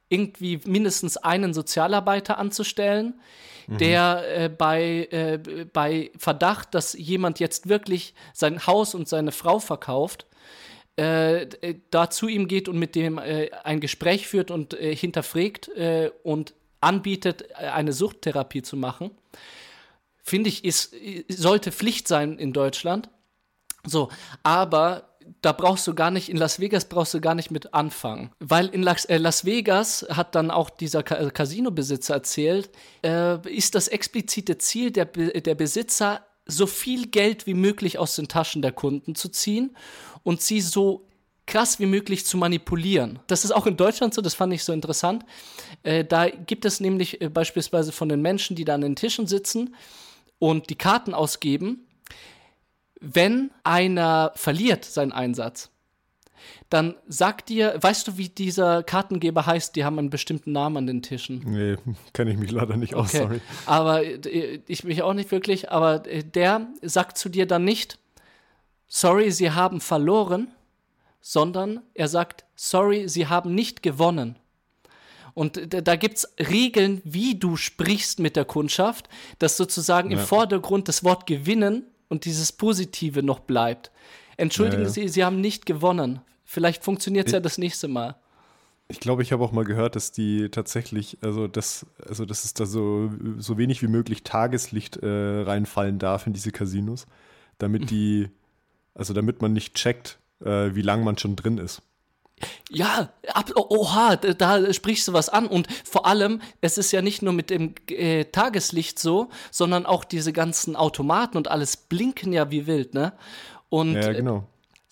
irgendwie 0.09 0.59
mindestens 0.65 1.17
einen 1.17 1.53
Sozialarbeiter 1.53 2.37
anzustellen, 2.37 3.19
mhm. 3.67 3.77
der 3.77 4.23
äh, 4.27 4.49
bei, 4.49 5.07
äh, 5.11 5.65
bei 5.71 6.11
Verdacht, 6.17 6.73
dass 6.73 6.93
jemand 6.93 7.39
jetzt 7.39 7.69
wirklich 7.69 8.13
sein 8.33 8.65
Haus 8.67 8.95
und 8.95 9.09
seine 9.09 9.31
Frau 9.31 9.59
verkauft, 9.59 10.25
äh, 10.97 11.47
da 11.91 12.09
zu 12.09 12.27
ihm 12.27 12.47
geht 12.47 12.69
und 12.69 12.77
mit 12.79 12.95
dem 12.95 13.17
äh, 13.17 13.49
ein 13.63 13.81
Gespräch 13.81 14.27
führt 14.27 14.51
und 14.51 14.73
äh, 14.79 14.95
hinterfragt 14.95 15.69
und 16.23 16.53
anbietet, 16.79 17.55
eine 17.55 17.93
Suchttherapie 17.93 18.61
zu 18.61 18.77
machen 18.77 19.11
finde 20.25 20.49
ich, 20.49 20.65
ist, 20.65 20.95
sollte 21.29 21.71
Pflicht 21.71 22.07
sein 22.07 22.39
in 22.39 22.51
Deutschland. 22.51 23.09
So, 23.85 24.09
aber 24.41 25.15
da 25.41 25.51
brauchst 25.51 25.85
du 25.85 25.93
gar 25.93 26.09
nicht, 26.09 26.29
in 26.29 26.37
Las 26.37 26.59
Vegas 26.59 26.85
brauchst 26.85 27.13
du 27.13 27.21
gar 27.21 27.35
nicht 27.35 27.51
mit 27.51 27.73
anfangen. 27.75 28.31
Weil 28.39 28.67
in 28.67 28.81
Las, 28.81 29.05
äh, 29.05 29.17
Las 29.17 29.45
Vegas 29.45 30.05
hat 30.09 30.33
dann 30.33 30.49
auch 30.49 30.71
dieser 30.71 31.03
Ka 31.03 31.15
äh, 31.15 31.29
Casino-Besitzer 31.29 32.15
erzählt, 32.15 32.69
äh, 33.03 33.37
ist 33.49 33.75
das 33.75 33.87
explizite 33.87 34.57
Ziel 34.57 34.91
der, 34.91 35.05
der 35.05 35.55
Besitzer, 35.55 36.25
so 36.47 36.67
viel 36.67 37.07
Geld 37.07 37.47
wie 37.47 37.53
möglich 37.53 37.97
aus 37.97 38.15
den 38.15 38.27
Taschen 38.27 38.61
der 38.61 38.71
Kunden 38.71 39.15
zu 39.15 39.29
ziehen 39.29 39.75
und 40.23 40.41
sie 40.41 40.61
so 40.61 41.07
krass 41.47 41.79
wie 41.79 41.85
möglich 41.85 42.25
zu 42.25 42.37
manipulieren. 42.37 43.19
Das 43.27 43.45
ist 43.45 43.51
auch 43.51 43.67
in 43.67 43.77
Deutschland 43.77 44.13
so, 44.13 44.21
das 44.21 44.33
fand 44.33 44.53
ich 44.53 44.63
so 44.63 44.73
interessant. 44.73 45.23
Äh, 45.83 46.03
da 46.03 46.29
gibt 46.29 46.65
es 46.65 46.79
nämlich 46.79 47.21
äh, 47.21 47.29
beispielsweise 47.29 47.91
von 47.91 48.09
den 48.09 48.21
Menschen, 48.21 48.55
die 48.55 48.65
da 48.65 48.75
an 48.75 48.81
den 48.81 48.95
Tischen 48.95 49.27
sitzen, 49.27 49.75
und 50.39 50.69
die 50.69 50.75
Karten 50.75 51.13
ausgeben, 51.13 51.87
wenn 52.99 53.51
einer 53.63 54.31
verliert 54.35 54.85
seinen 54.85 55.11
Einsatz, 55.11 55.69
dann 56.69 56.95
sagt 57.07 57.49
dir, 57.49 57.77
weißt 57.79 58.07
du, 58.07 58.17
wie 58.17 58.29
dieser 58.29 58.83
Kartengeber 58.83 59.45
heißt? 59.45 59.75
Die 59.75 59.83
haben 59.85 59.99
einen 59.99 60.09
bestimmten 60.09 60.51
Namen 60.51 60.77
an 60.77 60.87
den 60.87 61.01
Tischen. 61.01 61.41
Nee, 61.45 61.77
kenne 62.13 62.31
ich 62.31 62.37
mich 62.37 62.51
leider 62.51 62.77
nicht 62.77 62.95
aus, 62.95 63.09
okay. 63.09 63.17
sorry. 63.23 63.41
Aber 63.65 64.03
äh, 64.03 64.61
ich 64.67 64.83
mich 64.83 65.01
auch 65.01 65.13
nicht 65.13 65.31
wirklich, 65.31 65.71
aber 65.71 66.07
äh, 66.07 66.23
der 66.23 66.67
sagt 66.81 67.17
zu 67.17 67.29
dir 67.29 67.45
dann 67.45 67.63
nicht, 67.63 67.99
sorry, 68.87 69.31
sie 69.31 69.51
haben 69.51 69.79
verloren, 69.79 70.47
sondern 71.21 71.81
er 71.93 72.07
sagt, 72.07 72.45
sorry, 72.55 73.07
sie 73.07 73.27
haben 73.27 73.53
nicht 73.53 73.83
gewonnen. 73.83 74.37
Und 75.35 75.59
da 75.69 75.95
gibt 75.97 76.17
es 76.17 76.33
Regeln, 76.39 77.01
wie 77.03 77.37
du 77.37 77.57
sprichst 77.57 78.19
mit 78.19 78.37
der 78.37 78.45
Kundschaft, 78.45 79.09
dass 79.37 79.57
sozusagen 79.57 80.09
ja. 80.09 80.17
im 80.17 80.25
Vordergrund 80.25 80.87
das 80.87 81.03
Wort 81.03 81.27
gewinnen 81.27 81.83
und 82.07 82.23
dieses 82.23 82.53
Positive 82.53 83.21
noch 83.21 83.41
bleibt. 83.41 83.91
Entschuldigen 84.37 84.83
ja, 84.83 84.87
ja. 84.87 84.93
Sie, 84.93 85.07
Sie 85.09 85.23
haben 85.25 85.41
nicht 85.41 85.65
gewonnen. 85.65 86.21
Vielleicht 86.45 86.85
funktioniert 86.85 87.27
es 87.27 87.33
ja 87.33 87.41
das 87.41 87.57
nächste 87.57 87.89
Mal. 87.89 88.15
Ich 88.87 89.01
glaube, 89.01 89.23
ich 89.23 89.33
habe 89.33 89.43
auch 89.43 89.51
mal 89.51 89.65
gehört, 89.65 89.97
dass 89.97 90.11
die 90.11 90.49
tatsächlich, 90.49 91.17
also 91.21 91.47
dass, 91.47 91.85
also 92.07 92.23
dass 92.23 92.45
es 92.45 92.53
da 92.53 92.65
so, 92.65 93.11
so 93.37 93.57
wenig 93.57 93.81
wie 93.81 93.87
möglich 93.87 94.23
Tageslicht 94.23 94.97
äh, 94.97 95.41
reinfallen 95.41 95.99
darf 95.99 96.27
in 96.27 96.33
diese 96.33 96.51
Casinos, 96.51 97.07
damit 97.57 97.89
die, 97.91 98.29
also 98.93 99.13
damit 99.13 99.41
man 99.41 99.51
nicht 99.51 99.73
checkt, 99.73 100.19
äh, 100.39 100.75
wie 100.75 100.81
lange 100.81 101.03
man 101.03 101.17
schon 101.17 101.35
drin 101.35 101.57
ist. 101.57 101.81
Ja, 102.69 103.09
ab, 103.33 103.51
oh, 103.55 103.65
oha, 103.69 104.15
da, 104.17 104.73
sprichst 104.73 105.07
du 105.07 105.13
was 105.13 105.29
an. 105.29 105.47
Und 105.47 105.67
vor 105.85 106.05
allem, 106.05 106.41
es 106.61 106.77
ist 106.77 106.91
ja 106.91 107.01
nicht 107.01 107.21
nur 107.21 107.33
mit 107.33 107.49
dem 107.49 107.75
äh, 107.87 108.25
Tageslicht 108.25 108.99
so, 108.99 109.29
sondern 109.51 109.85
auch 109.85 110.03
diese 110.03 110.33
ganzen 110.33 110.75
Automaten 110.75 111.37
und 111.37 111.49
alles 111.49 111.77
blinken 111.77 112.33
ja 112.33 112.51
wie 112.51 112.67
wild, 112.67 112.93
ne? 112.93 113.13
Und 113.69 113.95
ja, 113.95 114.13
genau. 114.13 114.47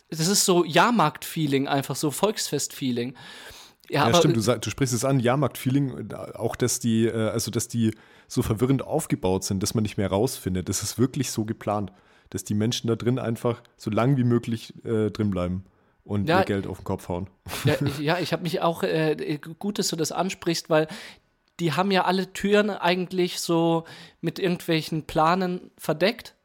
Das 0.10 0.28
ist 0.28 0.46
so 0.46 0.64
Jahrmarkt-Feeling, 0.64 1.68
einfach 1.68 1.96
so 1.96 2.12
Volksfest-Feeling. 2.12 3.16
Ja, 3.90 4.08
ja 4.08 4.16
stimmt, 4.16 4.38
du, 4.38 4.60
du, 4.60 4.70
sprichst 4.70 4.94
es 4.94 5.04
an, 5.04 5.20
Jahrmarkt-Feeling, 5.20 6.14
auch 6.36 6.56
dass 6.56 6.80
die, 6.80 7.06
äh, 7.06 7.30
also 7.30 7.52
dass 7.52 7.68
die 7.68 7.92
so 8.28 8.42
verwirrend 8.42 8.84
aufgebaut 8.84 9.44
sind, 9.44 9.64
dass 9.64 9.74
man 9.74 9.82
nicht 9.82 9.98
mehr 9.98 10.10
rausfindet. 10.10 10.70
Das 10.70 10.84
ist 10.84 10.98
wirklich 10.98 11.32
so 11.32 11.46
geplant, 11.46 11.92
dass 12.30 12.44
die 12.44 12.54
Menschen 12.54 12.88
da 12.88 12.96
drin 12.96 13.20
einfach 13.20 13.62
so 13.76 13.90
lang 13.90 14.16
wie 14.18 14.24
möglich 14.24 14.74
äh, 14.86 15.10
drin 15.10 15.32
bleiben 15.32 15.66
und 16.04 16.28
ja, 16.28 16.40
ihr 16.40 16.46
Geld 16.46 16.68
auf 16.68 16.80
den 16.80 16.84
Kopf 16.84 17.08
hauen. 17.08 17.30
Ja, 17.66 17.76
ich, 17.86 18.00
ja, 18.00 18.20
ich 18.20 18.34
habe 18.34 18.44
mich 18.44 18.62
auch, 18.62 18.84
äh, 18.84 19.40
gut, 19.60 19.80
dass 19.80 19.88
du 19.88 19.96
das 19.96 20.12
ansprichst, 20.12 20.70
weil 20.70 20.88
die 21.60 21.74
haben 21.74 21.92
ja 21.92 22.06
alle 22.06 22.34
Türen 22.34 22.70
eigentlich 22.70 23.40
so 23.40 23.86
mit 24.22 24.40
irgendwelchen 24.40 25.04
Planen 25.04 25.72
verdeckt. 25.78 26.36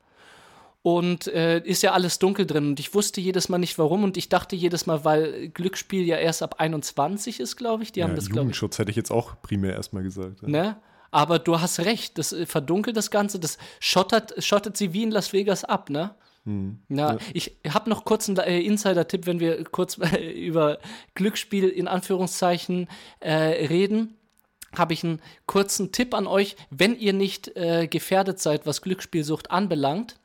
Und 0.82 1.26
äh, 1.26 1.58
ist 1.58 1.82
ja 1.82 1.92
alles 1.92 2.18
dunkel 2.18 2.46
drin. 2.46 2.68
Und 2.68 2.80
ich 2.80 2.94
wusste 2.94 3.20
jedes 3.20 3.48
Mal 3.48 3.58
nicht 3.58 3.78
warum. 3.78 4.04
Und 4.04 4.16
ich 4.16 4.28
dachte 4.28 4.54
jedes 4.54 4.86
Mal, 4.86 5.04
weil 5.04 5.48
Glücksspiel 5.48 6.04
ja 6.04 6.16
erst 6.16 6.42
ab 6.42 6.54
21 6.58 7.40
ist, 7.40 7.56
glaube 7.56 7.82
ich. 7.82 7.92
Die 7.92 8.00
ja, 8.00 8.06
haben 8.06 8.14
das, 8.14 8.28
Jugendschutz 8.28 8.76
ich, 8.76 8.78
hätte 8.78 8.90
ich 8.92 8.96
jetzt 8.96 9.10
auch 9.10 9.42
primär 9.42 9.74
erstmal 9.74 10.04
gesagt. 10.04 10.40
Ja. 10.42 10.48
Ne? 10.48 10.76
Aber 11.10 11.38
du 11.38 11.60
hast 11.60 11.80
recht, 11.80 12.16
das 12.16 12.32
äh, 12.32 12.46
verdunkelt 12.46 12.96
das 12.96 13.10
Ganze, 13.10 13.38
das 13.38 13.58
schottert, 13.80 14.42
schottet 14.42 14.76
sie 14.76 14.92
wie 14.92 15.02
in 15.02 15.10
Las 15.10 15.32
Vegas 15.32 15.64
ab, 15.64 15.90
ne? 15.90 16.14
Hm. 16.48 16.78
Na, 16.88 17.12
ja. 17.12 17.18
ich 17.34 17.56
habe 17.68 17.90
noch 17.90 18.06
kurz 18.06 18.26
einen 18.26 18.38
äh, 18.38 18.58
Insider-Tipp, 18.60 19.26
wenn 19.26 19.38
wir 19.38 19.64
kurz 19.64 19.98
äh, 19.98 20.32
über 20.46 20.78
Glücksspiel 21.14 21.68
in 21.68 21.86
Anführungszeichen 21.86 22.88
äh, 23.20 23.32
reden. 23.66 24.16
Habe 24.74 24.94
ich 24.94 25.04
einen 25.04 25.20
kurzen 25.44 25.92
Tipp 25.92 26.14
an 26.14 26.26
euch. 26.26 26.56
Wenn 26.70 26.98
ihr 26.98 27.12
nicht 27.12 27.54
äh, 27.54 27.86
gefährdet 27.86 28.40
seid, 28.40 28.66
was 28.66 28.80
Glücksspielsucht 28.80 29.50
anbelangt, 29.50 30.18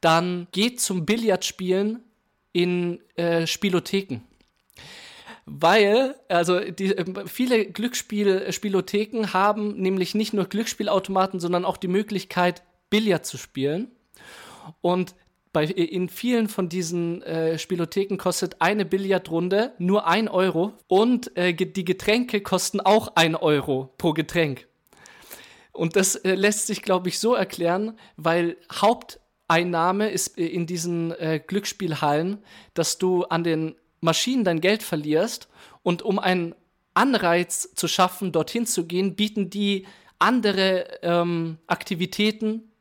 dann 0.00 0.48
geht 0.50 0.80
zum 0.80 1.06
Billardspielen 1.06 2.02
in 2.52 3.00
äh, 3.14 3.46
Spielotheken 3.46 4.22
weil 5.46 6.14
also 6.28 6.58
die, 6.58 6.96
äh, 6.96 7.26
viele 7.26 7.66
Glücksspiel-Spielotheken 7.66 9.34
haben 9.34 9.74
nämlich 9.76 10.14
nicht 10.14 10.32
nur 10.32 10.46
Glücksspielautomaten, 10.46 11.38
sondern 11.38 11.66
auch 11.66 11.76
die 11.76 11.88
Möglichkeit, 11.88 12.62
Billard 12.88 13.26
zu 13.26 13.36
spielen. 13.36 13.90
Und 14.80 15.14
bei, 15.54 15.64
in 15.64 16.10
vielen 16.10 16.48
von 16.48 16.68
diesen 16.68 17.22
äh, 17.22 17.58
Spielotheken 17.58 18.18
kostet 18.18 18.60
eine 18.60 18.84
Billardrunde 18.84 19.72
nur 19.78 20.06
ein 20.06 20.28
Euro 20.28 20.74
und 20.88 21.34
äh, 21.38 21.54
die 21.54 21.84
Getränke 21.86 22.42
kosten 22.42 22.82
auch 22.82 23.12
ein 23.14 23.36
Euro 23.36 23.94
pro 23.96 24.12
Getränk. 24.12 24.66
Und 25.72 25.96
das 25.96 26.16
äh, 26.16 26.34
lässt 26.34 26.66
sich, 26.66 26.82
glaube 26.82 27.08
ich, 27.08 27.18
so 27.18 27.34
erklären, 27.34 27.98
weil 28.16 28.56
Haupteinnahme 28.70 30.10
ist 30.10 30.36
äh, 30.36 30.44
in 30.46 30.66
diesen 30.66 31.12
äh, 31.12 31.40
Glücksspielhallen, 31.44 32.38
dass 32.74 32.98
du 32.98 33.22
an 33.24 33.44
den 33.44 33.76
Maschinen 34.00 34.44
dein 34.44 34.60
Geld 34.60 34.82
verlierst 34.82 35.48
und 35.82 36.02
um 36.02 36.18
einen 36.18 36.54
Anreiz 36.94 37.70
zu 37.74 37.88
schaffen, 37.88 38.32
dorthin 38.32 38.66
zu 38.66 38.86
gehen, 38.86 39.14
bieten 39.14 39.50
die 39.50 39.86
andere 40.18 40.98
ähm, 41.02 41.58
Aktivitäten 41.68 42.72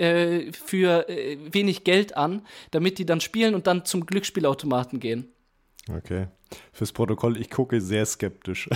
äh, 0.00 0.52
für 0.52 1.08
äh, 1.08 1.36
wenig 1.52 1.84
Geld 1.84 2.16
an, 2.16 2.42
damit 2.70 2.98
die 2.98 3.04
dann 3.04 3.20
spielen 3.20 3.54
und 3.54 3.66
dann 3.66 3.84
zum 3.84 4.06
Glücksspielautomaten 4.06 4.98
gehen. 4.98 5.28
Okay. 5.94 6.28
Fürs 6.72 6.92
Protokoll, 6.92 7.36
ich 7.40 7.50
gucke 7.50 7.80
sehr 7.80 8.04
skeptisch. 8.06 8.68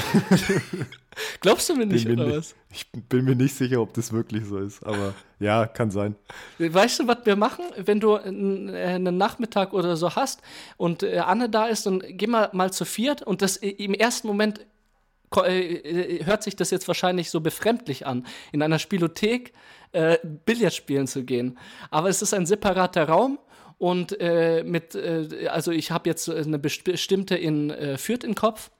Glaubst 1.41 1.69
du 1.69 1.77
mir 1.77 1.87
nicht, 1.87 2.07
bin 2.07 2.21
oder 2.21 2.39
was? 2.39 2.55
Ich 2.71 2.87
bin 2.93 3.25
mir 3.25 3.35
nicht 3.35 3.55
sicher, 3.55 3.81
ob 3.81 3.95
das 3.95 4.13
wirklich 4.13 4.45
so 4.45 4.59
ist, 4.59 4.85
aber 4.85 5.15
ja, 5.41 5.67
kann 5.67 5.91
sein. 5.91 6.15
Weißt 6.59 7.01
du, 7.01 7.09
was 7.09 7.19
wir 7.25 7.37
machen, 7.37 7.65
wenn 7.77 8.01
du 8.01 8.15
einen 8.15 9.17
Nachmittag 9.17 9.73
oder 9.73 9.97
so 9.97 10.15
hast 10.15 10.41
und 10.77 11.03
äh, 11.03 11.19
Anne 11.19 11.49
da 11.49 11.67
ist, 11.67 11.87
dann 11.87 12.01
gehen 12.01 12.31
wir 12.31 12.51
mal 12.53 12.73
zu 12.73 12.85
viert 12.85 13.23
und 13.23 13.43
das 13.43 13.57
im 13.57 13.95
ersten 13.95 14.29
Moment 14.29 14.61
hört 15.35 16.45
sich 16.45 16.55
das 16.55 16.71
jetzt 16.71 16.87
wahrscheinlich 16.87 17.31
so 17.31 17.41
befremdlich 17.41 18.07
an, 18.07 18.25
in 18.53 18.63
einer 18.63 18.79
Spielothek 18.79 19.53
äh, 19.95 20.19
Billard 20.23 20.75
spielen 20.75 21.07
zu 21.07 21.25
gehen. 21.25 21.59
Aber 21.91 22.09
es 22.09 22.21
ist 22.21 22.35
ein 22.35 22.47
separater 22.47 23.09
Raum 23.09 23.39
und 23.79 24.21
äh, 24.21 24.63
mit, 24.65 24.95
äh, 24.95 25.49
also 25.49 25.71
ich 25.71 25.91
habe 25.91 26.09
jetzt 26.09 26.29
eine 26.29 26.59
bestimmte 26.59 27.37
in 27.37 27.71
äh, 27.71 27.97
Fürth 27.99 28.25
im 28.25 28.35
Kopf 28.35 28.71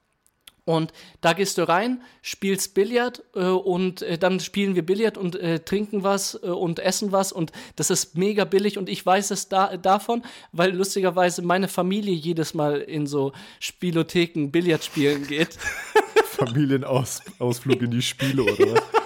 Und 0.67 0.93
da 1.21 1.35
gehst 1.35 1.59
du 1.59 1.69
rein, 1.69 2.03
spielst 2.23 2.75
Billard 2.75 3.23
äh, 3.35 3.41
und 3.45 4.01
äh, 4.01 4.17
dann 4.17 4.41
spielen 4.41 4.75
wir 4.75 4.85
Billard 4.85 5.19
und 5.19 5.37
äh, 5.37 5.61
trinken 5.61 6.03
was 6.03 6.41
äh, 6.43 6.47
und 6.47 6.79
essen 6.79 7.13
was 7.13 7.33
und 7.33 7.53
das 7.77 7.91
ist 7.91 8.17
mega 8.17 8.45
billig 8.45 8.79
und 8.79 8.89
ich 8.89 9.05
weiß 9.05 9.31
es 9.31 9.51
da, 9.51 9.77
davon, 9.77 10.23
weil 10.53 10.75
lustigerweise 10.75 11.43
meine 11.43 11.69
Familie 11.69 12.15
jedes 12.15 12.55
Mal 12.55 12.81
in 12.81 13.07
so 13.07 13.33
Spielotheken 13.61 14.51
Billard 14.51 14.83
spielen 14.83 15.27
geht. 15.27 15.59
Familienausflug 16.25 17.83
in 17.83 17.91
die 17.91 18.03
Spiele 18.03 18.43
oder 18.43 18.73
was? 18.73 19.04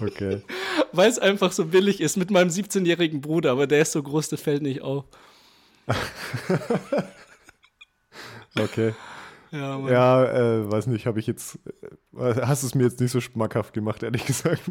Okay. 0.00 0.42
Weil 0.92 1.10
es 1.10 1.18
einfach 1.18 1.52
so 1.52 1.66
billig 1.66 2.00
ist 2.00 2.16
mit 2.16 2.30
meinem 2.30 2.48
17-jährigen 2.48 3.20
Bruder, 3.20 3.52
aber 3.52 3.66
der 3.66 3.82
ist 3.82 3.92
so 3.92 4.02
groß, 4.02 4.28
der 4.28 4.38
fällt 4.38 4.62
nicht 4.62 4.82
auf. 4.82 5.04
okay. 8.58 8.94
Ja, 9.50 9.88
ja 9.88 10.24
äh, 10.24 10.70
weiß 10.70 10.86
nicht, 10.88 11.06
habe 11.06 11.20
ich 11.20 11.26
jetzt, 11.26 11.58
äh, 12.16 12.34
hast 12.42 12.62
es 12.62 12.74
mir 12.74 12.84
jetzt 12.84 13.00
nicht 13.00 13.12
so 13.12 13.20
schmackhaft 13.20 13.72
gemacht, 13.72 14.02
ehrlich 14.02 14.26
gesagt. 14.26 14.62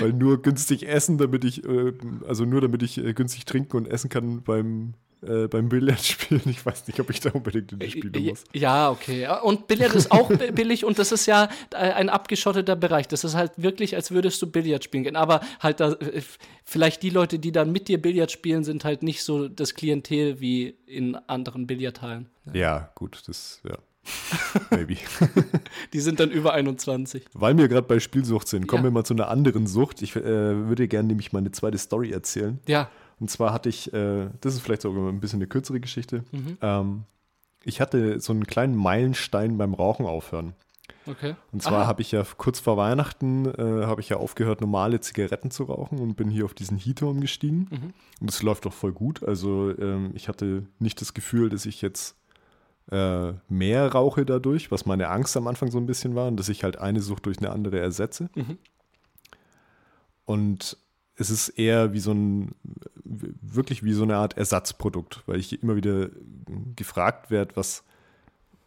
Weil 0.00 0.12
nur 0.12 0.42
günstig 0.42 0.88
essen, 0.88 1.18
damit 1.18 1.44
ich, 1.44 1.64
äh, 1.64 1.92
also 2.26 2.44
nur 2.44 2.60
damit 2.60 2.82
ich 2.82 2.98
äh, 2.98 3.14
günstig 3.14 3.44
trinken 3.44 3.76
und 3.76 3.86
essen 3.86 4.08
kann 4.08 4.42
beim 4.42 4.94
äh, 5.22 5.46
beim 5.48 5.68
Billardspielen. 5.68 6.42
Ich 6.52 6.64
weiß 6.64 6.86
nicht, 6.86 6.98
ob 7.00 7.10
ich 7.10 7.20
da 7.20 7.30
unbedingt 7.30 7.72
in 7.72 7.78
die 7.78 7.90
Spiele 7.90 8.20
muss. 8.20 8.44
Ja, 8.52 8.90
okay. 8.90 9.28
Und 9.42 9.66
Billard 9.66 9.94
ist 9.94 10.10
auch 10.10 10.28
billig 10.28 10.84
und 10.84 10.98
das 10.98 11.12
ist 11.12 11.26
ja 11.26 11.48
äh, 11.70 11.76
ein 11.76 12.08
abgeschotteter 12.08 12.76
Bereich. 12.76 13.08
Das 13.08 13.24
ist 13.24 13.34
halt 13.34 13.52
wirklich, 13.56 13.94
als 13.94 14.10
würdest 14.10 14.40
du 14.42 14.50
Billard 14.50 14.84
spielen 14.84 15.04
gehen. 15.04 15.16
Aber 15.16 15.40
halt 15.60 15.80
da, 15.80 15.92
äh, 15.92 16.22
vielleicht 16.64 17.02
die 17.02 17.10
Leute, 17.10 17.38
die 17.38 17.52
dann 17.52 17.72
mit 17.72 17.88
dir 17.88 18.00
Billard 18.00 18.30
spielen, 18.30 18.64
sind 18.64 18.84
halt 18.84 19.02
nicht 19.02 19.22
so 19.22 19.48
das 19.48 19.74
Klientel 19.74 20.40
wie 20.40 20.76
in 20.86 21.16
anderen 21.26 21.66
Billardhallen. 21.66 22.28
Ja, 22.46 22.54
ja 22.54 22.92
gut, 22.94 23.22
das, 23.26 23.60
ja. 23.64 23.78
Maybe. 24.70 24.96
Die 25.92 26.00
sind 26.00 26.20
dann 26.20 26.30
über 26.30 26.54
21. 26.54 27.24
Weil 27.34 27.56
wir 27.56 27.68
gerade 27.68 27.86
bei 27.86 28.00
Spielsucht 28.00 28.48
sind, 28.48 28.66
kommen 28.66 28.82
ja. 28.82 28.88
wir 28.88 28.92
mal 28.92 29.04
zu 29.04 29.14
einer 29.14 29.28
anderen 29.28 29.66
Sucht. 29.66 30.02
Ich 30.02 30.16
äh, 30.16 30.22
würde 30.22 30.88
gerne 30.88 31.08
nämlich 31.08 31.32
meine 31.32 31.52
zweite 31.52 31.78
Story 31.78 32.10
erzählen. 32.10 32.58
Ja. 32.66 32.90
Und 33.22 33.28
zwar 33.28 33.52
hatte 33.52 33.68
ich, 33.68 33.92
äh, 33.92 34.30
das 34.40 34.54
ist 34.54 34.62
vielleicht 34.62 34.82
sogar 34.82 35.08
ein 35.08 35.20
bisschen 35.20 35.38
eine 35.38 35.46
kürzere 35.46 35.78
Geschichte. 35.78 36.24
Mhm. 36.32 36.58
Ähm, 36.60 37.04
ich 37.62 37.80
hatte 37.80 38.18
so 38.18 38.32
einen 38.32 38.48
kleinen 38.48 38.74
Meilenstein 38.74 39.58
beim 39.58 39.74
Rauchen 39.74 40.06
aufhören. 40.06 40.54
Okay. 41.06 41.36
Und 41.52 41.62
zwar 41.62 41.86
habe 41.86 42.02
ich 42.02 42.10
ja 42.10 42.24
kurz 42.36 42.58
vor 42.58 42.76
Weihnachten 42.76 43.46
äh, 43.46 43.86
habe 43.86 44.00
ich 44.00 44.08
ja 44.08 44.16
aufgehört, 44.16 44.60
normale 44.60 44.98
Zigaretten 44.98 45.52
zu 45.52 45.62
rauchen 45.62 46.00
und 46.00 46.16
bin 46.16 46.30
hier 46.30 46.44
auf 46.44 46.52
diesen 46.52 46.76
Heater 46.76 47.06
umgestiegen. 47.06 47.68
Mhm. 47.70 47.92
Und 48.20 48.28
es 48.28 48.42
läuft 48.42 48.66
doch 48.66 48.72
voll 48.72 48.92
gut. 48.92 49.22
Also 49.22 49.70
ähm, 49.78 50.10
ich 50.14 50.26
hatte 50.26 50.66
nicht 50.80 51.00
das 51.00 51.14
Gefühl, 51.14 51.48
dass 51.48 51.64
ich 51.64 51.80
jetzt 51.80 52.16
äh, 52.90 53.34
mehr 53.48 53.92
rauche 53.92 54.26
dadurch, 54.26 54.72
was 54.72 54.84
meine 54.84 55.10
Angst 55.10 55.36
am 55.36 55.46
Anfang 55.46 55.70
so 55.70 55.78
ein 55.78 55.86
bisschen 55.86 56.16
war, 56.16 56.26
und 56.26 56.38
dass 56.38 56.48
ich 56.48 56.64
halt 56.64 56.78
eine 56.78 57.00
Sucht 57.00 57.26
durch 57.26 57.38
eine 57.38 57.50
andere 57.50 57.78
ersetze. 57.78 58.30
Mhm. 58.34 58.58
Und 60.24 60.76
es 61.16 61.30
ist 61.30 61.50
eher 61.50 61.92
wie 61.92 62.00
so 62.00 62.12
ein, 62.12 62.54
wirklich 63.12 63.82
wie 63.82 63.92
so 63.92 64.02
eine 64.02 64.16
Art 64.16 64.36
Ersatzprodukt, 64.36 65.22
weil 65.26 65.38
ich 65.38 65.62
immer 65.62 65.76
wieder 65.76 66.08
gefragt 66.76 67.30
werde, 67.30 67.56
was, 67.56 67.84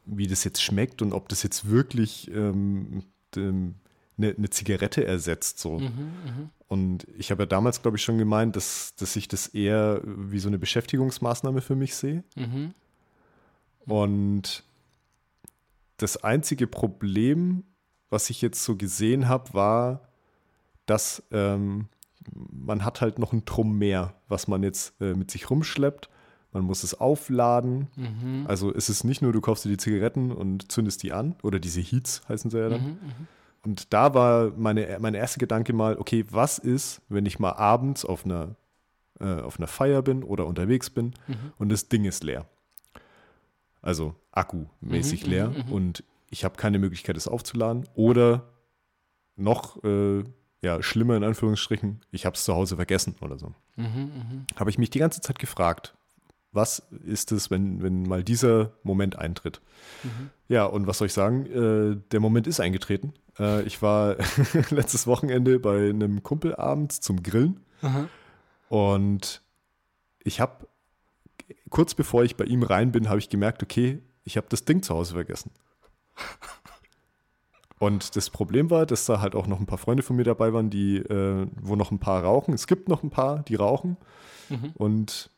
wie 0.05 0.27
das 0.27 0.43
jetzt 0.43 0.61
schmeckt 0.61 1.01
und 1.01 1.13
ob 1.13 1.29
das 1.29 1.43
jetzt 1.43 1.69
wirklich 1.69 2.29
ähm, 2.31 3.03
dem, 3.35 3.75
eine, 4.17 4.35
eine, 4.37 4.49
Zigarette 4.49 5.05
ersetzt. 5.05 5.59
So. 5.59 5.79
Mhm, 5.79 5.87
mh. 5.87 6.49
Und 6.67 7.07
ich 7.17 7.31
habe 7.31 7.43
ja 7.43 7.47
damals, 7.47 7.81
glaube 7.81 7.97
ich, 7.97 8.03
schon 8.03 8.17
gemeint, 8.17 8.55
dass, 8.55 8.95
dass 8.95 9.15
ich 9.15 9.27
das 9.27 9.47
eher 9.47 10.01
wie 10.03 10.39
so 10.39 10.47
eine 10.47 10.57
Beschäftigungsmaßnahme 10.57 11.61
für 11.61 11.75
mich 11.75 11.95
sehe. 11.95 12.23
Mhm. 12.35 12.73
Und 13.85 14.63
das 15.97 16.17
einzige 16.17 16.67
Problem, 16.67 17.63
was 18.09 18.29
ich 18.29 18.41
jetzt 18.41 18.63
so 18.63 18.75
gesehen 18.75 19.27
habe, 19.27 19.53
war, 19.53 20.07
dass 20.85 21.23
ähm, 21.31 21.87
man 22.33 22.83
hat 22.85 23.01
halt 23.01 23.19
noch 23.19 23.33
ein 23.33 23.45
Trumm 23.45 23.77
mehr, 23.77 24.15
was 24.27 24.47
man 24.47 24.63
jetzt 24.63 24.99
äh, 25.01 25.13
mit 25.13 25.31
sich 25.31 25.49
rumschleppt. 25.49 26.09
Man 26.51 26.63
muss 26.63 26.83
es 26.83 26.99
aufladen. 26.99 27.87
Mhm. 27.95 28.45
Also 28.47 28.73
es 28.73 28.89
ist 28.89 29.03
nicht 29.03 29.21
nur, 29.21 29.33
du 29.33 29.41
kaufst 29.41 29.65
dir 29.65 29.69
die 29.69 29.77
Zigaretten 29.77 30.31
und 30.31 30.71
zündest 30.71 31.03
die 31.03 31.11
an. 31.11 31.35
Oder 31.43 31.59
diese 31.59 31.81
Heats 31.81 32.21
heißen 32.29 32.49
sie 32.49 32.59
ja 32.59 32.69
dann. 32.69 32.81
Mhm, 32.81 32.87
mhm, 32.87 33.27
und 33.65 33.93
da 33.93 34.13
war 34.13 34.51
meine, 34.55 34.97
mein 35.01 35.15
erster 35.15 35.39
Gedanke 35.39 35.73
mal, 35.73 35.97
okay, 35.97 36.23
was 36.29 36.59
ist, 36.59 37.01
wenn 37.09 37.25
ich 37.25 37.39
mal 37.39 37.53
abends 37.53 38.05
auf 38.05 38.23
einer, 38.23 38.55
äh, 39.19 39.41
auf 39.41 39.59
einer 39.59 39.67
Feier 39.67 40.01
bin 40.01 40.23
oder 40.23 40.45
unterwegs 40.45 40.91
bin 40.91 41.13
mhm. 41.27 41.51
und 41.57 41.69
das 41.69 41.89
Ding 41.89 42.05
ist 42.05 42.23
leer. 42.23 42.45
Also 43.81 44.15
akkumäßig 44.31 45.25
mhm, 45.25 45.29
leer 45.29 45.49
mhm, 45.49 45.73
und 45.73 46.03
ich 46.29 46.45
habe 46.45 46.57
keine 46.57 46.79
Möglichkeit, 46.79 47.17
es 47.17 47.27
aufzuladen. 47.27 47.87
Oder 47.95 48.43
noch 49.35 49.83
äh, 49.83 50.23
ja, 50.61 50.81
schlimmer 50.81 51.15
in 51.15 51.23
Anführungsstrichen, 51.23 52.01
ich 52.11 52.25
habe 52.25 52.35
es 52.35 52.43
zu 52.43 52.53
Hause 52.53 52.75
vergessen 52.75 53.15
oder 53.21 53.37
so. 53.37 53.53
Mhm, 53.75 53.85
mh. 53.85 54.59
Habe 54.59 54.69
ich 54.69 54.77
mich 54.77 54.89
die 54.89 54.99
ganze 54.99 55.21
Zeit 55.21 55.39
gefragt, 55.39 55.95
was 56.51 56.79
ist 57.05 57.31
es, 57.31 57.51
wenn, 57.51 57.83
wenn 57.83 58.03
mal 58.03 58.23
dieser 58.23 58.71
Moment 58.83 59.17
eintritt? 59.17 59.61
Mhm. 60.03 60.29
Ja, 60.47 60.65
und 60.65 60.87
was 60.87 60.97
soll 60.97 61.07
ich 61.07 61.13
sagen? 61.13 61.45
Äh, 61.45 62.01
der 62.11 62.19
Moment 62.19 62.47
ist 62.47 62.59
eingetreten. 62.59 63.13
Äh, 63.37 63.63
ich 63.63 63.81
war 63.81 64.15
letztes 64.69 65.05
Wochenende 65.05 65.59
bei 65.59 65.89
einem 65.89 66.23
Kumpel 66.23 66.55
abends 66.55 67.01
zum 67.01 67.23
Grillen 67.23 67.59
Aha. 67.81 68.07
und 68.69 69.41
ich 70.23 70.39
habe 70.39 70.67
kurz 71.69 71.93
bevor 71.93 72.23
ich 72.23 72.37
bei 72.37 72.45
ihm 72.45 72.63
rein 72.63 72.91
bin, 72.91 73.09
habe 73.09 73.19
ich 73.19 73.29
gemerkt, 73.29 73.61
okay, 73.61 74.01
ich 74.23 74.37
habe 74.37 74.47
das 74.49 74.65
Ding 74.65 74.81
zu 74.81 74.95
Hause 74.95 75.13
vergessen. 75.13 75.51
Und 77.79 78.15
das 78.15 78.29
Problem 78.29 78.69
war, 78.69 78.85
dass 78.85 79.05
da 79.05 79.19
halt 79.19 79.35
auch 79.35 79.47
noch 79.47 79.59
ein 79.59 79.65
paar 79.65 79.77
Freunde 79.77 80.03
von 80.03 80.15
mir 80.15 80.23
dabei 80.23 80.53
waren, 80.53 80.69
die, 80.69 80.97
äh, 80.97 81.47
wo 81.61 81.75
noch 81.75 81.91
ein 81.91 81.99
paar 81.99 82.23
rauchen. 82.23 82.53
Es 82.53 82.67
gibt 82.67 82.87
noch 82.87 83.03
ein 83.03 83.09
paar, 83.09 83.43
die 83.43 83.55
rauchen. 83.55 83.97
Mhm. 84.49 84.71
Und 84.75 85.29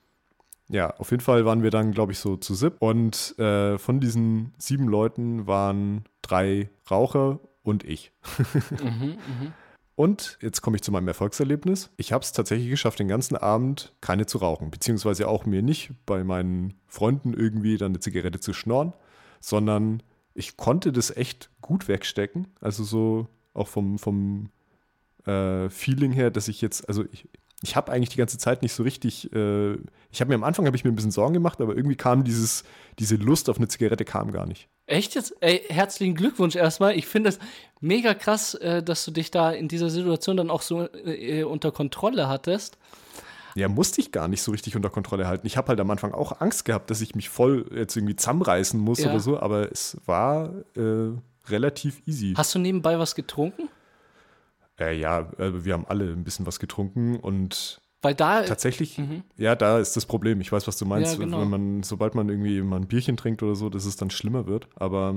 ja, 0.69 0.91
auf 0.97 1.11
jeden 1.11 1.23
Fall 1.23 1.45
waren 1.45 1.63
wir 1.63 1.71
dann, 1.71 1.91
glaube 1.91 2.11
ich, 2.11 2.19
so 2.19 2.35
zu 2.37 2.53
sieb. 2.53 2.75
Und 2.79 3.37
äh, 3.39 3.77
von 3.77 3.99
diesen 3.99 4.53
sieben 4.57 4.87
Leuten 4.87 5.47
waren 5.47 6.05
drei 6.21 6.69
Raucher 6.91 7.39
und 7.63 7.83
ich. 7.83 8.11
mhm, 8.69 9.17
mh. 9.17 9.53
Und 9.95 10.37
jetzt 10.41 10.61
komme 10.61 10.75
ich 10.75 10.83
zu 10.83 10.91
meinem 10.91 11.07
Erfolgserlebnis. 11.07 11.89
Ich 11.97 12.11
habe 12.11 12.23
es 12.23 12.31
tatsächlich 12.31 12.69
geschafft, 12.69 12.99
den 12.99 13.07
ganzen 13.07 13.35
Abend 13.35 13.95
keine 13.99 14.27
zu 14.27 14.37
rauchen, 14.37 14.69
beziehungsweise 14.69 15.27
auch 15.27 15.47
mir 15.47 15.63
nicht 15.63 15.91
bei 16.05 16.23
meinen 16.23 16.75
Freunden 16.85 17.33
irgendwie 17.33 17.77
dann 17.77 17.93
eine 17.93 17.99
Zigarette 17.99 18.39
zu 18.39 18.53
schnorren, 18.53 18.93
sondern 19.39 20.03
ich 20.35 20.55
konnte 20.55 20.91
das 20.91 21.09
echt 21.09 21.49
gut 21.67 21.87
wegstecken. 21.87 22.47
Also 22.61 22.83
so 22.83 23.27
auch 23.53 23.67
vom, 23.67 23.99
vom 23.99 24.49
äh, 25.25 25.69
Feeling 25.69 26.11
her, 26.11 26.31
dass 26.31 26.47
ich 26.47 26.61
jetzt, 26.61 26.87
also 26.87 27.05
ich, 27.11 27.27
ich 27.61 27.75
habe 27.75 27.91
eigentlich 27.91 28.09
die 28.09 28.17
ganze 28.17 28.37
Zeit 28.37 28.61
nicht 28.61 28.73
so 28.73 28.83
richtig, 28.83 29.31
äh, 29.33 29.73
ich 30.11 30.21
habe 30.21 30.29
mir 30.29 30.35
am 30.35 30.43
Anfang 30.43 30.65
habe 30.65 30.77
ich 30.77 30.83
mir 30.83 30.91
ein 30.91 30.95
bisschen 30.95 31.11
Sorgen 31.11 31.33
gemacht, 31.33 31.59
aber 31.59 31.75
irgendwie 31.75 31.95
kam 31.95 32.23
dieses, 32.23 32.63
diese 32.99 33.15
Lust 33.15 33.49
auf 33.49 33.57
eine 33.57 33.67
Zigarette 33.67 34.05
kam 34.05 34.31
gar 34.31 34.45
nicht. 34.45 34.69
Echt 34.85 35.15
jetzt? 35.15 35.35
Ey, 35.41 35.63
herzlichen 35.67 36.15
Glückwunsch 36.15 36.55
erstmal. 36.55 36.95
Ich 36.95 37.07
finde 37.07 37.29
es 37.29 37.39
mega 37.81 38.13
krass, 38.13 38.53
äh, 38.53 38.81
dass 38.81 39.03
du 39.03 39.11
dich 39.11 39.31
da 39.31 39.51
in 39.51 39.67
dieser 39.67 39.89
Situation 39.89 40.37
dann 40.37 40.49
auch 40.49 40.61
so 40.61 40.87
äh, 40.93 41.43
unter 41.43 41.71
Kontrolle 41.71 42.29
hattest. 42.29 42.77
Ja, 43.55 43.67
musste 43.67 44.01
ich 44.01 44.11
gar 44.11 44.27
nicht 44.27 44.43
so 44.43 44.51
richtig 44.51 44.75
unter 44.75 44.91
Kontrolle 44.91 45.27
halten. 45.27 45.47
Ich 45.47 45.57
habe 45.57 45.69
halt 45.69 45.79
am 45.79 45.89
Anfang 45.89 46.13
auch 46.13 46.41
Angst 46.41 46.63
gehabt, 46.63 46.91
dass 46.91 47.01
ich 47.01 47.15
mich 47.15 47.27
voll 47.27 47.65
jetzt 47.73 47.97
irgendwie 47.97 48.15
zusammenreißen 48.15 48.79
muss 48.79 48.99
ja. 48.99 49.09
oder 49.09 49.19
so, 49.19 49.39
aber 49.39 49.71
es 49.71 49.97
war 50.05 50.53
äh, 50.77 51.09
relativ 51.49 52.01
easy. 52.05 52.33
Hast 52.35 52.53
du 52.55 52.59
nebenbei 52.59 52.99
was 52.99 53.15
getrunken? 53.15 53.69
Äh, 54.79 54.97
ja, 54.99 55.21
äh, 55.37 55.65
wir 55.65 55.73
haben 55.73 55.85
alle 55.87 56.05
ein 56.05 56.23
bisschen 56.23 56.45
was 56.45 56.59
getrunken 56.59 57.17
und 57.17 57.81
weil 58.01 58.13
da 58.13 58.43
tatsächlich, 58.43 58.97
mhm. 58.99 59.23
ja, 59.37 59.55
da 59.55 59.79
ist 59.79 59.97
das 59.97 60.05
Problem. 60.05 60.39
Ich 60.39 60.51
weiß, 60.51 60.67
was 60.67 60.77
du 60.77 60.85
meinst, 60.85 61.13
ja, 61.13 61.19
genau. 61.19 61.41
wenn 61.41 61.49
man, 61.49 61.83
sobald 61.83 62.13
man 62.13 62.29
irgendwie 62.29 62.61
mal 62.61 62.75
ein 62.77 62.87
Bierchen 62.87 63.17
trinkt 63.17 63.41
oder 63.41 63.55
so, 63.55 63.69
dass 63.69 63.85
es 63.85 63.95
dann 63.95 64.11
schlimmer 64.11 64.45
wird. 64.45 64.67
Aber 64.75 65.15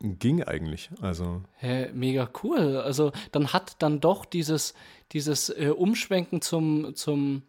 ging 0.00 0.42
eigentlich. 0.42 0.90
Also. 1.00 1.42
Hä, 1.56 1.90
mega 1.94 2.28
cool. 2.42 2.76
Also 2.76 3.12
dann 3.32 3.52
hat 3.52 3.82
dann 3.82 4.00
doch 4.00 4.26
dieses, 4.26 4.74
dieses 5.12 5.48
äh, 5.48 5.72
Umschwenken 5.74 6.42
zum, 6.42 6.94
zum, 6.94 7.42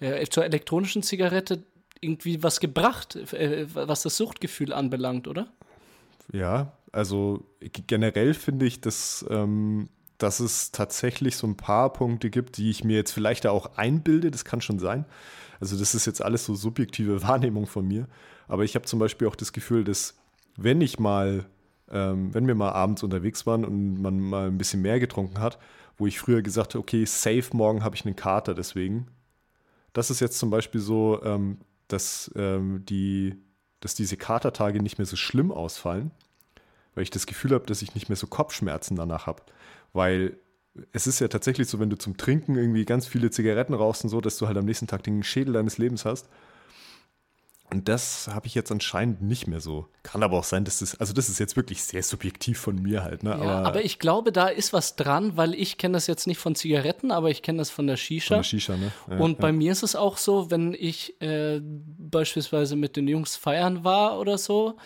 äh, 0.00 0.26
zur 0.26 0.44
elektronischen 0.46 1.02
Zigarette 1.02 1.62
irgendwie 2.00 2.42
was 2.42 2.60
gebracht, 2.60 3.16
äh, 3.34 3.66
was 3.74 4.02
das 4.02 4.16
Suchtgefühl 4.16 4.72
anbelangt, 4.72 5.28
oder? 5.28 5.48
Ja, 6.32 6.72
also 6.92 7.44
generell 7.60 8.34
finde 8.34 8.66
ich, 8.66 8.80
dass, 8.80 9.24
ähm, 9.28 9.88
dass 10.18 10.40
es 10.40 10.72
tatsächlich 10.72 11.36
so 11.36 11.46
ein 11.46 11.56
paar 11.56 11.92
Punkte 11.92 12.30
gibt, 12.30 12.56
die 12.56 12.70
ich 12.70 12.84
mir 12.84 12.96
jetzt 12.96 13.12
vielleicht 13.12 13.46
auch 13.46 13.76
einbilde, 13.76 14.30
das 14.30 14.44
kann 14.44 14.60
schon 14.60 14.78
sein. 14.78 15.04
Also 15.60 15.78
das 15.78 15.94
ist 15.94 16.06
jetzt 16.06 16.22
alles 16.22 16.44
so 16.44 16.54
subjektive 16.54 17.22
Wahrnehmung 17.26 17.66
von 17.66 17.86
mir. 17.86 18.08
Aber 18.46 18.64
ich 18.64 18.74
habe 18.74 18.86
zum 18.86 18.98
Beispiel 18.98 19.28
auch 19.28 19.36
das 19.36 19.52
Gefühl, 19.52 19.84
dass 19.84 20.16
wenn 20.56 20.80
ich 20.80 20.98
mal 20.98 21.46
ähm, 21.90 22.34
wenn 22.34 22.46
wir 22.46 22.54
mal 22.54 22.72
abends 22.72 23.02
unterwegs 23.02 23.46
waren 23.46 23.64
und 23.64 24.00
man 24.00 24.20
mal 24.20 24.48
ein 24.48 24.58
bisschen 24.58 24.82
mehr 24.82 25.00
getrunken 25.00 25.40
hat, 25.40 25.58
wo 25.96 26.06
ich 26.06 26.18
früher 26.18 26.42
gesagt 26.42 26.74
habe, 26.74 26.82
okay, 26.82 27.04
safe, 27.04 27.44
morgen 27.52 27.82
habe 27.82 27.96
ich 27.96 28.04
einen 28.04 28.16
Kater 28.16 28.54
deswegen. 28.54 29.08
Das 29.92 30.10
ist 30.10 30.20
jetzt 30.20 30.38
zum 30.38 30.50
Beispiel 30.50 30.80
so, 30.80 31.22
ähm, 31.24 31.58
dass 31.88 32.30
ähm, 32.36 32.84
die, 32.84 33.36
dass 33.80 33.94
diese 33.94 34.16
Katertage 34.16 34.82
nicht 34.82 34.98
mehr 34.98 35.06
so 35.06 35.16
schlimm 35.16 35.50
ausfallen, 35.50 36.10
weil 36.98 37.04
ich 37.04 37.10
das 37.10 37.26
Gefühl 37.26 37.52
habe, 37.52 37.64
dass 37.64 37.80
ich 37.80 37.94
nicht 37.94 38.08
mehr 38.08 38.16
so 38.16 38.26
Kopfschmerzen 38.26 38.96
danach 38.96 39.28
habe. 39.28 39.44
Weil 39.92 40.36
es 40.90 41.06
ist 41.06 41.20
ja 41.20 41.28
tatsächlich 41.28 41.68
so, 41.68 41.78
wenn 41.78 41.90
du 41.90 41.96
zum 41.96 42.16
Trinken 42.16 42.56
irgendwie 42.56 42.84
ganz 42.84 43.06
viele 43.06 43.30
Zigaretten 43.30 43.72
rauchst 43.72 44.02
und 44.02 44.10
so, 44.10 44.20
dass 44.20 44.36
du 44.36 44.48
halt 44.48 44.58
am 44.58 44.64
nächsten 44.64 44.88
Tag 44.88 45.04
den 45.04 45.22
Schädel 45.22 45.54
deines 45.54 45.78
Lebens 45.78 46.04
hast. 46.04 46.28
Und 47.70 47.88
das 47.88 48.26
habe 48.26 48.48
ich 48.48 48.56
jetzt 48.56 48.72
anscheinend 48.72 49.22
nicht 49.22 49.46
mehr 49.46 49.60
so. 49.60 49.86
Kann 50.02 50.24
aber 50.24 50.38
auch 50.38 50.44
sein, 50.44 50.64
dass 50.64 50.80
das, 50.80 50.96
also 50.96 51.12
das 51.12 51.28
ist 51.28 51.38
jetzt 51.38 51.54
wirklich 51.54 51.84
sehr 51.84 52.02
subjektiv 52.02 52.58
von 52.58 52.74
mir 52.82 53.04
halt. 53.04 53.22
Ne? 53.22 53.30
Ja, 53.30 53.36
aber, 53.36 53.68
aber, 53.68 53.84
ich 53.84 54.00
glaube, 54.00 54.32
da 54.32 54.48
ist 54.48 54.72
was 54.72 54.96
dran, 54.96 55.36
weil 55.36 55.54
ich 55.54 55.78
kenne 55.78 55.92
das 55.92 56.08
jetzt 56.08 56.26
nicht 56.26 56.38
von 56.38 56.56
Zigaretten, 56.56 57.12
aber 57.12 57.30
ich 57.30 57.42
kenne 57.42 57.58
das 57.58 57.70
von 57.70 57.86
der 57.86 57.96
Shisha. 57.96 58.26
Von 58.26 58.36
der 58.38 58.42
Shisha, 58.42 58.76
ne? 58.76 58.90
Ja, 59.08 59.18
und 59.18 59.34
ja. 59.34 59.38
bei 59.38 59.52
mir 59.52 59.70
ist 59.70 59.84
es 59.84 59.94
auch 59.94 60.16
so, 60.16 60.50
wenn 60.50 60.74
ich 60.74 61.22
äh, 61.22 61.60
beispielsweise 61.62 62.74
mit 62.74 62.96
den 62.96 63.06
Jungs 63.06 63.36
feiern 63.36 63.84
war 63.84 64.18
oder 64.18 64.36
so 64.36 64.76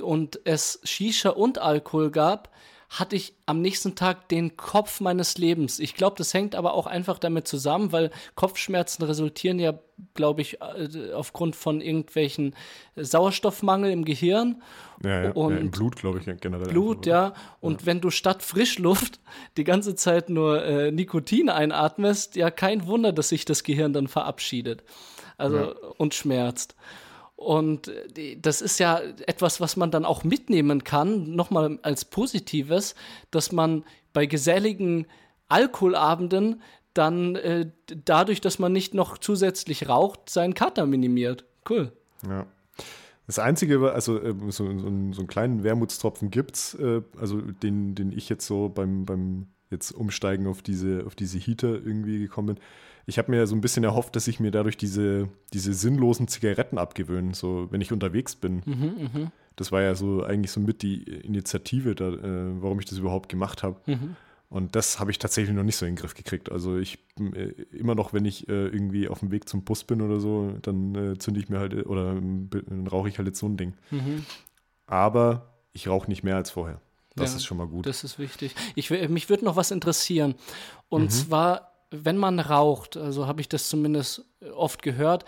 und 0.00 0.40
es 0.44 0.80
Shisha 0.84 1.30
und 1.30 1.58
Alkohol 1.58 2.10
gab, 2.10 2.50
hatte 2.90 3.16
ich 3.16 3.34
am 3.44 3.60
nächsten 3.60 3.96
Tag 3.96 4.28
den 4.30 4.56
Kopf 4.56 5.00
meines 5.00 5.36
Lebens. 5.36 5.78
Ich 5.78 5.94
glaube, 5.94 6.16
das 6.16 6.32
hängt 6.32 6.54
aber 6.54 6.72
auch 6.72 6.86
einfach 6.86 7.18
damit 7.18 7.46
zusammen, 7.46 7.92
weil 7.92 8.10
Kopfschmerzen 8.34 9.04
resultieren 9.04 9.58
ja, 9.58 9.78
glaube 10.14 10.40
ich, 10.40 10.62
äh, 10.62 11.12
aufgrund 11.12 11.54
von 11.54 11.82
irgendwelchen 11.82 12.54
Sauerstoffmangel 12.96 13.90
im 13.90 14.06
Gehirn. 14.06 14.62
Ja, 15.04 15.24
ja, 15.24 15.30
und 15.32 15.52
ja 15.52 15.58
im 15.58 15.70
Blut, 15.70 15.96
glaube 15.96 16.18
ich, 16.18 16.40
generell. 16.40 16.68
Blut, 16.68 17.04
ja. 17.04 17.34
Und 17.60 17.82
ja. 17.82 17.86
wenn 17.86 18.00
du 18.00 18.08
statt 18.08 18.42
Frischluft 18.42 19.20
die 19.58 19.64
ganze 19.64 19.94
Zeit 19.94 20.30
nur 20.30 20.64
äh, 20.64 20.90
Nikotin 20.90 21.50
einatmest, 21.50 22.36
ja, 22.36 22.50
kein 22.50 22.86
Wunder, 22.86 23.12
dass 23.12 23.28
sich 23.28 23.44
das 23.44 23.64
Gehirn 23.64 23.92
dann 23.92 24.08
verabschiedet. 24.08 24.82
Also 25.36 25.74
und 25.98 26.14
schmerzt. 26.14 26.74
Und 27.38 27.86
äh, 28.16 28.36
das 28.36 28.60
ist 28.60 28.80
ja 28.80 29.00
etwas, 29.28 29.60
was 29.60 29.76
man 29.76 29.92
dann 29.92 30.04
auch 30.04 30.24
mitnehmen 30.24 30.82
kann, 30.82 31.36
nochmal 31.36 31.78
als 31.82 32.04
Positives, 32.04 32.96
dass 33.30 33.52
man 33.52 33.84
bei 34.12 34.26
geselligen 34.26 35.06
Alkoholabenden 35.46 36.60
dann 36.94 37.36
äh, 37.36 37.70
dadurch, 38.04 38.40
dass 38.40 38.58
man 38.58 38.72
nicht 38.72 38.92
noch 38.92 39.18
zusätzlich 39.18 39.88
raucht, 39.88 40.28
seinen 40.28 40.54
Kater 40.54 40.84
minimiert. 40.84 41.44
Cool. 41.70 41.92
Ja. 42.28 42.44
Das 43.28 43.38
Einzige, 43.38 43.92
also 43.92 44.20
äh, 44.20 44.34
so, 44.48 44.50
so, 44.50 44.78
so, 44.80 44.88
einen 44.88 45.26
kleinen 45.28 45.62
Wermutstropfen 45.62 46.32
gibt 46.32 46.56
es, 46.56 46.74
äh, 46.74 47.02
also 47.20 47.40
den, 47.40 47.94
den 47.94 48.10
ich 48.10 48.28
jetzt 48.28 48.48
so 48.48 48.68
beim, 48.68 49.04
beim 49.04 49.46
jetzt 49.70 49.92
Umsteigen 49.92 50.48
auf 50.48 50.60
diese, 50.60 51.04
auf 51.06 51.14
diese 51.14 51.38
Heater 51.38 51.68
irgendwie 51.68 52.18
gekommen 52.18 52.56
bin 52.56 52.64
ich 53.08 53.16
habe 53.16 53.30
mir 53.30 53.46
so 53.46 53.56
ein 53.56 53.62
bisschen 53.62 53.84
erhofft, 53.84 54.14
dass 54.16 54.28
ich 54.28 54.38
mir 54.38 54.50
dadurch 54.50 54.76
diese, 54.76 55.30
diese 55.54 55.72
sinnlosen 55.72 56.28
Zigaretten 56.28 56.76
abgewöhne, 56.76 57.34
so 57.34 57.66
wenn 57.70 57.80
ich 57.80 57.90
unterwegs 57.90 58.36
bin. 58.36 58.62
Mhm, 58.66 59.10
mh. 59.14 59.32
Das 59.56 59.72
war 59.72 59.80
ja 59.80 59.94
so 59.94 60.22
eigentlich 60.22 60.52
so 60.52 60.60
mit 60.60 60.82
die 60.82 61.04
Initiative, 61.04 61.94
da, 61.94 62.10
äh, 62.10 62.62
warum 62.62 62.78
ich 62.78 62.84
das 62.84 62.98
überhaupt 62.98 63.30
gemacht 63.30 63.62
habe. 63.62 63.80
Mhm. 63.86 64.16
Und 64.50 64.76
das 64.76 65.00
habe 65.00 65.10
ich 65.10 65.18
tatsächlich 65.18 65.56
noch 65.56 65.62
nicht 65.62 65.76
so 65.76 65.86
in 65.86 65.92
den 65.94 66.00
Griff 66.00 66.12
gekriegt. 66.14 66.52
Also 66.52 66.76
ich 66.76 66.98
äh, 67.18 67.52
immer 67.72 67.94
noch, 67.94 68.12
wenn 68.12 68.26
ich 68.26 68.46
äh, 68.46 68.66
irgendwie 68.66 69.08
auf 69.08 69.20
dem 69.20 69.30
Weg 69.30 69.48
zum 69.48 69.64
Bus 69.64 69.84
bin 69.84 70.02
oder 70.02 70.20
so, 70.20 70.52
dann 70.60 70.94
äh, 70.94 71.18
zünde 71.18 71.40
ich 71.40 71.48
mir 71.48 71.60
halt 71.60 71.86
oder 71.86 72.14
dann 72.14 72.86
rauche 72.90 73.08
ich 73.08 73.16
halt 73.16 73.26
jetzt 73.26 73.38
so 73.38 73.46
ein 73.46 73.56
Ding. 73.56 73.72
Mhm. 73.90 74.26
Aber 74.86 75.54
ich 75.72 75.88
rauche 75.88 76.10
nicht 76.10 76.24
mehr 76.24 76.36
als 76.36 76.50
vorher. 76.50 76.82
Das 77.16 77.30
ja, 77.30 77.36
ist 77.38 77.46
schon 77.46 77.56
mal 77.56 77.66
gut. 77.66 77.86
Das 77.86 78.04
ist 78.04 78.18
wichtig. 78.18 78.54
Ich, 78.74 78.90
mich 78.90 79.30
würde 79.30 79.46
noch 79.46 79.56
was 79.56 79.70
interessieren. 79.70 80.34
Und 80.90 81.04
mhm. 81.04 81.10
zwar 81.10 81.77
wenn 81.90 82.18
man 82.18 82.38
raucht, 82.38 82.98
also 82.98 83.26
habe 83.26 83.40
ich 83.40 83.48
das 83.48 83.68
zumindest 83.68 84.24
oft 84.54 84.82
gehört, 84.82 85.24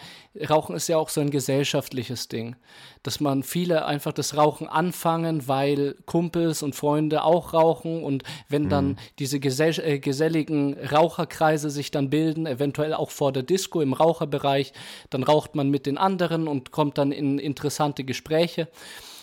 Rauchen 0.49 0.77
ist 0.77 0.89
ja 0.89 0.99
auch 0.99 1.09
so 1.09 1.21
ein 1.21 1.31
gesellschaftliches 1.31 2.29
Ding, 2.29 2.55
dass 3.03 3.19
man 3.19 3.43
viele 3.43 3.87
einfach 3.87 4.13
das 4.13 4.37
Rauchen 4.37 4.69
anfangen, 4.69 5.49
weil 5.49 5.97
Kumpels 6.05 6.63
und 6.63 6.75
Freunde 6.75 7.25
auch 7.25 7.55
rauchen 7.55 8.05
und 8.05 8.25
wenn 8.49 8.69
dann 8.69 8.89
mhm. 8.89 8.97
diese 9.19 9.41
gesell 9.41 9.79
äh, 9.83 9.99
geselligen 9.99 10.77
Raucherkreise 10.79 11.71
sich 11.71 11.91
dann 11.91 12.11
bilden, 12.11 12.47
eventuell 12.47 12.93
auch 12.93 13.11
vor 13.11 13.33
der 13.33 13.43
Disco 13.43 13.81
im 13.81 13.95
Raucherbereich, 13.95 14.75
dann 15.09 15.23
raucht 15.23 15.55
man 15.55 15.71
mit 15.71 15.87
den 15.87 15.97
anderen 15.97 16.47
und 16.47 16.73
kommt 16.73 16.99
dann 16.99 17.11
in 17.11 17.39
interessante 17.39 18.05
Gespräche. 18.05 18.69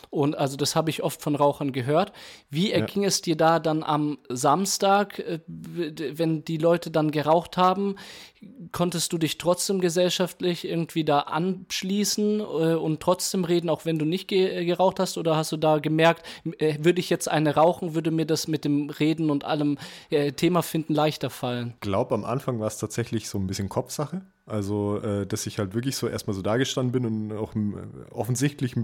Und 0.10 0.38
also 0.38 0.58
das 0.58 0.76
habe 0.76 0.90
ich 0.90 1.04
oft 1.04 1.22
von 1.22 1.36
Rauchern 1.36 1.72
gehört. 1.72 2.12
Wie 2.50 2.72
erging 2.72 3.04
ja. 3.04 3.10
es 3.10 3.22
dir 3.22 3.36
da 3.36 3.60
dann 3.60 3.84
am 3.84 4.18
Samstag, 4.30 5.20
äh, 5.20 5.40
wenn 5.48 6.44
die 6.44 6.58
Leute 6.58 6.92
dann 6.92 7.12
geraucht 7.12 7.58
haben? 7.58 7.96
Konntest 8.72 9.12
du 9.14 9.18
dich 9.18 9.38
trotzdem 9.38 9.82
gesellschaftlich 9.82 10.66
irgendwie 10.66 11.04
da 11.04 11.20
anschließen 11.22 12.40
äh, 12.40 12.44
und 12.44 13.00
trotzdem 13.00 13.44
reden, 13.44 13.70
auch 13.70 13.86
wenn 13.86 14.00
du 14.00 14.06
nicht 14.06 14.28
ge 14.28 14.66
geraucht 14.66 15.00
hast? 15.00 15.18
Oder 15.18 15.36
hast 15.36 15.52
du 15.52 15.58
da 15.58 15.80
gemerkt, 15.80 16.26
äh, 16.60 16.78
würde 16.80 17.00
ich 17.00 17.10
jetzt 17.10 17.30
eine 17.30 17.56
rauchen, 17.56 17.96
würde 17.96 18.12
mir 18.12 18.26
das 18.26 18.48
mit 18.48 18.66
dem 18.66 18.90
Reden 18.90 19.30
und 19.30 19.44
allem 19.44 19.78
Thema 20.36 20.62
finden 20.62 20.94
leichter 20.94 21.30
fallen? 21.30 21.74
Ich 21.76 21.82
glaube, 21.82 22.16
am 22.16 22.24
Anfang 22.24 22.60
war 22.60 22.68
es 22.68 22.78
tatsächlich 22.78 23.30
so 23.30 23.38
ein 23.38 23.48
bisschen 23.48 23.70
Kopfsache. 23.70 24.22
Also, 24.48 25.02
äh, 25.02 25.28
dass 25.28 25.46
ich 25.46 25.60
halt 25.60 25.74
wirklich 25.74 25.98
so 25.98 26.08
erstmal 26.08 26.34
so 26.34 26.42
dagestanden 26.42 26.94
bin 26.94 27.06
und 27.06 27.38
auch 27.38 27.54
im, 27.54 27.76
offensichtlich 28.12 28.76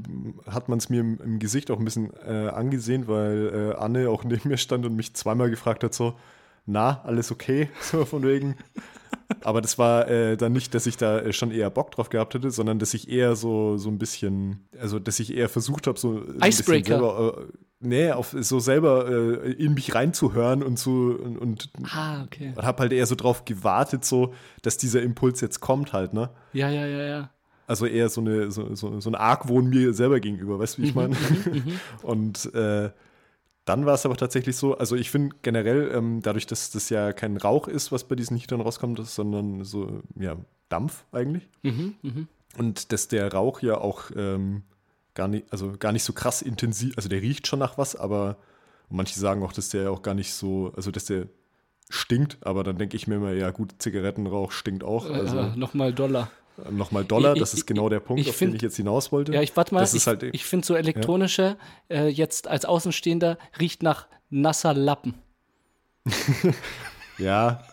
hat 0.46 0.68
man 0.68 0.78
es 0.78 0.90
mir 0.90 1.00
im, 1.00 1.18
im, 1.24 1.40
Gesicht 1.40 1.72
auch 1.72 1.80
ein 1.80 1.86
bisschen 1.86 2.12
äh, 2.28 2.50
angesehen, 2.50 3.08
weil 3.08 3.72
äh, 3.72 3.80
Anne 3.80 4.10
auch 4.10 4.24
neben 4.26 4.50
mir 4.50 4.58
stand 4.58 4.86
und 4.86 4.96
mich 4.98 5.14
zweimal 5.14 5.50
gefragt 5.50 5.86
hat, 5.86 5.94
so, 5.94 6.16
na, 6.66 7.02
alles 7.06 7.32
okay? 7.32 7.70
So 7.82 8.04
von 8.04 8.24
wegen. 8.24 8.56
Aber 9.42 9.62
das 9.62 9.78
war 9.78 10.08
äh, 10.08 10.38
dann 10.38 10.54
nicht, 10.54 10.74
dass 10.74 10.86
ich 10.86 10.98
da 10.98 11.20
äh, 11.20 11.34
schon 11.34 11.52
eher 11.52 11.70
Bock 11.70 11.92
drauf 11.92 12.10
gehabt 12.10 12.34
hätte, 12.34 12.52
sondern 12.52 12.80
dass 12.80 12.94
ich 12.94 13.10
eher 13.10 13.36
so, 13.36 13.78
so 13.78 13.90
ein 13.90 13.98
bisschen, 13.98 14.68
also 14.80 15.00
dass 15.00 15.20
ich 15.20 15.36
eher 15.36 15.50
versucht 15.50 15.88
habe, 15.88 16.00
so 16.00 16.24
Icebreaker. 16.42 17.00
Selber, 17.00 17.38
äh, 17.38 17.58
nee, 17.80 18.12
auf 18.12 18.36
so 18.38 18.60
selber 18.60 19.08
äh, 19.10 19.52
in 19.52 19.74
mich 19.74 19.96
reinzuhören 19.96 20.64
und 20.64 20.80
so 20.80 20.92
und, 20.92 21.38
und 21.38 21.70
ah, 21.94 22.24
okay. 22.24 22.54
habe 22.62 22.82
halt 22.82 22.94
eher 22.94 23.06
so 23.06 23.16
drauf 23.16 23.46
gewartet, 23.46 24.06
so, 24.06 24.34
dass 24.62 24.78
dieser 24.78 25.02
Impuls 25.02 25.42
jetzt 25.42 25.60
kommt 25.60 25.94
halt, 25.94 26.14
ne? 26.14 26.30
Ja, 26.54 26.70
ja, 26.70 26.86
ja, 26.86 27.04
ja. 27.04 27.30
Also 27.66 27.86
eher 27.86 28.10
so 28.10 28.22
eine, 28.22 28.52
so, 28.52 28.76
so, 28.76 29.00
so 29.00 29.10
ein 29.10 29.16
Argwohn 29.16 29.70
mir 29.70 29.94
selber 29.94 30.20
gegenüber, 30.20 30.60
weißt 30.60 30.78
du, 30.78 30.82
wie 30.82 30.88
ich 30.88 30.96
mhm, 30.96 31.02
meine? 31.02 31.16
Mhm, 31.16 31.54
mhm. 31.54 31.80
und 32.04 32.54
äh, 32.54 32.90
dann 33.66 33.86
war 33.86 33.94
es 33.94 34.06
aber 34.06 34.18
tatsächlich 34.18 34.58
so, 34.58 34.78
also 34.78 34.96
ich 34.96 35.10
finde 35.10 35.36
generell, 35.42 35.92
ähm, 35.94 36.22
dadurch, 36.22 36.46
dass 36.48 36.72
das 36.72 36.90
ja 36.90 37.14
kein 37.14 37.38
Rauch 37.38 37.68
ist, 37.68 37.92
was 37.92 38.04
bei 38.04 38.16
diesen 38.16 38.38
Heatern 38.38 38.62
rauskommt, 38.62 39.06
sondern 39.06 39.64
so, 39.64 40.02
ja, 40.20 40.36
Dampf 40.70 41.06
eigentlich. 41.12 41.48
Mhm, 41.62 41.96
mh. 42.02 42.28
Und 42.58 42.92
dass 42.92 43.08
der 43.08 43.32
Rauch 43.32 43.62
ja 43.62 43.78
auch 43.78 44.12
ähm, 44.16 44.64
gar 45.14 45.28
nicht, 45.28 45.46
also 45.52 45.74
gar 45.78 45.92
nicht 45.92 46.04
so 46.04 46.14
krass 46.14 46.42
intensiv, 46.42 46.94
also 46.98 47.10
der 47.10 47.22
riecht 47.22 47.48
schon 47.48 47.60
nach 47.60 47.78
was, 47.78 47.96
aber 47.96 48.38
manche 48.90 49.20
sagen 49.20 49.44
auch, 49.44 49.54
dass 49.54 49.70
der 49.70 49.92
auch 49.92 50.02
gar 50.02 50.14
nicht 50.14 50.34
so, 50.34 50.72
also 50.76 50.92
dass 50.92 51.06
der 51.06 51.28
stinkt, 51.90 52.38
aber 52.42 52.64
dann 52.64 52.78
denke 52.78 52.96
ich 52.96 53.08
mir 53.08 53.16
immer, 53.16 53.32
ja 53.32 53.52
gut, 53.52 53.76
Zigarettenrauch 53.80 54.52
stinkt 54.52 54.84
auch. 54.84 55.10
Also 55.10 55.38
äh, 55.38 55.56
Nochmal 55.56 55.94
Dollar. 55.94 56.32
Nochmal 56.70 57.04
Dollar, 57.04 57.34
das 57.34 57.54
ist 57.54 57.66
genau 57.66 57.90
der 57.90 58.00
Punkt, 58.00 58.22
ich 58.22 58.30
auf 58.30 58.36
find, 58.36 58.52
den 58.52 58.56
ich 58.58 58.62
jetzt 58.62 58.78
hinaus 58.78 59.12
wollte. 59.12 59.34
Ja, 59.34 59.42
ich 59.42 59.56
warte 59.58 59.74
mal, 59.74 59.82
das 59.82 59.94
ich, 59.94 60.06
halt, 60.06 60.24
ich 60.24 60.46
finde 60.46 60.66
so 60.66 60.76
elektronische, 60.76 61.58
ja. 61.90 61.96
äh, 61.96 62.08
jetzt 62.08 62.48
als 62.48 62.66
Außenstehender, 62.66 63.38
riecht 63.60 63.82
nach 63.82 64.08
nasser 64.30 64.74
Lappen. 64.74 65.16
ja. 67.18 67.64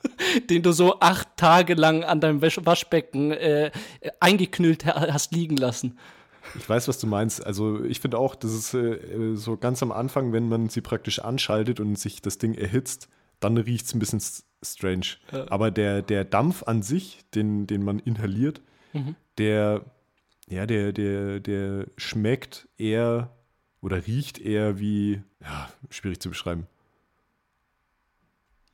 Den 0.48 0.62
du 0.62 0.72
so 0.72 1.00
acht 1.00 1.28
Tage 1.36 1.74
lang 1.74 2.04
an 2.04 2.20
deinem 2.20 2.40
Waschbecken 2.40 3.32
äh, 3.32 3.70
eingeknüllt 4.18 4.86
hast 4.86 5.34
liegen 5.34 5.56
lassen. 5.56 5.98
Ich 6.56 6.68
weiß, 6.68 6.88
was 6.88 6.98
du 6.98 7.06
meinst. 7.06 7.44
Also 7.44 7.84
ich 7.84 8.00
finde 8.00 8.18
auch, 8.18 8.34
das 8.34 8.52
ist 8.52 8.74
äh, 8.74 9.34
so 9.34 9.56
ganz 9.56 9.82
am 9.82 9.92
Anfang, 9.92 10.32
wenn 10.32 10.48
man 10.48 10.68
sie 10.68 10.80
praktisch 10.80 11.18
anschaltet 11.18 11.80
und 11.80 11.98
sich 11.98 12.22
das 12.22 12.38
Ding 12.38 12.54
erhitzt, 12.54 13.08
dann 13.40 13.56
riecht 13.56 13.86
es 13.86 13.94
ein 13.94 13.98
bisschen 13.98 14.22
strange. 14.62 15.06
Ja. 15.32 15.46
Aber 15.50 15.70
der, 15.70 16.02
der 16.02 16.24
Dampf 16.24 16.62
an 16.64 16.82
sich, 16.82 17.20
den, 17.34 17.66
den 17.66 17.82
man 17.82 17.98
inhaliert, 17.98 18.60
mhm. 18.93 19.14
der, 19.38 19.84
ja, 20.49 20.66
der, 20.66 20.93
der, 20.93 21.41
der 21.41 21.86
schmeckt 21.97 22.68
eher 22.78 23.30
oder 23.80 24.07
riecht 24.07 24.38
eher 24.38 24.78
wie, 24.78 25.22
ja, 25.41 25.70
schwierig 25.91 26.20
zu 26.20 26.28
beschreiben. 26.28 26.66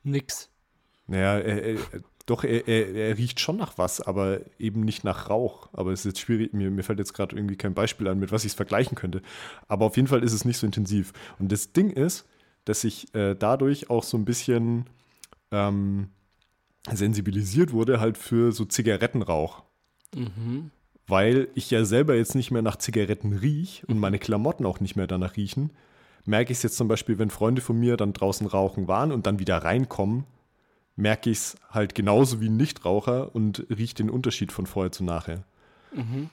Nix. 0.03 0.49
Naja, 1.07 1.39
er, 1.39 1.63
er, 1.63 1.77
doch, 2.27 2.43
er, 2.43 2.67
er, 2.67 3.17
riecht 3.17 3.39
schon 3.39 3.55
nach 3.55 3.77
was, 3.77 4.01
aber 4.01 4.41
eben 4.59 4.81
nicht 4.81 5.05
nach 5.05 5.29
Rauch. 5.29 5.69
Aber 5.71 5.93
es 5.93 6.01
ist 6.01 6.05
jetzt 6.05 6.19
schwierig, 6.19 6.53
mir, 6.53 6.69
mir 6.69 6.83
fällt 6.83 6.99
jetzt 6.99 7.13
gerade 7.13 7.35
irgendwie 7.35 7.55
kein 7.55 7.73
Beispiel 7.73 8.07
an, 8.09 8.19
mit 8.19 8.33
was 8.33 8.43
ich 8.43 8.51
es 8.51 8.55
vergleichen 8.55 8.95
könnte. 8.95 9.21
Aber 9.69 9.85
auf 9.85 9.95
jeden 9.95 10.09
Fall 10.09 10.23
ist 10.23 10.33
es 10.33 10.43
nicht 10.43 10.57
so 10.57 10.65
intensiv. 10.65 11.13
Und 11.39 11.51
das 11.53 11.71
Ding 11.71 11.89
ist, 11.89 12.27
dass 12.65 12.83
ich 12.83 13.15
äh, 13.15 13.33
dadurch 13.33 13.89
auch 13.89 14.03
so 14.03 14.17
ein 14.17 14.25
bisschen 14.25 14.89
ähm, 15.51 16.09
sensibilisiert 16.91 17.71
wurde, 17.71 18.01
halt 18.01 18.17
für 18.17 18.51
so 18.51 18.65
Zigarettenrauch. 18.65 19.63
Mhm. 20.15 20.71
Weil 21.07 21.47
ich 21.55 21.71
ja 21.71 21.85
selber 21.85 22.15
jetzt 22.15 22.35
nicht 22.35 22.51
mehr 22.51 22.61
nach 22.61 22.75
Zigaretten 22.75 23.33
riech 23.33 23.83
und 23.87 23.97
meine 23.97 24.19
Klamotten 24.19 24.65
auch 24.65 24.79
nicht 24.79 24.95
mehr 24.95 25.07
danach 25.07 25.37
riechen, 25.37 25.71
merke 26.25 26.51
ich 26.51 26.59
es 26.59 26.63
jetzt 26.63 26.77
zum 26.77 26.87
Beispiel, 26.87 27.17
wenn 27.17 27.29
Freunde 27.29 27.61
von 27.61 27.79
mir 27.79 27.95
dann 27.97 28.13
draußen 28.13 28.45
rauchen 28.47 28.87
waren 28.87 29.11
und 29.11 29.25
dann 29.25 29.39
wieder 29.39 29.57
reinkommen, 29.57 30.25
merke 30.97 31.29
ich 31.29 31.37
es 31.37 31.57
halt 31.69 31.95
genauso 31.95 32.41
wie 32.41 32.49
ein 32.49 32.57
Nichtraucher 32.57 33.33
und 33.33 33.65
rieche 33.69 33.95
den 33.95 34.09
Unterschied 34.09 34.51
von 34.51 34.65
vorher 34.65 34.91
zu 34.91 35.03
nachher. 35.03 35.43
Mhm. 35.93 36.29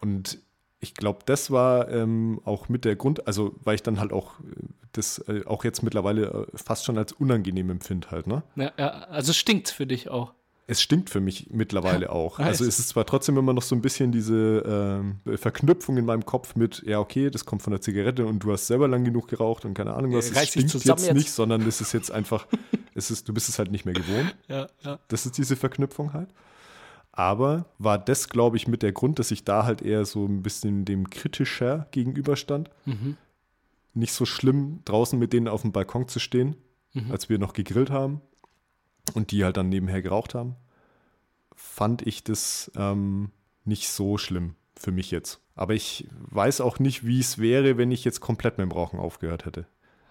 Und 0.00 0.38
ich 0.80 0.94
glaube, 0.94 1.20
das 1.26 1.50
war 1.50 1.88
ähm, 1.90 2.40
auch 2.44 2.68
mit 2.68 2.84
der 2.84 2.96
Grund, 2.96 3.26
also 3.26 3.54
weil 3.62 3.76
ich 3.76 3.82
dann 3.82 4.00
halt 4.00 4.12
auch 4.12 4.40
äh, 4.40 4.44
das 4.92 5.18
äh, 5.28 5.44
auch 5.46 5.64
jetzt 5.64 5.82
mittlerweile 5.82 6.48
äh, 6.52 6.56
fast 6.56 6.84
schon 6.84 6.98
als 6.98 7.12
unangenehm 7.12 7.70
empfinde 7.70 8.10
halt, 8.10 8.26
ne? 8.26 8.42
Ja, 8.56 8.72
ja, 8.76 8.88
also 8.88 9.32
stinkt 9.32 9.68
für 9.68 9.86
dich 9.86 10.08
auch. 10.08 10.34
Es 10.68 10.82
stinkt 10.82 11.10
für 11.10 11.20
mich 11.20 11.48
mittlerweile 11.52 12.10
auch. 12.10 12.40
Also 12.40 12.64
es 12.64 12.80
ist 12.80 12.88
zwar 12.88 13.06
trotzdem 13.06 13.36
immer 13.36 13.52
noch 13.52 13.62
so 13.62 13.76
ein 13.76 13.82
bisschen 13.82 14.10
diese 14.10 14.64
ähm, 14.66 15.20
Verknüpfung 15.36 15.96
in 15.96 16.04
meinem 16.04 16.26
Kopf 16.26 16.56
mit, 16.56 16.82
ja 16.84 16.98
okay, 16.98 17.30
das 17.30 17.44
kommt 17.44 17.62
von 17.62 17.70
der 17.70 17.80
Zigarette 17.80 18.26
und 18.26 18.40
du 18.40 18.52
hast 18.52 18.66
selber 18.66 18.88
lang 18.88 19.04
genug 19.04 19.28
geraucht 19.28 19.64
und 19.64 19.74
keine 19.74 19.94
Ahnung 19.94 20.12
was. 20.12 20.30
Es 20.30 20.48
stinkt 20.48 20.74
jetzt, 20.74 20.84
jetzt 20.84 21.12
nicht, 21.12 21.30
sondern 21.30 21.62
es 21.62 21.80
ist 21.80 21.92
jetzt 21.92 22.10
einfach, 22.10 22.48
es 22.94 23.12
ist, 23.12 23.28
du 23.28 23.32
bist 23.32 23.48
es 23.48 23.60
halt 23.60 23.70
nicht 23.70 23.84
mehr 23.84 23.94
gewohnt. 23.94 24.34
Ja, 24.48 24.66
ja. 24.82 24.98
Das 25.06 25.24
ist 25.24 25.38
diese 25.38 25.54
Verknüpfung 25.54 26.12
halt. 26.12 26.30
Aber 27.12 27.66
war 27.78 27.98
das, 27.98 28.28
glaube 28.28 28.56
ich, 28.56 28.66
mit 28.66 28.82
der 28.82 28.92
Grund, 28.92 29.20
dass 29.20 29.30
ich 29.30 29.44
da 29.44 29.64
halt 29.64 29.82
eher 29.82 30.04
so 30.04 30.26
ein 30.26 30.42
bisschen 30.42 30.84
dem 30.84 31.10
kritischer 31.10 31.86
gegenüberstand. 31.92 32.70
Mhm. 32.86 33.16
Nicht 33.94 34.12
so 34.12 34.26
schlimm, 34.26 34.80
draußen 34.84 35.16
mit 35.18 35.32
denen 35.32 35.46
auf 35.46 35.62
dem 35.62 35.70
Balkon 35.70 36.08
zu 36.08 36.18
stehen, 36.18 36.56
mhm. 36.92 37.12
als 37.12 37.28
wir 37.28 37.38
noch 37.38 37.52
gegrillt 37.52 37.90
haben 37.90 38.20
und 39.14 39.30
die 39.30 39.44
halt 39.44 39.56
dann 39.56 39.68
nebenher 39.68 40.02
geraucht 40.02 40.34
haben, 40.34 40.56
fand 41.54 42.06
ich 42.06 42.24
das 42.24 42.70
ähm, 42.76 43.30
nicht 43.64 43.88
so 43.88 44.18
schlimm 44.18 44.54
für 44.76 44.92
mich 44.92 45.10
jetzt. 45.10 45.40
Aber 45.54 45.74
ich 45.74 46.06
weiß 46.30 46.60
auch 46.60 46.78
nicht, 46.78 47.06
wie 47.06 47.20
es 47.20 47.38
wäre, 47.38 47.78
wenn 47.78 47.90
ich 47.90 48.04
jetzt 48.04 48.20
komplett 48.20 48.58
mit 48.58 48.66
dem 48.66 48.72
Rauchen 48.72 48.98
aufgehört 48.98 49.46
hätte. 49.46 49.66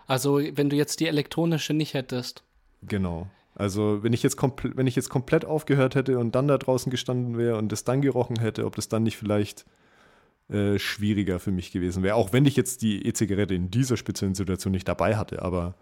Also, 0.08 0.40
wenn 0.40 0.70
du 0.70 0.76
jetzt 0.76 1.00
die 1.00 1.08
elektronische 1.08 1.74
nicht 1.74 1.94
hättest. 1.94 2.44
Genau. 2.82 3.28
Also 3.56 4.04
wenn 4.04 4.12
ich 4.12 4.22
jetzt 4.22 4.38
wenn 4.42 4.86
ich 4.86 4.98
jetzt 4.98 5.10
komplett 5.10 5.46
aufgehört 5.46 5.96
hätte 5.96 6.20
und 6.20 6.36
dann 6.36 6.48
da 6.48 6.58
draußen 6.58 6.90
gestanden 6.90 7.38
wäre 7.38 7.58
und 7.58 7.72
es 7.72 7.86
dann 7.86 8.02
gerochen 8.02 8.38
hätte, 8.38 8.66
ob 8.66 8.76
das 8.76 8.90
dann 8.90 9.04
nicht 9.04 9.16
vielleicht 9.16 9.66
äh, 10.50 10.78
schwieriger 10.78 11.40
für 11.40 11.52
mich 11.52 11.72
gewesen 11.72 12.04
wäre. 12.04 12.16
Auch 12.16 12.34
wenn 12.34 12.46
ich 12.46 12.58
jetzt 12.58 12.82
die 12.82 13.06
E-Zigarette 13.06 13.56
in 13.56 13.72
dieser 13.72 13.96
speziellen 13.96 14.36
Situation 14.36 14.74
nicht 14.74 14.88
dabei 14.88 15.16
hatte, 15.16 15.42
aber 15.42 15.76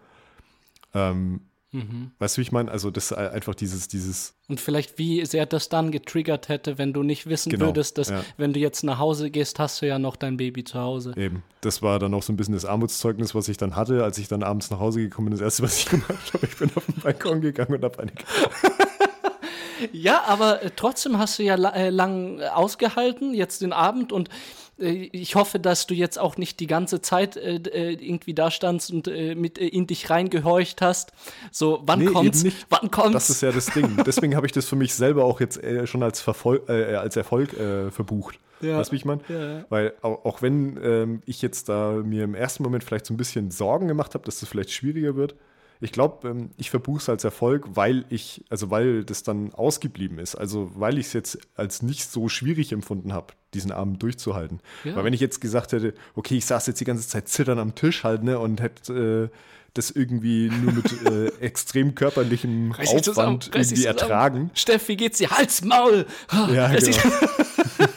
ähm, 0.94 1.40
Mhm. 1.74 2.12
Weißt 2.20 2.36
du, 2.36 2.38
wie 2.38 2.42
ich 2.42 2.52
meine? 2.52 2.70
Also, 2.70 2.90
das 2.92 3.10
ist 3.10 3.12
einfach 3.18 3.54
dieses, 3.54 3.88
dieses. 3.88 4.36
Und 4.48 4.60
vielleicht, 4.60 4.96
wie 4.96 5.26
sehr 5.26 5.44
das 5.44 5.68
dann 5.68 5.90
getriggert 5.90 6.48
hätte, 6.48 6.78
wenn 6.78 6.92
du 6.92 7.02
nicht 7.02 7.26
wissen 7.26 7.50
genau, 7.50 7.66
würdest, 7.66 7.98
dass, 7.98 8.10
ja. 8.10 8.24
wenn 8.36 8.52
du 8.52 8.60
jetzt 8.60 8.84
nach 8.84 8.98
Hause 8.98 9.30
gehst, 9.30 9.58
hast 9.58 9.82
du 9.82 9.86
ja 9.86 9.98
noch 9.98 10.14
dein 10.14 10.36
Baby 10.36 10.62
zu 10.62 10.78
Hause. 10.78 11.14
Eben. 11.16 11.42
Das 11.62 11.82
war 11.82 11.98
dann 11.98 12.14
auch 12.14 12.22
so 12.22 12.32
ein 12.32 12.36
bisschen 12.36 12.54
das 12.54 12.64
Armutszeugnis, 12.64 13.34
was 13.34 13.48
ich 13.48 13.56
dann 13.56 13.74
hatte, 13.74 14.04
als 14.04 14.18
ich 14.18 14.28
dann 14.28 14.44
abends 14.44 14.70
nach 14.70 14.78
Hause 14.78 15.00
gekommen 15.00 15.26
bin. 15.26 15.32
Das 15.32 15.40
erste, 15.40 15.64
was 15.64 15.78
ich 15.78 15.86
gemacht 15.86 16.32
habe, 16.32 16.46
ich 16.46 16.56
bin 16.56 16.70
auf 16.76 16.86
den 16.86 17.00
Balkon 17.00 17.40
gegangen 17.40 17.74
und 17.74 17.82
habe 17.82 17.98
eine 17.98 18.12
Ja, 19.92 20.22
aber 20.26 20.62
äh, 20.62 20.70
trotzdem 20.74 21.18
hast 21.18 21.38
du 21.38 21.42
ja 21.42 21.56
äh, 21.56 21.90
lang 21.90 22.40
ausgehalten, 22.40 23.34
jetzt 23.34 23.62
den 23.62 23.72
Abend 23.72 24.12
und 24.12 24.28
äh, 24.28 24.32
ich 24.76 25.36
hoffe, 25.36 25.60
dass 25.60 25.86
du 25.86 25.94
jetzt 25.94 26.18
auch 26.18 26.36
nicht 26.36 26.58
die 26.58 26.66
ganze 26.66 27.00
Zeit 27.00 27.36
äh, 27.36 27.56
äh 27.56 27.92
irgendwie 27.92 28.34
da 28.34 28.50
standst 28.50 28.90
und 28.90 29.06
äh, 29.06 29.34
mit 29.34 29.58
äh, 29.58 29.68
in 29.68 29.86
dich 29.86 30.10
reingehorcht 30.10 30.82
hast. 30.82 31.12
So, 31.52 31.82
wann 31.86 32.00
nee, 32.00 32.06
kommt's? 32.06 32.42
Nicht. 32.42 32.66
Wann 32.70 32.90
kommt's? 32.90 33.12
Das 33.12 33.30
ist 33.30 33.40
ja 33.40 33.52
das 33.52 33.66
Ding. 33.66 34.02
Deswegen 34.06 34.34
habe 34.34 34.46
ich 34.46 34.52
das 34.52 34.66
für 34.66 34.76
mich 34.76 34.94
selber 34.94 35.24
auch 35.24 35.40
jetzt 35.40 35.60
schon 35.84 36.02
als, 36.02 36.20
Verfol 36.20 36.60
als 36.68 37.16
Erfolg 37.16 37.50
verbucht. 37.90 38.38
Ja. 38.60 38.78
Weißt 38.78 38.90
du, 38.90 38.92
wie 38.92 38.96
ich 38.96 39.04
meine? 39.04 39.20
Ja. 39.28 39.64
Weil 39.68 39.94
auch, 40.02 40.24
auch 40.24 40.42
wenn 40.42 40.78
ähm, 40.82 41.22
ich 41.26 41.42
jetzt 41.42 41.68
da 41.68 41.92
mir 41.92 42.24
im 42.24 42.34
ersten 42.34 42.62
Moment 42.62 42.84
vielleicht 42.84 43.06
so 43.06 43.14
ein 43.14 43.16
bisschen 43.16 43.50
Sorgen 43.50 43.88
gemacht 43.88 44.14
habe, 44.14 44.24
dass 44.24 44.40
das 44.40 44.48
vielleicht 44.48 44.70
schwieriger 44.70 45.16
wird, 45.16 45.34
ich 45.80 45.92
glaube, 45.92 46.28
ähm, 46.28 46.50
ich 46.56 46.70
verbuche 46.70 46.98
es 46.98 47.08
als 47.08 47.24
Erfolg, 47.24 47.66
weil 47.74 48.04
ich, 48.08 48.44
also 48.48 48.70
weil 48.70 49.04
das 49.04 49.22
dann 49.22 49.52
ausgeblieben 49.52 50.18
ist. 50.18 50.34
Also 50.34 50.70
weil 50.74 50.98
ich 50.98 51.06
es 51.06 51.12
jetzt 51.12 51.38
als 51.56 51.82
nicht 51.82 52.10
so 52.10 52.28
schwierig 52.28 52.72
empfunden 52.72 53.12
habe, 53.12 53.34
diesen 53.52 53.72
Abend 53.72 54.02
durchzuhalten. 54.02 54.60
Ja. 54.84 54.96
Weil 54.96 55.04
wenn 55.04 55.12
ich 55.12 55.20
jetzt 55.20 55.40
gesagt 55.40 55.72
hätte, 55.72 55.94
okay, 56.14 56.36
ich 56.36 56.46
saß 56.46 56.66
jetzt 56.66 56.80
die 56.80 56.84
ganze 56.84 57.06
Zeit 57.08 57.28
zittern 57.28 57.58
am 57.58 57.74
Tisch 57.74 58.04
halt, 58.04 58.22
ne, 58.22 58.38
und 58.38 58.60
hätte 58.60 59.30
äh, 59.32 59.36
das 59.74 59.90
irgendwie 59.90 60.48
nur 60.48 60.72
mit 60.72 61.02
äh, 61.06 61.26
extrem 61.40 61.94
körperlichem 61.94 62.72
Reiß 62.72 63.08
Aufwand 63.08 63.50
irgendwie 63.52 63.84
ertragen. 63.84 64.50
Steff, 64.54 64.88
wie 64.88 64.96
geht's 64.96 65.18
dir? 65.18 65.30
Hals, 65.30 65.62
Maul! 65.64 66.06
Ja, 66.32 66.68
genau. 66.68 66.86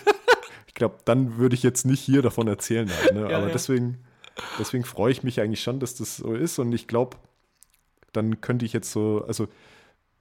ich 0.67 0.73
glaube, 0.73 0.97
dann 1.05 1.37
würde 1.37 1.55
ich 1.55 1.63
jetzt 1.63 1.85
nicht 1.85 2.01
hier 2.01 2.21
davon 2.21 2.47
erzählen. 2.47 2.91
Halt, 2.91 3.13
ne? 3.13 3.29
ja, 3.29 3.37
Aber 3.37 3.47
ja. 3.47 3.53
deswegen, 3.53 3.99
deswegen 4.59 4.83
freue 4.83 5.11
ich 5.11 5.23
mich 5.23 5.39
eigentlich 5.39 5.61
schon, 5.61 5.79
dass 5.79 5.95
das 5.95 6.17
so 6.17 6.33
ist. 6.33 6.57
Und 6.59 6.73
ich 6.73 6.87
glaube, 6.87 7.17
dann 8.13 8.41
könnte 8.41 8.65
ich 8.65 8.73
jetzt 8.73 8.91
so, 8.91 9.23
also 9.27 9.47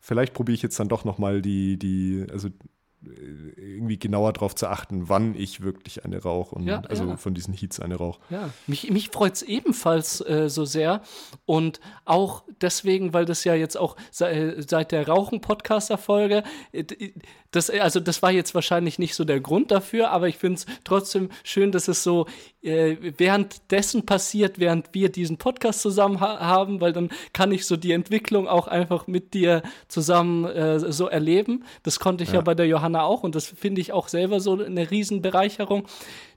vielleicht 0.01 0.35
probiere 0.35 0.55
ich 0.57 0.63
jetzt 0.63 0.79
dann 0.81 0.89
doch 0.89 1.05
nochmal 1.05 1.43
die, 1.43 1.79
die, 1.79 2.27
also 2.33 2.49
irgendwie 3.57 3.99
genauer 3.99 4.33
darauf 4.33 4.55
zu 4.55 4.69
achten, 4.69 5.09
wann 5.09 5.35
ich 5.35 5.61
wirklich 5.61 6.05
eine 6.05 6.23
rauche 6.23 6.55
und 6.55 6.67
ja, 6.67 6.83
also 6.89 7.05
ja. 7.05 7.17
von 7.17 7.35
diesen 7.35 7.55
Heats 7.55 7.81
eine 7.81 7.97
rauche. 7.97 8.21
Ja, 8.31 8.51
mich, 8.67 8.91
mich 8.91 9.11
freut 9.11 9.35
es 9.35 9.43
ebenfalls 9.43 10.21
äh, 10.21 10.49
so 10.49 10.65
sehr 10.65 11.03
und 11.45 11.81
auch 12.05 12.43
deswegen, 12.61 13.13
weil 13.13 13.25
das 13.25 13.45
ja 13.45 13.55
jetzt 13.55 13.77
auch 13.77 13.97
se 14.11 14.29
äh, 14.29 14.63
seit 14.63 14.93
der 14.93 15.07
Rauchen-Podcaster-Folge, 15.07 16.43
äh, 16.73 16.85
das, 17.51 17.71
also 17.71 18.01
das 18.01 18.23
war 18.23 18.31
jetzt 18.31 18.55
wahrscheinlich 18.55 18.99
nicht 18.99 19.15
so 19.15 19.25
der 19.25 19.41
Grund 19.41 19.71
dafür, 19.71 20.11
aber 20.11 20.29
ich 20.29 20.37
finde 20.37 20.57
es 20.57 20.67
trotzdem 20.85 21.31
schön, 21.43 21.73
dass 21.73 21.89
es 21.89 22.03
so 22.03 22.27
äh, 22.63 22.97
währenddessen 23.17 24.05
passiert, 24.05 24.59
während 24.59 24.93
wir 24.93 25.11
diesen 25.11 25.39
Podcast 25.39 25.81
zusammen 25.81 26.21
ha 26.21 26.41
haben, 26.41 26.81
weil 26.81 26.93
dann 26.93 27.11
kann 27.33 27.53
ich 27.53 27.67
so 27.67 27.77
die 27.77 27.93
Entwicklung 27.93 28.47
auch 28.47 28.67
einfach 28.67 29.07
mit 29.07 29.33
dir 29.33 29.63
zusammen 29.89 30.45
äh, 30.45 30.79
so 30.93 31.07
erleben. 31.07 31.65
Das 31.83 31.99
konnte 31.99 32.25
ich 32.25 32.31
ja, 32.31 32.37
ja 32.37 32.41
bei 32.43 32.55
der 32.55 32.67
Johanna 32.67 32.96
auch 33.05 33.23
und 33.23 33.35
das 33.35 33.47
finde 33.47 33.81
ich 33.81 33.93
auch 33.93 34.09
selber 34.09 34.41
so 34.41 34.61
eine 34.61 34.91
Riesenbereicherung. 34.91 35.87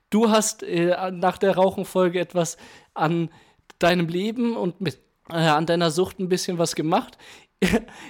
Du 0.09 0.29
hast 0.29 0.63
äh, 0.63 1.11
nach 1.11 1.37
der 1.37 1.55
Rauchenfolge 1.55 2.19
etwas 2.19 2.57
an 2.93 3.29
deinem 3.77 4.07
Leben 4.07 4.55
und 4.57 4.81
mit, 4.81 4.99
äh, 5.29 5.35
an 5.35 5.65
deiner 5.65 5.91
Sucht 5.91 6.19
ein 6.19 6.29
bisschen 6.29 6.57
was 6.57 6.75
gemacht. 6.75 7.17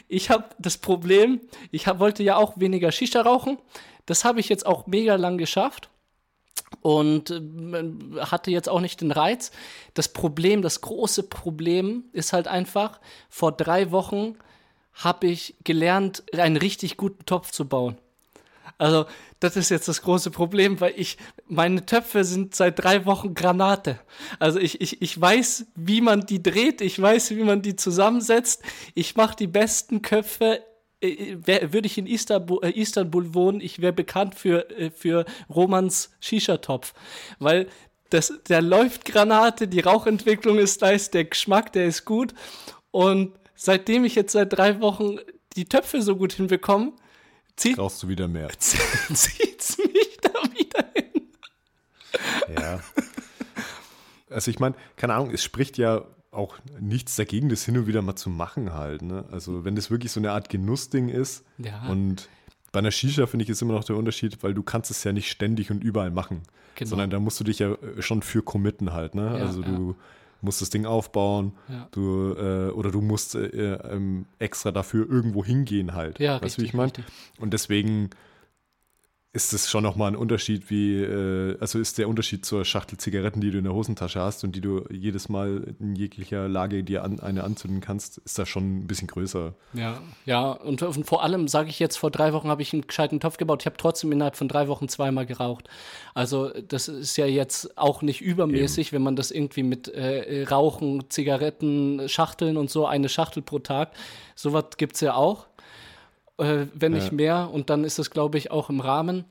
Ich 0.07 0.29
habe 0.29 0.45
das 0.59 0.77
Problem, 0.77 1.41
ich 1.71 1.87
hab, 1.87 1.99
wollte 1.99 2.21
ja 2.23 2.37
auch 2.37 2.59
weniger 2.59 2.91
Shisha 2.91 3.21
rauchen. 3.21 3.57
Das 4.05 4.23
habe 4.23 4.39
ich 4.39 4.49
jetzt 4.49 4.65
auch 4.65 4.85
mega 4.85 5.15
lang 5.15 5.37
geschafft 5.37 5.89
und 6.81 7.31
äh, 7.31 8.21
hatte 8.21 8.51
jetzt 8.51 8.69
auch 8.69 8.79
nicht 8.79 9.01
den 9.01 9.11
Reiz. 9.11 9.51
Das 9.93 10.09
Problem, 10.09 10.61
das 10.61 10.81
große 10.81 11.23
Problem 11.23 12.05
ist 12.11 12.33
halt 12.33 12.47
einfach, 12.47 12.99
vor 13.29 13.51
drei 13.51 13.91
Wochen 13.91 14.35
habe 14.93 15.27
ich 15.27 15.55
gelernt, 15.63 16.23
einen 16.37 16.57
richtig 16.57 16.97
guten 16.97 17.25
Topf 17.25 17.51
zu 17.51 17.67
bauen. 17.67 17.97
Also, 18.79 19.05
das 19.41 19.57
ist 19.57 19.69
jetzt 19.69 19.87
das 19.87 20.01
große 20.01 20.31
Problem, 20.31 20.79
weil 20.79 20.93
ich, 20.95 21.17
meine 21.47 21.85
Töpfe 21.85 22.23
sind 22.23 22.55
seit 22.55 22.81
drei 22.81 23.05
Wochen 23.05 23.33
Granate. 23.33 23.99
Also 24.39 24.57
ich, 24.57 24.81
ich, 24.81 25.01
ich 25.01 25.19
weiß, 25.19 25.67
wie 25.75 26.01
man 26.01 26.25
die 26.25 26.41
dreht, 26.41 26.81
ich 26.81 26.99
weiß, 26.99 27.31
wie 27.31 27.43
man 27.43 27.61
die 27.61 27.75
zusammensetzt. 27.75 28.63
Ich 28.95 29.15
mache 29.15 29.35
die 29.35 29.47
besten 29.47 30.01
Köpfe. 30.01 30.63
Äh, 31.01 31.37
würde 31.45 31.87
ich 31.87 31.97
in 31.97 32.07
Istanbul, 32.07 32.59
äh, 32.63 32.71
Istanbul 32.71 33.33
wohnen, 33.33 33.61
ich 33.61 33.81
wäre 33.81 33.93
bekannt 33.93 34.35
für, 34.35 34.69
äh, 34.71 34.91
für 34.91 35.25
Romans 35.49 36.11
Shisha-Topf. 36.21 36.93
Weil 37.37 37.67
das, 38.09 38.33
der 38.47 38.61
läuft 38.61 39.05
Granate, 39.05 39.67
die 39.67 39.81
Rauchentwicklung 39.81 40.57
ist 40.57 40.81
nice, 40.81 41.11
der 41.11 41.25
Geschmack, 41.25 41.73
der 41.73 41.85
ist 41.85 42.05
gut. 42.05 42.33
Und 42.91 43.37
seitdem 43.55 44.03
ich 44.05 44.15
jetzt 44.15 44.33
seit 44.33 44.51
drei 44.51 44.81
Wochen 44.81 45.17
die 45.55 45.65
Töpfe 45.65 46.01
so 46.01 46.15
gut 46.15 46.33
hinbekomme, 46.33 46.93
Zieht, 47.59 47.75
Brauchst 47.75 48.01
du 48.01 48.07
wieder 48.07 48.29
mehr. 48.29 48.47
Zieht's 48.57 49.77
mich 49.77 50.17
da 50.21 50.29
wieder 50.53 50.85
hin. 50.95 52.55
Ja. 52.55 52.79
Also 54.29 54.49
ich 54.49 54.59
meine, 54.59 54.75
keine 54.95 55.15
Ahnung, 55.15 55.31
es 55.31 55.43
spricht 55.43 55.77
ja 55.77 56.05
auch 56.31 56.57
nichts 56.79 57.17
dagegen, 57.17 57.49
das 57.49 57.65
hin 57.65 57.77
und 57.77 57.85
wieder 57.85 58.01
mal 58.01 58.15
zu 58.15 58.29
machen 58.29 58.73
halt. 58.73 59.01
Ne? 59.01 59.25
Also 59.29 59.65
wenn 59.65 59.75
das 59.75 59.91
wirklich 59.91 60.13
so 60.13 60.21
eine 60.21 60.31
Art 60.31 60.47
Genussding 60.47 61.09
ist 61.09 61.43
ja. 61.57 61.85
und 61.89 62.29
bei 62.71 62.79
einer 62.79 62.91
Shisha 62.91 63.25
finde 63.25 63.43
ich 63.43 63.49
ist 63.49 63.61
immer 63.61 63.73
noch 63.73 63.83
der 63.83 63.97
Unterschied, 63.97 64.41
weil 64.41 64.53
du 64.53 64.63
kannst 64.63 64.89
es 64.89 65.03
ja 65.03 65.11
nicht 65.11 65.29
ständig 65.29 65.69
und 65.69 65.83
überall 65.83 66.11
machen, 66.11 66.43
genau. 66.75 66.89
sondern 66.89 67.09
da 67.09 67.19
musst 67.19 67.41
du 67.41 67.43
dich 67.43 67.59
ja 67.59 67.75
schon 67.99 68.21
für 68.21 68.41
committen 68.41 68.93
halt. 68.93 69.15
Ne? 69.15 69.37
Ja, 69.37 69.45
also 69.45 69.61
du 69.63 69.89
ja 69.89 70.05
musst 70.41 70.61
das 70.61 70.69
Ding 70.69 70.85
aufbauen, 70.85 71.53
ja. 71.67 71.87
du, 71.91 72.33
äh, 72.33 72.71
oder 72.71 72.91
du 72.91 73.01
musst 73.01 73.35
äh, 73.35 73.73
ähm, 73.75 74.25
extra 74.39 74.71
dafür 74.71 75.09
irgendwo 75.09 75.43
hingehen 75.43 75.93
halt. 75.93 76.19
Ja, 76.19 76.41
weißt 76.41 76.57
du, 76.57 76.61
wie 76.61 76.65
ich 76.65 76.73
meine? 76.73 76.91
Und 77.39 77.53
deswegen 77.53 78.09
ist 79.31 79.53
es 79.53 79.69
schon 79.69 79.83
nochmal 79.83 80.11
ein 80.11 80.15
Unterschied, 80.15 80.71
wie, 80.71 80.95
äh, 80.95 81.55
also 81.59 81.77
ist 81.77 81.99
der 81.99 82.09
Unterschied 82.09 82.45
zur 82.45 82.65
Schachtel 82.65 82.97
Zigaretten, 82.97 83.41
die 83.41 83.51
du 83.51 83.59
in 83.59 83.63
der 83.63 83.73
Hosentasche 83.73 84.19
hast 84.19 84.43
und 84.43 84.55
die 84.55 84.61
du 84.61 84.85
jedes 84.89 85.29
Mal 85.29 85.75
in 85.79 85.95
jeglicher 85.95 86.47
Lage 86.47 86.83
dir 86.83 87.03
an, 87.03 87.19
eine 87.19 87.43
anzünden 87.43 87.79
kannst, 87.79 88.17
ist 88.19 88.39
da 88.39 88.47
schon 88.47 88.79
ein 88.79 88.87
bisschen 88.87 89.07
größer. 89.07 89.53
Ja, 89.73 90.01
ja, 90.25 90.49
und, 90.51 90.81
und 90.81 91.05
vor 91.05 91.23
allem 91.23 91.47
sage 91.47 91.69
ich 91.69 91.77
jetzt, 91.77 91.97
vor 91.97 92.09
drei 92.09 92.33
Wochen 92.33 92.47
habe 92.47 92.63
ich 92.63 92.73
einen 92.73 92.87
gescheiten 92.87 93.19
Topf 93.19 93.37
gebaut. 93.37 93.61
Ich 93.61 93.65
habe 93.67 93.77
trotzdem 93.77 94.11
innerhalb 94.11 94.35
von 94.35 94.47
drei 94.47 94.67
Wochen 94.67 94.87
zweimal 94.87 95.27
geraucht. 95.27 95.69
Also 96.15 96.49
das 96.67 96.87
ist 96.87 97.15
ja 97.15 97.27
jetzt 97.27 97.77
auch 97.77 98.01
nicht 98.01 98.21
übermäßig, 98.21 98.87
Eben. 98.87 98.95
wenn 98.95 99.03
man 99.03 99.15
das 99.15 99.29
irgendwie 99.29 99.63
mit 99.63 99.89
äh, 99.89 100.45
Rauchen, 100.49 101.07
Zigaretten, 101.09 102.09
Schachteln 102.09 102.57
und 102.57 102.71
so, 102.71 102.87
eine 102.87 103.09
Schachtel 103.09 103.43
pro 103.43 103.59
Tag, 103.59 103.91
sowas 104.33 104.65
gibt 104.77 104.95
es 104.95 105.01
ja 105.01 105.13
auch 105.13 105.48
äh, 106.39 106.67
wenn 106.73 106.93
nicht 106.93 107.07
ja. 107.07 107.13
mehr. 107.13 107.49
Und 107.51 107.69
dann 107.69 107.83
ist 107.83 107.99
es, 107.99 108.09
glaube 108.09 108.37
ich, 108.37 108.51
auch 108.51 108.69
im 108.69 108.79
Rahmen. 108.79 109.25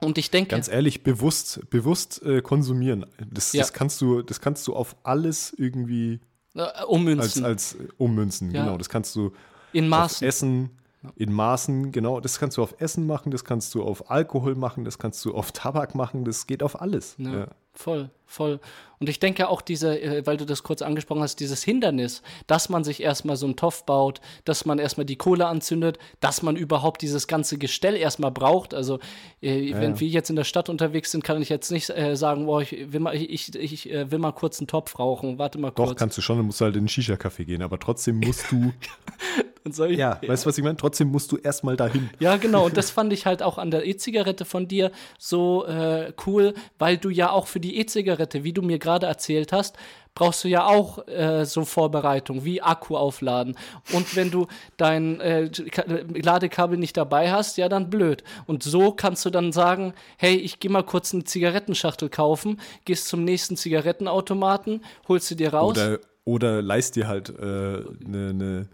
Und 0.00 0.18
ich 0.18 0.30
denke. 0.30 0.50
Ganz 0.50 0.68
ehrlich, 0.68 1.02
bewusst, 1.02 1.68
bewusst 1.70 2.22
äh, 2.22 2.42
konsumieren. 2.42 3.06
Das, 3.30 3.52
Ja. 3.52 3.62
das, 3.62 3.72
kannst 3.72 4.00
du, 4.00 4.22
das 4.22 4.40
kannst 4.40 4.66
du 4.66 4.74
auf 4.74 4.96
alles 5.02 5.54
irgendwie 5.56 6.20
äh, 6.54 6.60
als, 6.60 6.84
ummünzen. 6.86 7.44
als 7.44 7.74
äh, 7.74 7.88
ummünzen. 7.98 8.50
Ja. 8.52 8.64
Genau. 8.64 8.78
Das 8.78 8.88
kannst 8.88 9.14
du 9.16 9.32
in 9.72 9.84
auf 9.84 9.90
Maßen. 9.90 10.26
Essen, 10.26 10.70
in 11.16 11.32
Maßen, 11.32 11.92
genau. 11.92 12.20
Das 12.20 12.38
kannst 12.38 12.56
du 12.56 12.62
auf 12.62 12.74
Essen 12.78 13.06
machen, 13.06 13.30
das 13.30 13.44
kannst 13.44 13.74
du 13.74 13.82
auf 13.82 14.10
Alkohol 14.10 14.54
machen, 14.54 14.84
das 14.84 14.98
kannst 14.98 15.24
du 15.24 15.34
auf 15.34 15.52
Tabak 15.52 15.94
machen, 15.94 16.24
das 16.24 16.46
geht 16.46 16.62
auf 16.62 16.80
alles. 16.80 17.16
Ja. 17.18 17.48
Voll, 17.74 18.10
voll. 18.26 18.60
Und 19.00 19.08
ich 19.08 19.20
denke 19.20 19.48
auch 19.48 19.60
diese, 19.60 20.00
äh, 20.00 20.26
weil 20.26 20.36
du 20.36 20.44
das 20.46 20.62
kurz 20.62 20.80
angesprochen 20.80 21.20
hast, 21.20 21.40
dieses 21.40 21.62
Hindernis, 21.62 22.22
dass 22.46 22.68
man 22.68 22.84
sich 22.84 23.02
erstmal 23.02 23.36
so 23.36 23.46
einen 23.46 23.56
Topf 23.56 23.84
baut, 23.84 24.20
dass 24.44 24.64
man 24.64 24.78
erstmal 24.78 25.04
die 25.04 25.16
Kohle 25.16 25.46
anzündet, 25.46 25.98
dass 26.20 26.42
man 26.42 26.56
überhaupt 26.56 27.02
dieses 27.02 27.26
ganze 27.26 27.58
Gestell 27.58 27.96
erstmal 27.96 28.30
braucht. 28.30 28.72
Also 28.72 29.00
äh, 29.42 29.74
wenn 29.74 29.94
ja. 29.94 30.00
wir 30.00 30.08
jetzt 30.08 30.30
in 30.30 30.36
der 30.36 30.44
Stadt 30.44 30.68
unterwegs 30.68 31.10
sind, 31.10 31.22
kann 31.22 31.42
ich 31.42 31.48
jetzt 31.48 31.70
nicht 31.70 31.90
äh, 31.90 32.16
sagen, 32.16 32.46
boah, 32.46 32.62
ich 32.62 32.92
will 32.92 33.00
mal, 33.00 33.14
ich, 33.14 33.30
ich, 33.30 33.54
ich 33.56 33.90
äh, 33.92 34.10
will 34.10 34.18
mal 34.18 34.32
kurz 34.32 34.58
einen 34.58 34.68
Topf 34.68 34.98
rauchen. 34.98 35.38
Warte 35.38 35.58
mal 35.58 35.70
Doch, 35.70 35.86
kurz. 35.86 35.98
kannst 35.98 36.16
du 36.16 36.22
schon, 36.22 36.38
dann 36.38 36.46
musst 36.46 36.60
du 36.60 36.64
halt 36.64 36.76
in 36.76 36.84
den 36.84 36.88
Shisha-Café 36.88 37.44
gehen, 37.44 37.62
aber 37.62 37.78
trotzdem 37.78 38.20
musst 38.20 38.50
du, 38.50 38.72
Und 39.64 39.74
so, 39.74 39.86
ja, 39.86 40.20
weißt 40.26 40.44
du, 40.44 40.48
was 40.48 40.58
ich 40.58 40.64
meine? 40.64 40.76
Trotzdem 40.76 41.08
musst 41.08 41.32
du 41.32 41.38
erstmal 41.38 41.74
dahin. 41.74 42.10
Ja, 42.18 42.36
genau. 42.36 42.66
Und 42.66 42.76
das 42.76 42.90
fand 42.90 43.14
ich 43.14 43.24
halt 43.24 43.42
auch 43.42 43.56
an 43.56 43.70
der 43.70 43.86
E-Zigarette 43.86 44.44
von 44.44 44.68
dir 44.68 44.92
so 45.18 45.64
äh, 45.64 46.12
cool, 46.26 46.52
weil 46.78 46.98
du 46.98 47.08
ja 47.08 47.30
auch 47.30 47.46
für 47.46 47.60
die 47.64 47.78
E-Zigarette, 47.78 48.44
wie 48.44 48.52
du 48.52 48.62
mir 48.62 48.78
gerade 48.78 49.06
erzählt 49.06 49.52
hast, 49.52 49.76
brauchst 50.14 50.44
du 50.44 50.48
ja 50.48 50.66
auch 50.66 51.08
äh, 51.08 51.44
so 51.44 51.64
Vorbereitung 51.64 52.44
wie 52.44 52.62
Akku 52.62 52.96
aufladen. 52.96 53.56
Und 53.92 54.14
wenn 54.14 54.30
du 54.30 54.46
dein 54.76 55.18
äh, 55.20 55.50
Ka- 55.72 55.84
Ladekabel 56.14 56.78
nicht 56.78 56.96
dabei 56.96 57.32
hast, 57.32 57.56
ja, 57.56 57.68
dann 57.68 57.90
blöd. 57.90 58.22
Und 58.46 58.62
so 58.62 58.92
kannst 58.92 59.24
du 59.24 59.30
dann 59.30 59.50
sagen, 59.50 59.92
hey, 60.18 60.36
ich 60.36 60.60
gehe 60.60 60.70
mal 60.70 60.84
kurz 60.84 61.12
eine 61.12 61.24
Zigarettenschachtel 61.24 62.10
kaufen, 62.10 62.60
gehst 62.84 63.08
zum 63.08 63.24
nächsten 63.24 63.56
Zigarettenautomaten, 63.56 64.84
holst 65.08 65.26
sie 65.26 65.36
dir 65.36 65.52
raus. 65.52 65.72
Oder, 65.72 65.98
oder 66.24 66.62
leist 66.62 66.94
dir 66.94 67.08
halt 67.08 67.30
äh, 67.30 67.42
ne, 67.42 68.34
ne, 68.34 68.68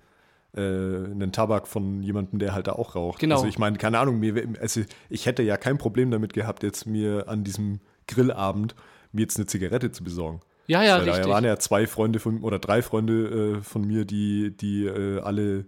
äh, 0.54 0.60
einen 0.60 1.32
Tabak 1.32 1.68
von 1.68 2.02
jemandem, 2.02 2.38
der 2.38 2.52
halt 2.52 2.66
da 2.66 2.72
auch 2.72 2.96
raucht. 2.96 3.20
Genau. 3.20 3.36
Also 3.36 3.46
ich 3.46 3.58
meine, 3.58 3.78
keine 3.78 3.98
Ahnung, 3.98 4.18
mir, 4.18 4.46
also 4.60 4.82
ich 5.08 5.24
hätte 5.24 5.42
ja 5.42 5.56
kein 5.56 5.78
Problem 5.78 6.10
damit 6.10 6.34
gehabt, 6.34 6.64
jetzt 6.64 6.86
mir 6.86 7.28
an 7.28 7.44
diesem 7.44 7.80
Grillabend 8.10 8.74
mir 9.12 9.22
jetzt 9.22 9.36
eine 9.36 9.46
Zigarette 9.46 9.90
zu 9.90 10.04
besorgen. 10.04 10.40
ja, 10.66 10.82
ja, 10.82 10.98
Weil 10.98 11.06
da 11.06 11.12
richtig. 11.12 11.30
waren 11.30 11.44
ja 11.44 11.58
zwei 11.58 11.86
Freunde 11.86 12.18
von 12.18 12.42
oder 12.42 12.58
drei 12.58 12.82
Freunde 12.82 13.58
äh, 13.58 13.62
von 13.62 13.86
mir, 13.86 14.04
die, 14.04 14.56
die 14.56 14.84
äh, 14.86 15.20
alle 15.20 15.66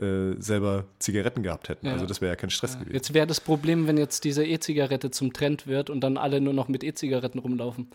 äh, 0.00 0.40
selber 0.40 0.86
Zigaretten 0.98 1.42
gehabt 1.42 1.68
hätten. 1.68 1.86
Ja. 1.86 1.92
Also 1.92 2.06
das 2.06 2.20
wäre 2.20 2.32
ja 2.32 2.36
kein 2.36 2.50
Stress 2.50 2.78
gewesen. 2.78 2.94
Jetzt 2.94 3.14
wäre 3.14 3.26
das 3.26 3.40
Problem, 3.40 3.86
wenn 3.86 3.96
jetzt 3.96 4.24
diese 4.24 4.44
E-Zigarette 4.44 5.10
zum 5.10 5.32
Trend 5.32 5.66
wird 5.66 5.90
und 5.90 6.00
dann 6.00 6.16
alle 6.16 6.40
nur 6.40 6.52
noch 6.52 6.68
mit 6.68 6.82
E-Zigaretten 6.82 7.38
rumlaufen. 7.38 7.90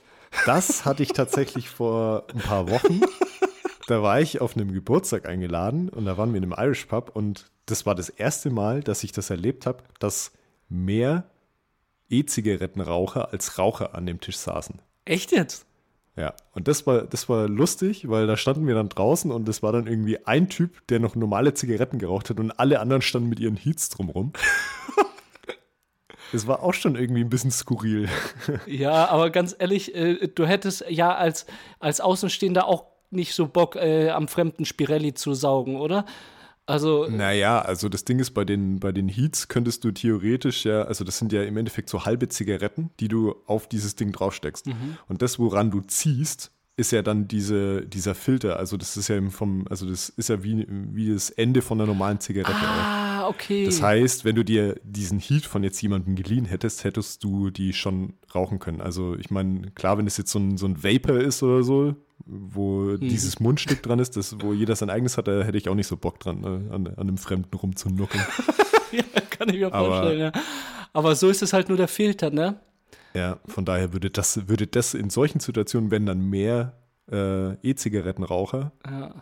Das 0.45 0.85
hatte 0.85 1.03
ich 1.03 1.13
tatsächlich 1.13 1.69
vor 1.69 2.25
ein 2.33 2.39
paar 2.39 2.69
Wochen. 2.69 3.01
Da 3.87 4.01
war 4.01 4.21
ich 4.21 4.39
auf 4.39 4.55
einem 4.55 4.71
Geburtstag 4.71 5.27
eingeladen 5.27 5.89
und 5.89 6.05
da 6.05 6.17
waren 6.17 6.31
wir 6.31 6.37
in 6.37 6.43
einem 6.43 6.55
Irish 6.57 6.85
Pub 6.85 7.11
und 7.15 7.47
das 7.65 7.85
war 7.85 7.95
das 7.95 8.09
erste 8.09 8.49
Mal, 8.49 8.81
dass 8.81 9.03
ich 9.03 9.11
das 9.11 9.29
erlebt 9.29 9.65
habe, 9.65 9.83
dass 9.99 10.31
mehr 10.69 11.29
E-Zigarettenraucher 12.09 13.31
als 13.31 13.57
Raucher 13.57 13.95
an 13.95 14.05
dem 14.05 14.19
Tisch 14.19 14.37
saßen. 14.37 14.81
Echt 15.05 15.31
jetzt? 15.31 15.65
Ja, 16.15 16.33
und 16.53 16.67
das 16.67 16.85
war, 16.85 17.03
das 17.03 17.29
war 17.29 17.47
lustig, 17.47 18.09
weil 18.09 18.27
da 18.27 18.35
standen 18.35 18.67
wir 18.67 18.75
dann 18.75 18.89
draußen 18.89 19.31
und 19.31 19.47
es 19.47 19.63
war 19.63 19.71
dann 19.71 19.87
irgendwie 19.87 20.25
ein 20.25 20.49
Typ, 20.49 20.85
der 20.87 20.99
noch 20.99 21.15
normale 21.15 21.53
Zigaretten 21.53 21.97
geraucht 21.97 22.29
hat 22.29 22.39
und 22.39 22.51
alle 22.51 22.81
anderen 22.81 23.01
standen 23.01 23.29
mit 23.29 23.39
ihren 23.39 23.55
Heats 23.55 23.89
drumrum. 23.89 24.33
Es 26.31 26.45
war 26.45 26.61
auch 26.61 26.75
schon 26.75 26.95
irgendwie 26.95 27.21
ein 27.21 27.29
bisschen 27.29 27.49
skurril. 27.49 28.07
Ja, 28.67 29.07
aber 29.07 29.31
ganz 29.31 29.55
ehrlich, 29.57 29.95
äh, 29.95 30.27
du 30.27 30.45
hättest 30.45 30.85
ja 30.87 31.15
als, 31.15 31.47
als 31.79 32.01
Außenstehender 32.01 32.67
auch 32.67 32.85
nicht 33.09 33.33
so 33.33 33.47
Bock, 33.47 33.75
äh, 33.75 34.09
am 34.09 34.27
fremden 34.27 34.65
Spirelli 34.65 35.15
zu 35.15 35.33
saugen, 35.33 35.77
oder? 35.77 36.05
Also, 36.69 37.07
Naja, 37.09 37.61
also 37.61 37.89
das 37.89 38.05
Ding 38.05 38.19
ist, 38.19 38.31
bei 38.31 38.45
den, 38.45 38.79
bei 38.79 38.91
den 38.91 39.09
Heats 39.09 39.47
könntest 39.47 39.83
du 39.83 39.91
theoretisch 39.91 40.65
ja, 40.65 40.83
also 40.83 41.03
das 41.03 41.17
sind 41.17 41.33
ja 41.33 41.43
im 41.43 41.57
Endeffekt 41.57 41.89
so 41.89 42.05
halbe 42.05 42.29
Zigaretten, 42.29 42.91
die 42.99 43.07
du 43.07 43.35
auf 43.47 43.67
dieses 43.67 43.95
Ding 43.95 44.11
draufsteckst. 44.11 44.67
Und 45.07 45.21
das, 45.21 45.39
woran 45.39 45.71
du 45.71 45.81
ziehst, 45.81 46.51
ist 46.79 46.91
ja 46.91 47.01
dann 47.01 47.27
diese, 47.27 47.85
dieser 47.85 48.15
Filter. 48.15 48.57
Also 48.57 48.77
das 48.77 48.95
ist 48.95 49.09
ja 49.09 49.21
vom, 49.29 49.65
also 49.69 49.89
das 49.89 50.09
ist 50.09 50.29
ja 50.29 50.43
wie, 50.43 50.65
wie 50.69 51.11
das 51.11 51.29
Ende 51.29 51.61
von 51.61 51.79
einer 51.79 51.87
normalen 51.87 52.19
Zigarette. 52.21 52.55
ah, 52.57 53.27
okay. 53.27 53.65
Das 53.65 53.81
heißt, 53.81 54.23
wenn 54.23 54.35
du 54.35 54.43
dir 54.45 54.79
diesen 54.83 55.19
Heat 55.19 55.45
von 55.45 55.63
jetzt 55.63 55.81
jemandem 55.81 56.15
geliehen 56.15 56.45
hättest, 56.45 56.85
hättest 56.85 57.23
du 57.23 57.49
die 57.49 57.73
schon 57.73 58.13
rauchen 58.33 58.59
können. 58.59 58.79
Also 58.79 59.15
ich 59.15 59.29
meine, 59.29 59.71
klar, 59.71 59.97
wenn 59.97 60.07
es 60.07 60.17
jetzt 60.17 60.31
so 60.31 60.39
ein, 60.39 60.57
so 60.57 60.67
ein 60.67 60.81
Vapor 60.81 61.19
ist 61.19 61.43
oder 61.43 61.63
so, 61.63 61.95
wo 62.29 62.91
Hm. 62.91 62.99
dieses 62.99 63.39
Mundstück 63.39 63.81
dran 63.83 63.99
ist, 63.99 64.15
das, 64.17 64.35
wo 64.39 64.53
jeder 64.53 64.75
sein 64.75 64.89
eigenes 64.89 65.17
hat, 65.17 65.27
da 65.27 65.41
hätte 65.43 65.57
ich 65.57 65.67
auch 65.69 65.75
nicht 65.75 65.87
so 65.87 65.97
Bock 65.97 66.19
dran, 66.19 66.41
ne, 66.41 66.69
an, 66.71 66.87
an 66.87 66.95
einem 66.97 67.17
Fremden 67.17 67.55
rumzunuckeln. 67.55 68.23
ja, 68.91 69.03
kann 69.29 69.49
ich 69.49 69.55
mir 69.59 69.73
Aber- 69.73 69.85
vorstellen, 69.87 70.19
ja. 70.19 70.31
Aber 70.93 71.15
so 71.15 71.29
ist 71.29 71.41
es 71.41 71.53
halt 71.53 71.69
nur 71.69 71.77
der 71.77 71.87
Filter, 71.87 72.29
ne? 72.31 72.59
ja, 73.13 73.37
von 73.47 73.65
daher 73.65 73.91
würde 73.93 74.09
das, 74.11 74.47
würde 74.47 74.67
das 74.67 74.93
in 74.93 75.09
solchen 75.09 75.39
Situationen, 75.39 75.89
wenn 75.91 76.05
dann 76.05 76.21
mehr 76.29 76.73
äh, 77.11 77.53
E-Zigarettenraucher 77.67 78.71
Ja. 78.87 79.15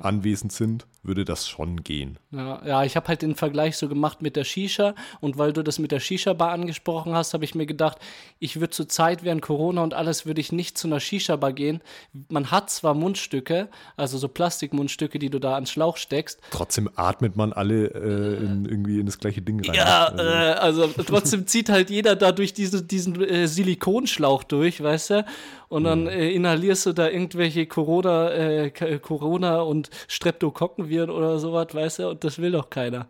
Anwesend 0.00 0.52
sind, 0.52 0.86
würde 1.02 1.24
das 1.24 1.48
schon 1.48 1.82
gehen. 1.82 2.18
Ja, 2.30 2.62
ja 2.64 2.84
ich 2.84 2.96
habe 2.96 3.08
halt 3.08 3.22
den 3.22 3.34
Vergleich 3.34 3.76
so 3.76 3.88
gemacht 3.88 4.22
mit 4.22 4.36
der 4.36 4.44
Shisha 4.44 4.94
und 5.20 5.36
weil 5.36 5.52
du 5.52 5.62
das 5.62 5.78
mit 5.78 5.90
der 5.92 6.00
Shisha-Bar 6.00 6.50
angesprochen 6.52 7.14
hast, 7.14 7.34
habe 7.34 7.44
ich 7.44 7.54
mir 7.54 7.66
gedacht, 7.66 7.98
ich 8.38 8.56
würde 8.60 8.70
zur 8.70 8.88
Zeit 8.88 9.24
während 9.24 9.42
Corona 9.42 9.82
und 9.82 9.94
alles 9.94 10.24
würde 10.24 10.40
ich 10.40 10.52
nicht 10.52 10.78
zu 10.78 10.86
einer 10.88 11.00
Shisha-Bar 11.00 11.52
gehen. 11.52 11.82
Man 12.28 12.50
hat 12.50 12.70
zwar 12.70 12.94
Mundstücke, 12.94 13.68
also 13.96 14.16
so 14.16 14.28
Plastikmundstücke, 14.28 15.18
die 15.18 15.28
du 15.28 15.40
da 15.40 15.54
ans 15.54 15.70
Schlauch 15.70 15.96
steckst. 15.96 16.40
Trotzdem 16.50 16.88
atmet 16.94 17.36
man 17.36 17.52
alle 17.52 17.86
äh, 17.88 18.44
in, 18.44 18.64
irgendwie 18.64 19.00
in 19.00 19.06
das 19.06 19.18
gleiche 19.18 19.42
Ding 19.42 19.64
rein. 19.64 19.74
Ja, 19.74 20.06
Also- 20.06 20.22
äh, 20.24 20.52
also 20.52 20.86
trotzdem 21.06 21.46
zieht 21.46 21.68
halt 21.68 21.90
jeder 21.90 22.14
da 22.16 22.32
durch 22.32 22.54
diese, 22.54 22.82
diesen 22.82 23.20
äh, 23.20 23.48
Silikonschlauch 23.48 24.44
durch, 24.44 24.82
weißt 24.82 25.10
du? 25.10 25.24
Und 25.72 25.84
dann 25.84 26.06
äh, 26.06 26.30
inhalierst 26.30 26.84
du 26.86 26.92
da 26.92 27.08
irgendwelche 27.08 27.66
Corona, 27.66 28.30
äh, 28.30 28.70
K- 28.70 28.98
Corona 28.98 29.62
und 29.62 29.88
Streptokokkenviren 30.06 31.08
oder 31.08 31.38
sowas, 31.38 31.68
weißt 31.74 31.98
du? 32.00 32.08
Und 32.10 32.24
das 32.24 32.38
will 32.38 32.52
doch 32.52 32.68
keiner. 32.68 33.06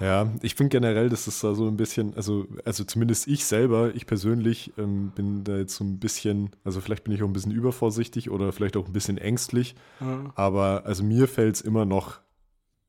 Ja, 0.00 0.30
ich 0.42 0.56
finde 0.56 0.70
generell, 0.70 1.08
dass 1.08 1.26
es 1.26 1.40
da 1.40 1.54
so 1.54 1.68
ein 1.68 1.76
bisschen, 1.76 2.14
also, 2.16 2.46
also 2.64 2.84
zumindest 2.84 3.28
ich 3.28 3.44
selber, 3.46 3.94
ich 3.94 4.06
persönlich 4.06 4.72
ähm, 4.76 5.12
bin 5.14 5.44
da 5.44 5.56
jetzt 5.56 5.76
so 5.76 5.84
ein 5.84 5.98
bisschen, 5.98 6.50
also 6.64 6.80
vielleicht 6.80 7.04
bin 7.04 7.14
ich 7.14 7.22
auch 7.22 7.26
ein 7.28 7.32
bisschen 7.32 7.52
übervorsichtig 7.52 8.28
oder 8.30 8.52
vielleicht 8.52 8.76
auch 8.76 8.86
ein 8.86 8.92
bisschen 8.92 9.16
ängstlich, 9.16 9.74
aber 10.34 10.82
also 10.84 11.02
mir 11.02 11.28
fällt 11.28 11.54
es 11.54 11.60
immer 11.62 11.86
noch 11.86 12.18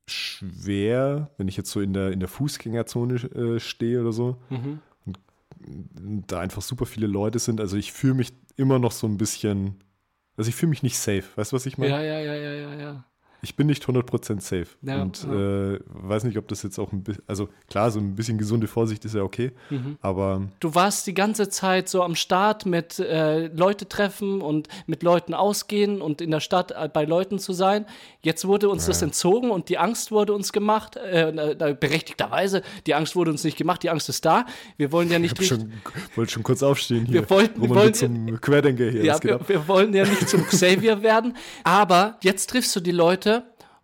schwer, 0.06 1.30
wenn 1.38 1.48
ich 1.48 1.56
jetzt 1.56 1.70
so 1.70 1.80
in 1.80 1.92
der, 1.94 2.12
in 2.12 2.20
der 2.20 2.28
Fußgängerzone 2.28 3.14
äh, 3.14 3.60
stehe 3.60 4.00
oder 4.00 4.12
so 4.12 4.36
Mhm. 4.50 4.80
Da 6.26 6.40
einfach 6.40 6.62
super 6.62 6.86
viele 6.86 7.06
Leute 7.06 7.38
sind. 7.38 7.60
Also 7.60 7.76
ich 7.76 7.92
fühle 7.92 8.14
mich 8.14 8.32
immer 8.56 8.78
noch 8.78 8.92
so 8.92 9.06
ein 9.06 9.16
bisschen, 9.16 9.82
also 10.36 10.48
ich 10.48 10.54
fühle 10.54 10.70
mich 10.70 10.82
nicht 10.82 10.98
safe. 10.98 11.24
Weißt 11.36 11.52
du, 11.52 11.56
was 11.56 11.66
ich 11.66 11.78
meine? 11.78 11.92
Ja, 11.92 12.02
ja, 12.02 12.20
ja, 12.20 12.34
ja, 12.34 12.52
ja, 12.52 12.74
ja. 12.74 13.04
Ich 13.40 13.54
bin 13.54 13.68
nicht 13.68 13.84
100% 13.84 14.40
safe. 14.40 14.66
Ja, 14.82 15.00
und 15.02 15.22
ja. 15.22 15.74
Äh, 15.74 15.80
weiß 15.86 16.24
nicht, 16.24 16.36
ob 16.38 16.48
das 16.48 16.62
jetzt 16.64 16.78
auch 16.78 16.92
ein 16.92 17.02
bisschen, 17.04 17.22
also 17.28 17.48
klar, 17.70 17.90
so 17.90 18.00
ein 18.00 18.14
bisschen 18.16 18.36
gesunde 18.36 18.66
Vorsicht 18.66 19.04
ist 19.04 19.14
ja 19.14 19.22
okay, 19.22 19.52
Mhm. 19.70 19.96
aber 20.00 20.42
Du 20.60 20.74
warst 20.74 21.06
die 21.06 21.14
ganze 21.14 21.48
Zeit 21.48 21.88
so 21.88 22.02
am 22.02 22.16
Start 22.16 22.66
mit 22.66 22.98
äh, 22.98 23.46
Leute 23.48 23.88
treffen 23.88 24.40
und 24.40 24.68
mit 24.86 25.02
Leuten 25.04 25.34
ausgehen 25.34 26.02
und 26.02 26.20
in 26.20 26.30
der 26.32 26.40
Stadt 26.40 26.72
äh, 26.72 26.88
bei 26.92 27.04
Leuten 27.04 27.38
zu 27.38 27.52
sein. 27.52 27.86
Jetzt 28.22 28.44
wurde 28.46 28.68
uns 28.68 28.86
das 28.86 29.02
entzogen 29.02 29.50
und 29.50 29.68
die 29.68 29.78
Angst 29.78 30.10
wurde 30.10 30.32
uns 30.34 30.52
gemacht. 30.52 30.96
Äh, 30.96 31.54
berechtigterweise, 31.80 32.62
die 32.86 32.94
Angst 32.94 33.14
wurde 33.16 33.30
uns 33.30 33.44
nicht 33.44 33.56
gemacht, 33.56 33.82
die 33.82 33.90
Angst 33.90 34.08
ist 34.08 34.24
da. 34.24 34.46
Wir 34.76 34.90
wollen 34.92 35.10
ja 35.10 35.18
nicht 35.18 35.38
ich 35.40 35.46
schon, 35.48 35.72
wollte 36.16 36.32
schon 36.32 36.42
kurz 36.42 36.62
aufstehen 36.62 37.06
hier. 37.06 37.20
Wir 37.22 37.30
wollten- 37.30 37.62
wir 37.62 37.68
wollen- 37.70 37.94
zum 37.94 38.40
Querdenker 38.40 38.90
hier. 38.90 39.04
Ja, 39.08 39.22
wir, 39.22 39.40
wir 39.48 39.68
wollen 39.68 39.94
ja 39.94 40.04
nicht 40.04 40.28
zum 40.28 40.44
Xavier 40.48 41.02
werden, 41.02 41.36
aber 41.64 42.18
jetzt 42.22 42.50
triffst 42.50 42.74
du 42.76 42.80
die 42.80 42.90
Leute 42.92 43.37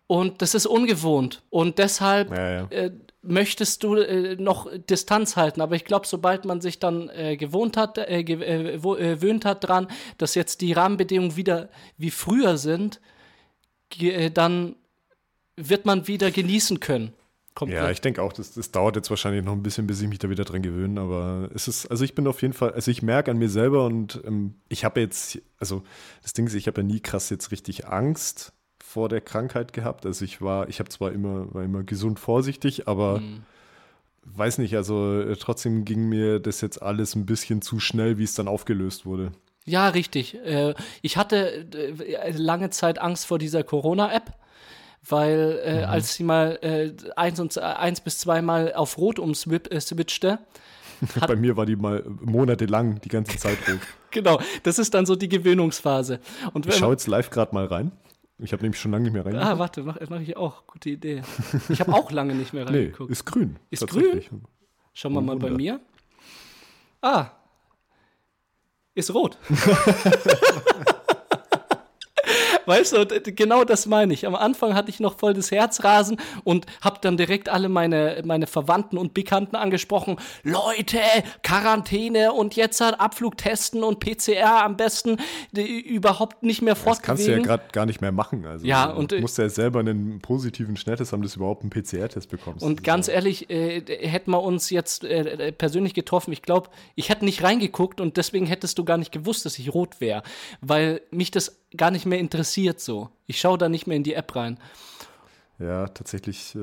und 0.07 0.41
das 0.41 0.53
ist 0.53 0.65
ungewohnt. 0.65 1.43
Und 1.49 1.79
deshalb 1.79 2.29
Ja, 2.31 2.51
ja. 2.51 2.67
Äh, 2.69 2.91
möchtest 3.27 3.83
du 3.83 3.95
äh, 3.95 4.35
noch 4.35 4.69
Distanz 4.89 5.35
halten. 5.35 5.61
Aber 5.61 5.75
ich 5.75 5.85
glaube, 5.85 6.07
sobald 6.07 6.45
man 6.45 6.61
sich 6.61 6.79
dann 6.79 7.09
äh, 7.09 7.37
gewohnt 7.37 7.77
hat, 7.77 7.97
äh, 7.97 8.19
äh, 8.19 8.75
äh, 8.75 8.77
gewöhnt 8.77 9.45
hat 9.45 9.67
dran, 9.67 9.87
dass 10.17 10.35
jetzt 10.35 10.61
die 10.61 10.73
Rahmenbedingungen 10.73 11.35
wieder 11.35 11.69
wie 11.97 12.11
früher 12.11 12.57
sind, 12.57 13.01
dann 14.33 14.75
wird 15.55 15.85
man 15.85 16.07
wieder 16.07 16.31
genießen 16.31 16.79
können. 16.79 17.13
Komplett. 17.53 17.81
Ja, 17.81 17.89
ich 17.89 18.01
denke 18.01 18.21
auch, 18.21 18.33
das, 18.33 18.53
das 18.53 18.71
dauert 18.71 18.97
jetzt 18.97 19.09
wahrscheinlich 19.09 19.45
noch 19.45 19.53
ein 19.53 19.63
bisschen, 19.63 19.87
bis 19.87 20.01
ich 20.01 20.09
mich 20.09 20.19
da 20.19 20.29
wieder 20.29 20.43
dran 20.43 20.61
gewöhne, 20.61 20.99
aber 20.99 21.49
es 21.53 21.69
ist, 21.69 21.85
also 21.85 22.03
ich 22.03 22.13
bin 22.13 22.27
auf 22.27 22.41
jeden 22.41 22.53
Fall, 22.53 22.73
also 22.73 22.91
ich 22.91 23.01
merke 23.01 23.31
an 23.31 23.37
mir 23.37 23.47
selber 23.47 23.85
und 23.85 24.21
ähm, 24.25 24.55
ich 24.67 24.83
habe 24.83 24.99
jetzt, 24.99 25.39
also 25.57 25.83
das 26.21 26.33
Ding 26.33 26.47
ist, 26.47 26.55
ich 26.55 26.67
habe 26.67 26.81
ja 26.81 26.87
nie 26.87 26.99
krass 26.99 27.29
jetzt 27.29 27.51
richtig 27.51 27.87
Angst 27.87 28.51
vor 28.95 29.09
der 29.09 29.19
Krankheit 29.19 29.73
gehabt. 29.73 30.05
Also 30.05 30.23
ich 30.23 30.41
war, 30.41 30.69
ich 30.69 30.79
habe 30.79 30.87
zwar 30.87 31.11
immer, 31.11 31.53
war 31.53 31.63
immer 31.63 31.83
gesund 31.83 32.17
vorsichtig, 32.17 32.87
aber 32.87 33.21
weiß 34.23 34.57
nicht, 34.59 34.77
also 34.77 35.19
äh, 35.19 35.35
trotzdem 35.35 35.83
ging 35.83 36.07
mir 36.07 36.39
das 36.39 36.61
jetzt 36.61 36.81
alles 36.81 37.13
ein 37.13 37.25
bisschen 37.25 37.61
zu 37.61 37.81
schnell, 37.81 38.17
wie 38.17 38.23
es 38.23 38.35
dann 38.35 38.47
aufgelöst 38.47 39.05
wurde. 39.05 39.33
Ja, 39.65 39.89
richtig. 39.89 40.35
Äh, 40.45 40.75
ich 41.01 41.17
hatte 41.17 41.67
äh, 41.73 42.31
lange 42.31 42.69
Zeit 42.69 42.99
Angst 42.99 43.25
vor 43.25 43.37
dieser 43.37 43.65
Corona-App, 43.65 44.31
weil 45.05 45.59
äh, 45.65 45.79
mhm. 45.79 45.89
als 45.89 46.15
sie 46.15 46.23
mal 46.23 46.57
äh, 46.61 46.93
eins, 47.17 47.41
und, 47.41 47.57
eins 47.57 47.99
bis 47.99 48.19
zweimal 48.19 48.73
auf 48.75 48.97
Rot 48.97 49.19
umswitchte. 49.19 50.39
Hat, 51.19 51.27
Bei 51.27 51.35
mir 51.35 51.57
war 51.57 51.65
die 51.65 51.75
mal 51.75 52.01
monatelang 52.21 53.01
die 53.01 53.09
ganze 53.09 53.37
Zeit 53.37 53.57
rot. 53.67 53.81
genau, 54.11 54.39
das 54.63 54.79
ist 54.79 54.93
dann 54.93 55.05
so 55.05 55.17
die 55.17 55.27
Gewöhnungsphase. 55.27 56.21
Und 56.53 56.65
ich 56.65 56.75
schaue 56.75 56.91
jetzt 56.91 57.07
live 57.07 57.29
gerade 57.29 57.53
mal 57.53 57.65
rein. 57.65 57.91
Ich 58.37 58.51
habe 58.51 58.63
nämlich 58.63 58.79
schon 58.79 58.91
lange 58.91 59.05
nicht 59.05 59.13
mehr 59.13 59.25
reingeguckt. 59.25 59.49
Ah, 59.49 59.59
warte, 59.59 59.83
mache 59.83 60.05
mach 60.09 60.19
ich 60.19 60.35
auch. 60.35 60.67
Gute 60.67 60.89
Idee. 60.89 61.23
Ich 61.69 61.79
habe 61.79 61.93
auch 61.93 62.11
lange 62.11 62.35
nicht 62.35 62.53
mehr 62.53 62.65
reingeguckt. 62.67 63.09
nee, 63.09 63.13
ist 63.13 63.25
grün. 63.25 63.57
Ist 63.69 63.87
grün? 63.87 64.21
Schauen 64.93 65.13
wir 65.13 65.21
mal 65.21 65.37
bei 65.37 65.49
mir. 65.49 65.79
Ah, 67.01 67.29
ist 68.93 69.13
rot. 69.13 69.37
Weißt 72.65 72.93
du, 72.93 73.05
genau 73.33 73.63
das 73.63 73.85
meine 73.85 74.13
ich. 74.13 74.25
Am 74.25 74.35
Anfang 74.35 74.73
hatte 74.73 74.89
ich 74.89 74.99
noch 74.99 75.17
voll 75.17 75.33
das 75.33 75.51
Herzrasen 75.51 76.17
und 76.43 76.65
habe 76.81 76.99
dann 77.01 77.17
direkt 77.17 77.49
alle 77.49 77.69
meine, 77.69 78.21
meine 78.25 78.47
Verwandten 78.47 78.97
und 78.97 79.13
Bekannten 79.13 79.55
angesprochen. 79.55 80.17
Leute, 80.43 80.99
Quarantäne 81.43 82.33
und 82.33 82.55
jetzt 82.55 82.81
halt 82.81 82.99
Abflug 82.99 83.37
testen 83.37 83.83
und 83.83 83.99
PCR 83.99 84.63
am 84.63 84.77
besten 84.77 85.17
überhaupt 85.53 86.43
nicht 86.43 86.61
mehr 86.61 86.75
fortbewegen. 86.75 87.01
Das 87.01 87.05
kannst 87.07 87.27
du 87.27 87.31
ja 87.31 87.39
gerade 87.39 87.63
gar 87.71 87.85
nicht 87.85 88.01
mehr 88.01 88.11
machen. 88.11 88.45
Also, 88.45 88.65
ja, 88.65 88.85
und 88.85 89.11
du 89.11 89.19
musst 89.19 89.37
ja 89.37 89.49
selber 89.49 89.79
einen 89.79 90.19
positiven 90.19 90.77
Schnelltest 90.77 91.13
haben, 91.13 91.21
dass 91.21 91.33
du 91.33 91.39
überhaupt 91.39 91.63
einen 91.63 91.69
PCR-Test 91.69 92.29
bekommst. 92.29 92.63
Und 92.63 92.83
ganz 92.83 93.07
ehrlich, 93.07 93.49
äh, 93.49 93.81
hätten 94.07 94.31
wir 94.31 94.41
uns 94.41 94.69
jetzt 94.69 95.03
äh, 95.03 95.51
persönlich 95.51 95.93
getroffen, 95.93 96.31
ich 96.31 96.41
glaube, 96.41 96.69
ich 96.95 97.09
hätte 97.09 97.25
nicht 97.25 97.43
reingeguckt 97.43 98.01
und 98.01 98.17
deswegen 98.17 98.45
hättest 98.45 98.77
du 98.77 98.85
gar 98.85 98.97
nicht 98.97 99.11
gewusst, 99.11 99.45
dass 99.45 99.59
ich 99.59 99.73
rot 99.73 100.01
wäre, 100.01 100.23
weil 100.61 101.01
mich 101.11 101.31
das 101.31 101.59
gar 101.75 101.91
nicht 101.91 102.05
mehr 102.05 102.19
interessiert 102.19 102.79
so. 102.79 103.09
Ich 103.27 103.39
schaue 103.39 103.57
da 103.57 103.69
nicht 103.69 103.87
mehr 103.87 103.97
in 103.97 104.03
die 104.03 104.13
App 104.13 104.35
rein. 104.35 104.59
Ja, 105.59 105.87
tatsächlich 105.87 106.55
äh, 106.55 106.59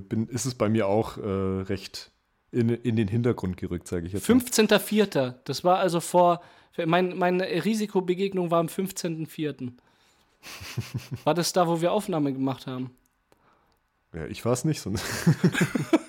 bin, 0.00 0.28
ist 0.28 0.44
es 0.44 0.54
bei 0.54 0.68
mir 0.68 0.86
auch 0.86 1.18
äh, 1.18 1.22
recht 1.62 2.10
in, 2.52 2.68
in 2.68 2.96
den 2.96 3.08
Hintergrund 3.08 3.56
gerückt, 3.56 3.88
sage 3.88 4.06
ich 4.06 4.12
jetzt. 4.12 4.28
15.04. 4.28 5.34
Das 5.44 5.64
war 5.64 5.78
also 5.78 6.00
vor. 6.00 6.40
Mein, 6.86 7.18
meine 7.18 7.44
Risikobegegnung 7.64 8.50
war 8.50 8.60
am 8.60 8.66
15.04. 8.66 9.72
war 11.24 11.34
das 11.34 11.52
da, 11.52 11.66
wo 11.66 11.80
wir 11.80 11.92
Aufnahme 11.92 12.32
gemacht 12.32 12.66
haben? 12.66 12.90
Ja, 14.14 14.26
ich 14.26 14.44
war 14.44 14.52
es 14.52 14.64
nicht, 14.64 14.80
sonst. 14.80 15.04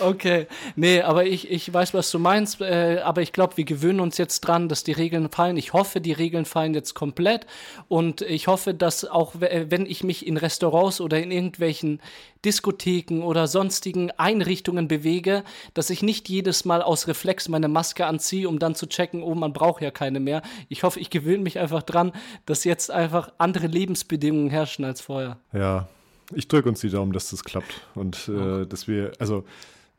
Okay, 0.00 0.46
nee, 0.76 1.00
aber 1.00 1.26
ich, 1.26 1.50
ich 1.50 1.72
weiß, 1.72 1.94
was 1.94 2.10
du 2.10 2.18
meinst, 2.18 2.60
äh, 2.60 3.00
aber 3.04 3.22
ich 3.22 3.32
glaube, 3.32 3.56
wir 3.56 3.64
gewöhnen 3.64 4.00
uns 4.00 4.18
jetzt 4.18 4.40
dran, 4.40 4.68
dass 4.68 4.84
die 4.84 4.92
Regeln 4.92 5.28
fallen. 5.30 5.56
Ich 5.56 5.72
hoffe, 5.72 6.00
die 6.00 6.12
Regeln 6.12 6.44
fallen 6.44 6.74
jetzt 6.74 6.94
komplett 6.94 7.46
und 7.88 8.20
ich 8.22 8.46
hoffe, 8.46 8.74
dass 8.74 9.04
auch, 9.04 9.40
äh, 9.40 9.66
wenn 9.70 9.86
ich 9.86 10.04
mich 10.04 10.26
in 10.26 10.36
Restaurants 10.36 11.00
oder 11.00 11.20
in 11.20 11.30
irgendwelchen 11.30 12.00
Diskotheken 12.44 13.22
oder 13.22 13.46
sonstigen 13.46 14.10
Einrichtungen 14.12 14.88
bewege, 14.88 15.42
dass 15.74 15.90
ich 15.90 16.02
nicht 16.02 16.28
jedes 16.28 16.64
Mal 16.64 16.82
aus 16.82 17.08
Reflex 17.08 17.48
meine 17.48 17.68
Maske 17.68 18.06
anziehe, 18.06 18.48
um 18.48 18.58
dann 18.58 18.74
zu 18.74 18.86
checken, 18.86 19.22
oh, 19.22 19.34
man 19.34 19.52
braucht 19.52 19.82
ja 19.82 19.90
keine 19.90 20.20
mehr. 20.20 20.42
Ich 20.68 20.82
hoffe, 20.82 21.00
ich 21.00 21.10
gewöhne 21.10 21.42
mich 21.42 21.58
einfach 21.58 21.82
dran, 21.82 22.12
dass 22.46 22.64
jetzt 22.64 22.90
einfach 22.90 23.32
andere 23.38 23.66
Lebensbedingungen 23.66 24.50
herrschen 24.50 24.84
als 24.84 25.00
vorher. 25.00 25.38
Ja, 25.52 25.88
ich 26.34 26.46
drücke 26.48 26.68
uns 26.68 26.80
die 26.80 26.90
Daumen, 26.90 27.12
dass 27.12 27.30
das 27.30 27.42
klappt 27.42 27.80
und 27.94 28.28
äh, 28.28 28.66
dass 28.66 28.86
wir, 28.86 29.12
also 29.18 29.44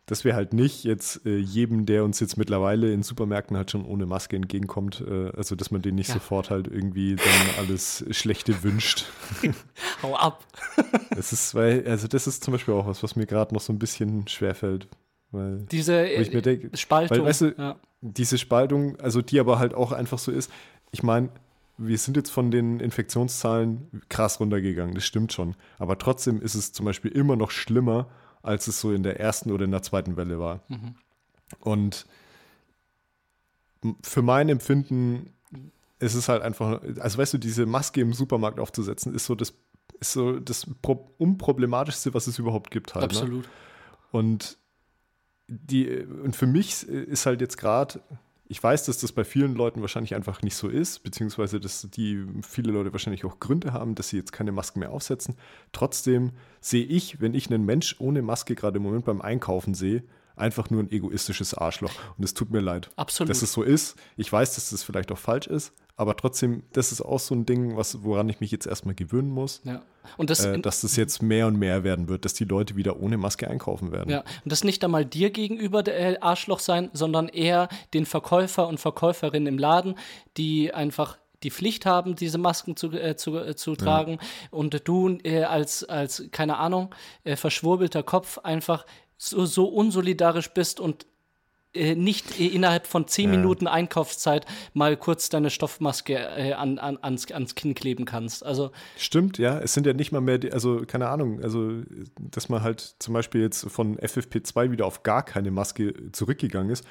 dass 0.09 0.25
wir 0.25 0.35
halt 0.35 0.53
nicht 0.53 0.85
jetzt 0.85 1.23
äh, 1.27 1.37
jedem, 1.37 1.85
der 1.85 2.03
uns 2.03 2.19
jetzt 2.19 2.35
mittlerweile 2.35 2.91
in 2.91 3.03
Supermärkten 3.03 3.55
halt 3.55 3.69
schon 3.69 3.85
ohne 3.85 4.07
Maske 4.07 4.35
entgegenkommt, 4.35 5.03
äh, 5.07 5.29
also 5.37 5.55
dass 5.55 5.69
man 5.69 5.83
den 5.83 5.95
nicht 5.95 6.07
ja. 6.07 6.15
sofort 6.15 6.49
halt 6.49 6.67
irgendwie 6.67 7.15
dann 7.15 7.59
alles 7.59 8.03
Schlechte 8.09 8.63
wünscht. 8.63 9.05
Hau 10.01 10.15
ab. 10.15 10.43
das 11.15 11.31
ist, 11.31 11.53
weil, 11.53 11.87
also 11.87 12.07
das 12.07 12.25
ist 12.25 12.43
zum 12.43 12.53
Beispiel 12.53 12.73
auch 12.73 12.87
was, 12.87 13.03
was 13.03 13.15
mir 13.15 13.27
gerade 13.27 13.53
noch 13.53 13.61
so 13.61 13.71
ein 13.71 13.77
bisschen 13.77 14.27
schwerfällt. 14.27 14.87
Weil, 15.31 15.59
diese 15.71 16.01
mir 16.31 16.41
denk, 16.41 16.75
Spaltung. 16.75 17.19
Weil, 17.19 17.25
weißt 17.25 17.41
du, 17.41 17.55
ja. 17.55 17.75
diese 18.01 18.39
Spaltung, 18.39 18.99
also 18.99 19.21
die 19.21 19.39
aber 19.39 19.59
halt 19.59 19.75
auch 19.75 19.91
einfach 19.91 20.17
so 20.17 20.31
ist, 20.31 20.51
ich 20.89 21.03
meine, 21.03 21.29
wir 21.77 21.99
sind 21.99 22.17
jetzt 22.17 22.31
von 22.31 22.49
den 22.49 22.79
Infektionszahlen 22.79 24.01
krass 24.09 24.39
runtergegangen, 24.39 24.95
das 24.95 25.05
stimmt 25.05 25.33
schon. 25.33 25.55
Aber 25.77 25.99
trotzdem 25.99 26.41
ist 26.41 26.55
es 26.55 26.73
zum 26.73 26.87
Beispiel 26.87 27.11
immer 27.11 27.35
noch 27.35 27.51
schlimmer, 27.51 28.07
als 28.41 28.67
es 28.67 28.79
so 28.79 28.91
in 28.91 29.03
der 29.03 29.19
ersten 29.19 29.51
oder 29.51 29.65
in 29.65 29.71
der 29.71 29.81
zweiten 29.81 30.17
Welle 30.17 30.39
war. 30.39 30.61
Mhm. 30.67 30.95
Und 31.59 32.05
für 34.01 34.21
mein 34.21 34.49
Empfinden 34.49 35.33
ist 35.99 36.15
es 36.15 36.29
halt 36.29 36.41
einfach, 36.41 36.81
also 36.99 37.17
weißt 37.17 37.33
du, 37.33 37.37
diese 37.37 37.65
Maske 37.65 38.01
im 38.01 38.13
Supermarkt 38.13 38.59
aufzusetzen, 38.59 39.13
ist 39.13 39.25
so 39.25 39.35
das, 39.35 39.53
ist 39.99 40.13
so 40.13 40.39
das 40.39 40.67
unproblematischste, 41.17 42.13
was 42.13 42.27
es 42.27 42.39
überhaupt 42.39 42.71
gibt 42.71 42.95
halt. 42.95 43.11
Ne? 43.11 43.19
Absolut. 43.19 43.43
Ne? 43.43 43.49
Und 44.11 44.57
die, 45.47 45.89
und 45.89 46.35
für 46.35 46.47
mich 46.47 46.87
ist 46.87 47.25
halt 47.25 47.41
jetzt 47.41 47.57
gerade, 47.57 48.01
ich 48.51 48.61
weiß, 48.61 48.85
dass 48.85 48.97
das 48.97 49.11
bei 49.11 49.23
vielen 49.23 49.53
Leuten 49.53 49.81
wahrscheinlich 49.81 50.15
einfach 50.15 50.41
nicht 50.41 50.55
so 50.55 50.69
ist, 50.69 51.03
beziehungsweise 51.03 51.59
dass 51.59 51.87
die 51.91 52.25
viele 52.41 52.71
Leute 52.71 52.91
wahrscheinlich 52.91 53.23
auch 53.23 53.39
Gründe 53.39 53.73
haben, 53.73 53.93
dass 53.93 54.09
sie 54.09 54.17
jetzt 54.17 54.31
keine 54.31 54.51
Masken 54.51 54.79
mehr 54.79 54.91
aufsetzen. 54.91 55.35
Trotzdem 55.71 56.31
sehe 56.59 56.83
ich, 56.83 57.21
wenn 57.21 57.35
ich 57.35 57.51
einen 57.51 57.63
Mensch 57.63 57.95
ohne 57.99 58.23
Maske 58.23 58.55
gerade 58.55 58.77
im 58.77 58.83
Moment 58.83 59.05
beim 59.05 59.21
Einkaufen 59.21 59.75
sehe, 59.75 60.03
einfach 60.35 60.71
nur 60.71 60.81
ein 60.81 60.91
egoistisches 60.91 61.53
Arschloch. 61.53 61.93
Und 62.17 62.23
es 62.23 62.33
tut 62.33 62.49
mir 62.49 62.59
leid, 62.59 62.89
Absolut. 62.95 63.29
dass 63.29 63.43
es 63.43 63.53
so 63.53 63.61
ist. 63.61 63.95
Ich 64.17 64.31
weiß, 64.31 64.55
dass 64.55 64.71
das 64.71 64.81
vielleicht 64.81 65.11
auch 65.11 65.19
falsch 65.19 65.45
ist, 65.45 65.71
aber 65.99 66.15
trotzdem, 66.15 66.63
das 66.71 66.93
ist 66.93 67.01
auch 67.01 67.19
so 67.19 67.35
ein 67.35 67.45
Ding, 67.45 67.75
was, 67.75 68.03
woran 68.03 68.29
ich 68.29 68.39
mich 68.39 68.51
jetzt 68.51 68.65
erstmal 68.65 68.95
gewöhnen 68.95 69.29
muss. 69.29 69.61
Ja. 69.65 69.81
Und 70.15 70.29
das, 70.29 70.45
äh, 70.45 70.57
dass 70.57 70.79
das 70.79 70.95
jetzt 70.95 71.21
mehr 71.21 71.45
und 71.45 71.59
mehr 71.59 71.83
werden 71.83 72.07
wird, 72.07 72.23
dass 72.23 72.33
die 72.33 72.45
Leute 72.45 72.77
wieder 72.77 73.01
ohne 73.01 73.17
Maske 73.17 73.49
einkaufen 73.49 73.91
werden. 73.91 74.09
Ja, 74.09 74.19
und 74.19 74.51
das 74.51 74.63
nicht 74.63 74.81
einmal 74.85 75.03
dir 75.03 75.29
gegenüber 75.29 75.83
der 75.83 76.23
Arschloch 76.23 76.61
sein, 76.61 76.89
sondern 76.93 77.27
eher 77.27 77.67
den 77.93 78.05
Verkäufer 78.05 78.69
und 78.69 78.79
Verkäuferinnen 78.79 79.47
im 79.47 79.57
Laden, 79.57 79.95
die 80.37 80.73
einfach 80.73 81.17
die 81.43 81.51
Pflicht 81.51 81.85
haben, 81.85 82.15
diese 82.15 82.37
Masken 82.37 82.77
zu, 82.77 82.93
äh, 82.93 83.17
zu, 83.17 83.37
äh, 83.37 83.57
zu 83.57 83.75
tragen. 83.75 84.13
Ja. 84.13 84.27
Und 84.51 84.87
du 84.87 85.17
äh, 85.23 85.43
als, 85.43 85.83
als, 85.83 86.23
keine 86.31 86.59
Ahnung, 86.59 86.95
äh, 87.25 87.35
verschwurbelter 87.35 88.03
Kopf 88.03 88.37
einfach 88.37 88.85
so, 89.17 89.45
so 89.45 89.65
unsolidarisch 89.65 90.53
bist 90.53 90.79
und 90.79 91.05
nicht 91.75 92.39
äh, 92.39 92.47
innerhalb 92.47 92.87
von 92.87 93.07
zehn 93.07 93.31
ja. 93.31 93.37
Minuten 93.37 93.67
Einkaufszeit 93.67 94.45
mal 94.73 94.97
kurz 94.97 95.29
deine 95.29 95.49
Stoffmaske 95.49 96.15
äh, 96.15 96.53
an, 96.53 96.79
an, 96.79 96.97
ans, 97.01 97.31
ans 97.31 97.55
Kinn 97.55 97.75
kleben 97.75 98.05
kannst. 98.05 98.45
Also 98.45 98.71
Stimmt, 98.97 99.37
ja. 99.37 99.59
Es 99.59 99.73
sind 99.73 99.85
ja 99.85 99.93
nicht 99.93 100.11
mal 100.11 100.21
mehr, 100.21 100.39
die, 100.39 100.51
also 100.51 100.83
keine 100.87 101.09
Ahnung, 101.09 101.41
also 101.43 101.71
dass 102.19 102.49
man 102.49 102.63
halt 102.63 102.95
zum 102.99 103.13
Beispiel 103.13 103.41
jetzt 103.41 103.69
von 103.69 103.97
FFP2 103.97 104.71
wieder 104.71 104.85
auf 104.85 105.03
gar 105.03 105.23
keine 105.23 105.51
Maske 105.51 105.93
zurückgegangen 106.11 106.71
ist. 106.71 106.85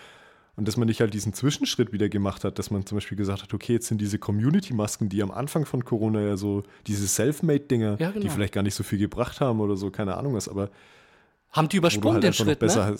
Und 0.55 0.66
dass 0.66 0.76
man 0.76 0.89
nicht 0.89 1.01
halt 1.01 1.14
diesen 1.14 1.35
Zwischenschritt 1.35 1.93
wieder 1.93 2.09
gemacht 2.09 2.43
hat, 2.43 2.59
dass 2.59 2.72
man 2.72 2.85
zum 2.85 2.97
Beispiel 2.97 3.16
gesagt 3.16 3.43
hat, 3.43 3.55
okay, 3.55 3.74
jetzt 3.74 3.87
sind 3.87 4.01
diese 4.01 4.18
Community-Masken, 4.18 5.09
die 5.09 5.22
am 5.22 5.31
Anfang 5.31 5.66
von 5.66 5.85
Corona 5.85 6.20
ja 6.20 6.37
so, 6.37 6.64
diese 6.89 7.07
Self-Made-Dinger, 7.07 7.97
ja, 8.01 8.11
genau. 8.11 8.24
die 8.24 8.29
vielleicht 8.29 8.55
gar 8.55 8.64
nicht 8.64 8.74
so 8.74 8.83
viel 8.83 8.99
gebracht 8.99 9.41
haben 9.41 9.61
oder 9.61 9.76
so, 9.76 9.93
keine 9.93 10.16
Ahnung 10.16 10.35
was, 10.35 10.49
aber 10.49 10.70
haben 11.53 11.68
die 11.68 11.76
übersprungen 11.76 12.14
halt 12.14 12.24
den 12.24 12.33
Schritt, 12.33 12.61
ne? 12.61 12.97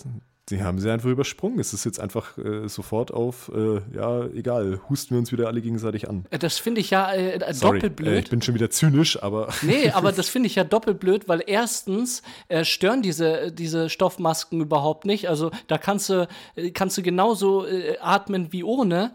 Sie 0.49 0.63
haben 0.63 0.79
sie 0.79 0.89
einfach 0.89 1.09
übersprungen. 1.09 1.59
Es 1.59 1.73
ist 1.73 1.85
jetzt 1.85 1.99
einfach 1.99 2.35
äh, 2.39 2.67
sofort 2.67 3.13
auf, 3.13 3.51
äh, 3.55 3.81
ja, 3.95 4.25
egal, 4.25 4.81
husten 4.89 5.11
wir 5.11 5.19
uns 5.19 5.31
wieder 5.31 5.45
alle 5.45 5.61
gegenseitig 5.61 6.09
an. 6.09 6.25
Äh, 6.31 6.39
das 6.39 6.57
finde 6.57 6.81
ich 6.81 6.89
ja 6.89 7.13
äh, 7.13 7.37
doppelt 7.53 7.95
blöd. 7.95 8.15
Äh, 8.15 8.19
ich 8.19 8.29
bin 8.31 8.41
schon 8.41 8.55
wieder 8.55 8.71
zynisch, 8.71 9.21
aber. 9.21 9.49
Nee, 9.61 9.91
aber 9.91 10.11
das 10.11 10.27
finde 10.27 10.47
ich 10.47 10.55
ja 10.55 10.63
doppelt 10.63 10.99
blöd, 10.99 11.27
weil 11.27 11.43
erstens 11.45 12.23
äh, 12.47 12.65
stören 12.65 13.03
diese, 13.03 13.51
diese 13.51 13.91
Stoffmasken 13.91 14.61
überhaupt 14.61 15.05
nicht. 15.05 15.29
Also 15.29 15.51
da 15.67 15.77
kannst 15.77 16.09
du, 16.09 16.27
kannst 16.73 16.97
du 16.97 17.03
genauso 17.03 17.67
atmen 18.01 18.51
wie 18.51 18.63
ohne. 18.63 19.13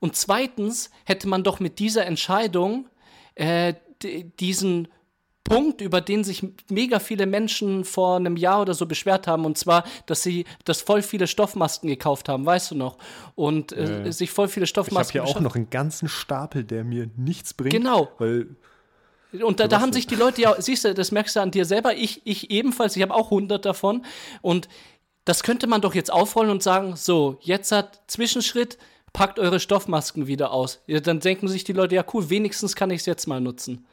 Und 0.00 0.16
zweitens 0.16 0.90
hätte 1.04 1.28
man 1.28 1.44
doch 1.44 1.60
mit 1.60 1.78
dieser 1.78 2.04
Entscheidung 2.04 2.86
diesen 4.38 4.88
Punkt, 5.44 5.82
über 5.82 6.00
den 6.00 6.24
sich 6.24 6.46
mega 6.70 6.98
viele 6.98 7.26
Menschen 7.26 7.84
vor 7.84 8.16
einem 8.16 8.36
Jahr 8.36 8.62
oder 8.62 8.72
so 8.72 8.86
beschwert 8.86 9.26
haben, 9.26 9.44
und 9.44 9.58
zwar, 9.58 9.84
dass 10.06 10.22
sie, 10.22 10.46
dass 10.64 10.80
voll 10.80 11.02
viele 11.02 11.26
Stoffmasken 11.26 11.88
gekauft 11.88 12.30
haben, 12.30 12.46
weißt 12.46 12.70
du 12.70 12.74
noch? 12.74 12.96
Und 13.34 13.72
äh, 13.76 14.10
sich 14.10 14.30
voll 14.30 14.48
viele 14.48 14.66
Stoffmasken. 14.66 15.16
Ich 15.16 15.20
habe 15.20 15.30
ja 15.30 15.36
auch 15.36 15.40
noch 15.40 15.54
einen 15.54 15.68
ganzen 15.68 16.08
Stapel, 16.08 16.64
der 16.64 16.82
mir 16.82 17.10
nichts 17.16 17.52
bringt. 17.52 17.74
Genau. 17.74 18.08
Weil 18.18 18.48
und 19.42 19.58
da, 19.58 19.66
da 19.66 19.80
haben 19.80 19.92
sich 19.92 20.06
die 20.06 20.14
Leute 20.14 20.42
ja, 20.42 20.54
siehst 20.60 20.84
du, 20.84 20.94
das 20.94 21.10
merkst 21.10 21.36
du 21.36 21.40
an 21.40 21.50
dir 21.50 21.64
selber, 21.64 21.94
ich, 21.94 22.22
ich 22.24 22.50
ebenfalls, 22.50 22.96
ich 22.96 23.02
habe 23.02 23.14
auch 23.14 23.26
100 23.32 23.64
davon. 23.64 24.04
Und 24.42 24.68
das 25.24 25.42
könnte 25.42 25.66
man 25.66 25.80
doch 25.80 25.94
jetzt 25.94 26.12
aufrollen 26.12 26.50
und 26.50 26.62
sagen, 26.62 26.96
so, 26.96 27.38
jetzt 27.40 27.72
hat 27.72 28.02
Zwischenschritt, 28.06 28.78
packt 29.12 29.38
eure 29.38 29.60
Stoffmasken 29.60 30.26
wieder 30.26 30.52
aus. 30.52 30.80
Ja, 30.86 31.00
dann 31.00 31.20
denken 31.20 31.48
sich 31.48 31.64
die 31.64 31.72
Leute, 31.72 31.96
ja 31.96 32.04
cool, 32.12 32.30
wenigstens 32.30 32.76
kann 32.76 32.90
ich 32.90 33.00
es 33.00 33.06
jetzt 33.06 33.26
mal 33.26 33.40
nutzen. 33.40 33.86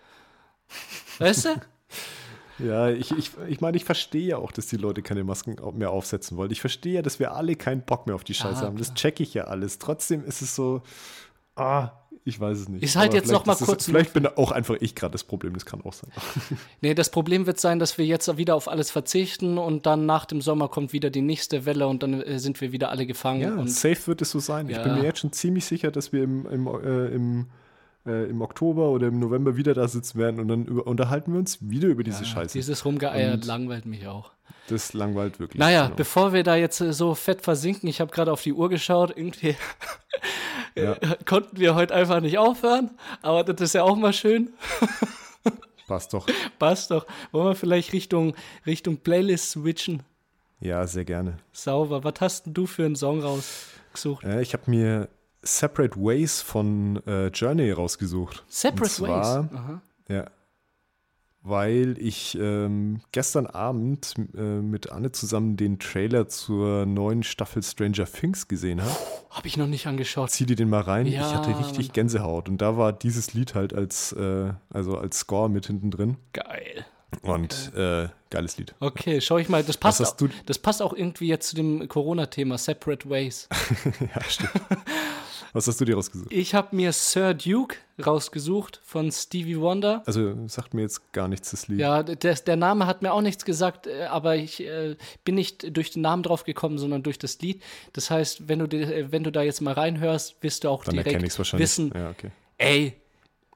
Weißt 1.21 1.45
du? 1.45 1.49
Ja, 2.59 2.89
ich, 2.89 3.09
ich, 3.17 3.31
ich 3.47 3.59
meine, 3.59 3.75
ich 3.75 3.85
verstehe 3.85 4.21
ja 4.27 4.37
auch, 4.37 4.51
dass 4.51 4.67
die 4.67 4.75
Leute 4.77 5.01
keine 5.01 5.23
Masken 5.23 5.55
mehr 5.75 5.89
aufsetzen 5.89 6.37
wollen. 6.37 6.51
Ich 6.51 6.61
verstehe 6.61 6.93
ja, 6.95 7.01
dass 7.01 7.17
wir 7.17 7.33
alle 7.33 7.55
keinen 7.55 7.81
Bock 7.81 8.05
mehr 8.05 8.13
auf 8.13 8.23
die 8.23 8.35
Scheiße 8.35 8.61
Ja, 8.61 8.67
haben. 8.67 8.77
Das 8.77 8.93
checke 8.93 9.23
ich 9.23 9.33
ja 9.33 9.45
alles. 9.45 9.79
Trotzdem 9.79 10.23
ist 10.23 10.43
es 10.43 10.55
so, 10.55 10.83
ah, 11.55 11.89
ich 12.23 12.39
weiß 12.39 12.59
es 12.59 12.69
nicht. 12.69 12.83
Ist 12.83 12.97
halt 12.97 13.09
Aber 13.09 13.17
jetzt 13.17 13.31
noch 13.31 13.47
mal 13.47 13.55
kurz- 13.55 13.85
Vielleicht 13.85 14.13
bin 14.13 14.27
auch 14.27 14.51
einfach 14.51 14.75
ich 14.79 14.93
gerade 14.93 15.13
das 15.13 15.23
Problem, 15.23 15.55
das 15.55 15.65
kann 15.65 15.81
auch 15.81 15.93
sein. 15.93 16.11
Nee, 16.81 16.93
das 16.93 17.09
Problem 17.09 17.47
wird 17.47 17.59
sein, 17.59 17.79
dass 17.79 17.97
wir 17.97 18.05
jetzt 18.05 18.37
wieder 18.37 18.53
auf 18.55 18.67
alles 18.67 18.91
verzichten 18.91 19.57
und 19.57 19.87
dann 19.87 20.05
nach 20.05 20.25
dem 20.25 20.39
Sommer 20.41 20.67
kommt 20.67 20.93
wieder 20.93 21.09
die 21.09 21.21
nächste 21.23 21.65
Welle 21.65 21.87
und 21.87 22.03
dann 22.03 22.21
äh, 22.21 22.37
sind 22.37 22.61
wir 22.61 22.71
wieder 22.73 22.91
alle 22.91 23.07
gefangen. 23.07 23.41
Ja, 23.41 23.55
und 23.55 23.71
safe 23.71 24.05
wird 24.05 24.21
es 24.21 24.29
so 24.29 24.37
sein. 24.39 24.69
Ich 24.69 24.75
Ja. 24.77 24.83
bin 24.83 24.93
mir 24.99 25.03
jetzt 25.03 25.17
schon 25.19 25.31
ziemlich 25.33 25.65
sicher, 25.65 25.89
dass 25.89 26.13
wir 26.13 26.21
im, 26.21 26.45
im, 26.45 26.67
äh, 26.67 27.07
im, 27.07 27.47
äh, 28.05 28.29
im 28.29 28.41
Oktober 28.41 28.89
oder 28.89 29.07
im 29.07 29.19
November 29.19 29.55
wieder 29.55 29.73
da 29.73 29.87
sitzen 29.87 30.17
werden 30.19 30.39
und 30.39 30.47
dann 30.47 30.65
über, 30.65 30.87
unterhalten 30.87 31.31
wir 31.33 31.39
uns 31.39 31.57
wieder 31.61 31.87
über 31.87 32.03
diese 32.03 32.25
Scheiße. 32.25 32.53
dieses 32.57 32.83
Rumgeeiert 32.85 33.45
langweilt 33.45 33.85
mich 33.85 34.07
auch. 34.07 34.31
das 34.67 34.93
langweilt 34.93 35.39
wirklich. 35.39 35.59
Naja, 35.59 35.85
Genau. 35.85 35.95
bevor 35.95 36.33
wir 36.33 36.43
da 36.43 36.55
jetzt 36.55 36.81
äh, 36.81 36.93
so 36.93 37.13
fett 37.15 37.41
versinken, 37.41 37.87
ich 37.89 37.99
habe 38.01 38.11
gerade 38.11 38.31
auf 38.31 38.41
die 38.41 38.53
Uhr 38.53 38.69
geschaut, 38.69 39.13
irgendwie 39.15 39.55
Ja. 40.75 40.95
konnten 41.25 41.57
wir 41.59 41.75
heute 41.75 41.93
einfach 41.93 42.21
nicht 42.21 42.37
aufhören, 42.37 42.91
aber 43.21 43.43
das 43.43 43.59
ist 43.61 43.73
ja 43.73 43.83
auch 43.83 43.95
mal 43.97 44.13
schön. 44.13 44.51
Passt 45.87 46.13
doch. 46.13 46.25
Passt 46.57 46.91
doch. 46.91 47.05
Wollen 47.33 47.47
wir 47.47 47.55
vielleicht 47.55 47.91
Richtung, 47.91 48.33
Richtung 48.65 48.97
Playlist 48.97 49.51
switchen? 49.51 50.03
Ja, 50.61 50.87
sehr 50.87 51.03
gerne. 51.03 51.37
Sauber. 51.51 52.03
Was 52.05 52.13
hast 52.21 52.45
denn 52.45 52.53
du 52.53 52.65
für 52.67 52.85
einen 52.85 52.95
Song 52.95 53.19
rausgesucht? 53.21 54.23
Äh, 54.23 54.41
ich 54.41 54.53
habe 54.53 54.69
mir 54.71 55.09
Separate 55.43 55.95
Ways 55.97 56.41
von 56.41 57.01
äh, 57.07 57.27
Journey 57.27 57.71
rausgesucht. 57.71 58.43
Separate 58.47 58.83
Und 58.83 58.89
zwar, 58.91 59.43
Ways. 59.43 59.53
Aha. 59.53 59.81
Ja. 60.07 60.25
Weil 61.43 61.95
ich 61.97 62.37
ähm, 62.39 63.01
gestern 63.11 63.47
Abend 63.47 64.13
äh, 64.37 64.39
mit 64.41 64.91
Anne 64.91 65.11
zusammen 65.11 65.57
den 65.57 65.79
Trailer 65.79 66.27
zur 66.27 66.85
neuen 66.85 67.23
Staffel 67.23 67.63
Stranger 67.63 68.05
Things 68.05 68.47
gesehen 68.47 68.79
habe. 68.83 68.95
Habe 69.31 69.47
ich 69.47 69.57
noch 69.57 69.65
nicht 69.65 69.87
angeschaut. 69.87 70.29
Zieh 70.29 70.45
dir 70.45 70.55
den 70.55 70.69
mal 70.69 70.81
rein. 70.81 71.07
Ja, 71.07 71.27
ich 71.27 71.33
hatte 71.35 71.57
richtig 71.57 71.87
Mann. 71.87 71.93
Gänsehaut. 71.93 72.47
Und 72.47 72.59
da 72.61 72.77
war 72.77 72.93
dieses 72.93 73.33
Lied 73.33 73.55
halt 73.55 73.73
als, 73.73 74.11
äh, 74.11 74.53
also 74.69 74.97
als 74.99 75.17
Score 75.19 75.49
mit 75.49 75.65
hinten 75.65 75.89
drin. 75.89 76.17
Geil. 76.33 76.85
Und 77.23 77.73
äh, 77.75 78.07
geiles 78.29 78.57
Lied. 78.57 78.75
Okay, 78.79 79.19
schau 79.19 79.37
ich 79.39 79.49
mal. 79.49 79.63
Das 79.63 79.77
passt, 79.77 80.01
auch, 80.05 80.15
du- 80.15 80.29
das 80.45 80.59
passt 80.59 80.81
auch 80.83 80.93
irgendwie 80.93 81.27
jetzt 81.27 81.49
zu 81.49 81.55
dem 81.55 81.87
Corona-Thema, 81.87 82.59
Separate 82.59 83.09
Ways. 83.09 83.49
ja, 84.15 84.21
stimmt. 84.29 84.51
Was 85.53 85.67
hast 85.67 85.81
du 85.81 85.85
dir 85.85 85.95
rausgesucht? 85.95 86.31
Ich 86.31 86.55
habe 86.55 86.75
mir 86.75 86.93
Sir 86.93 87.33
Duke 87.33 87.75
rausgesucht 88.03 88.79
von 88.83 89.11
Stevie 89.11 89.59
Wonder. 89.59 90.01
Also 90.05 90.35
sagt 90.47 90.73
mir 90.73 90.81
jetzt 90.81 91.11
gar 91.11 91.27
nichts 91.27 91.51
das 91.51 91.67
Lied. 91.67 91.79
Ja, 91.79 92.03
der, 92.03 92.35
der 92.35 92.55
Name 92.55 92.87
hat 92.87 93.01
mir 93.01 93.11
auch 93.13 93.21
nichts 93.21 93.45
gesagt, 93.45 93.87
äh, 93.87 94.05
aber 94.05 94.35
ich 94.35 94.61
äh, 94.65 94.95
bin 95.23 95.35
nicht 95.35 95.75
durch 95.75 95.91
den 95.91 96.01
Namen 96.01 96.23
drauf 96.23 96.43
gekommen, 96.43 96.77
sondern 96.77 97.03
durch 97.03 97.19
das 97.19 97.39
Lied. 97.39 97.61
Das 97.93 98.09
heißt, 98.09 98.47
wenn 98.47 98.59
du, 98.59 98.65
äh, 98.77 99.11
wenn 99.11 99.23
du 99.23 99.31
da 99.31 99.41
jetzt 99.41 99.61
mal 99.61 99.73
reinhörst, 99.73 100.35
wirst 100.41 100.63
du 100.63 100.69
auch 100.69 100.83
Dann 100.83 100.95
direkt 100.95 101.21
wissen, 101.53 101.91
Ja, 101.93 102.09
okay. 102.09 102.31
ey, 102.57 102.93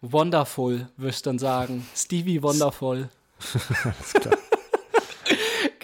wonderful, 0.02 0.88
wirst 0.98 1.26
dann 1.26 1.40
sagen. 1.40 1.88
Stevie 1.96 2.44
Wonderful. 2.44 3.10
Alles 3.84 4.14
klar. 4.14 4.38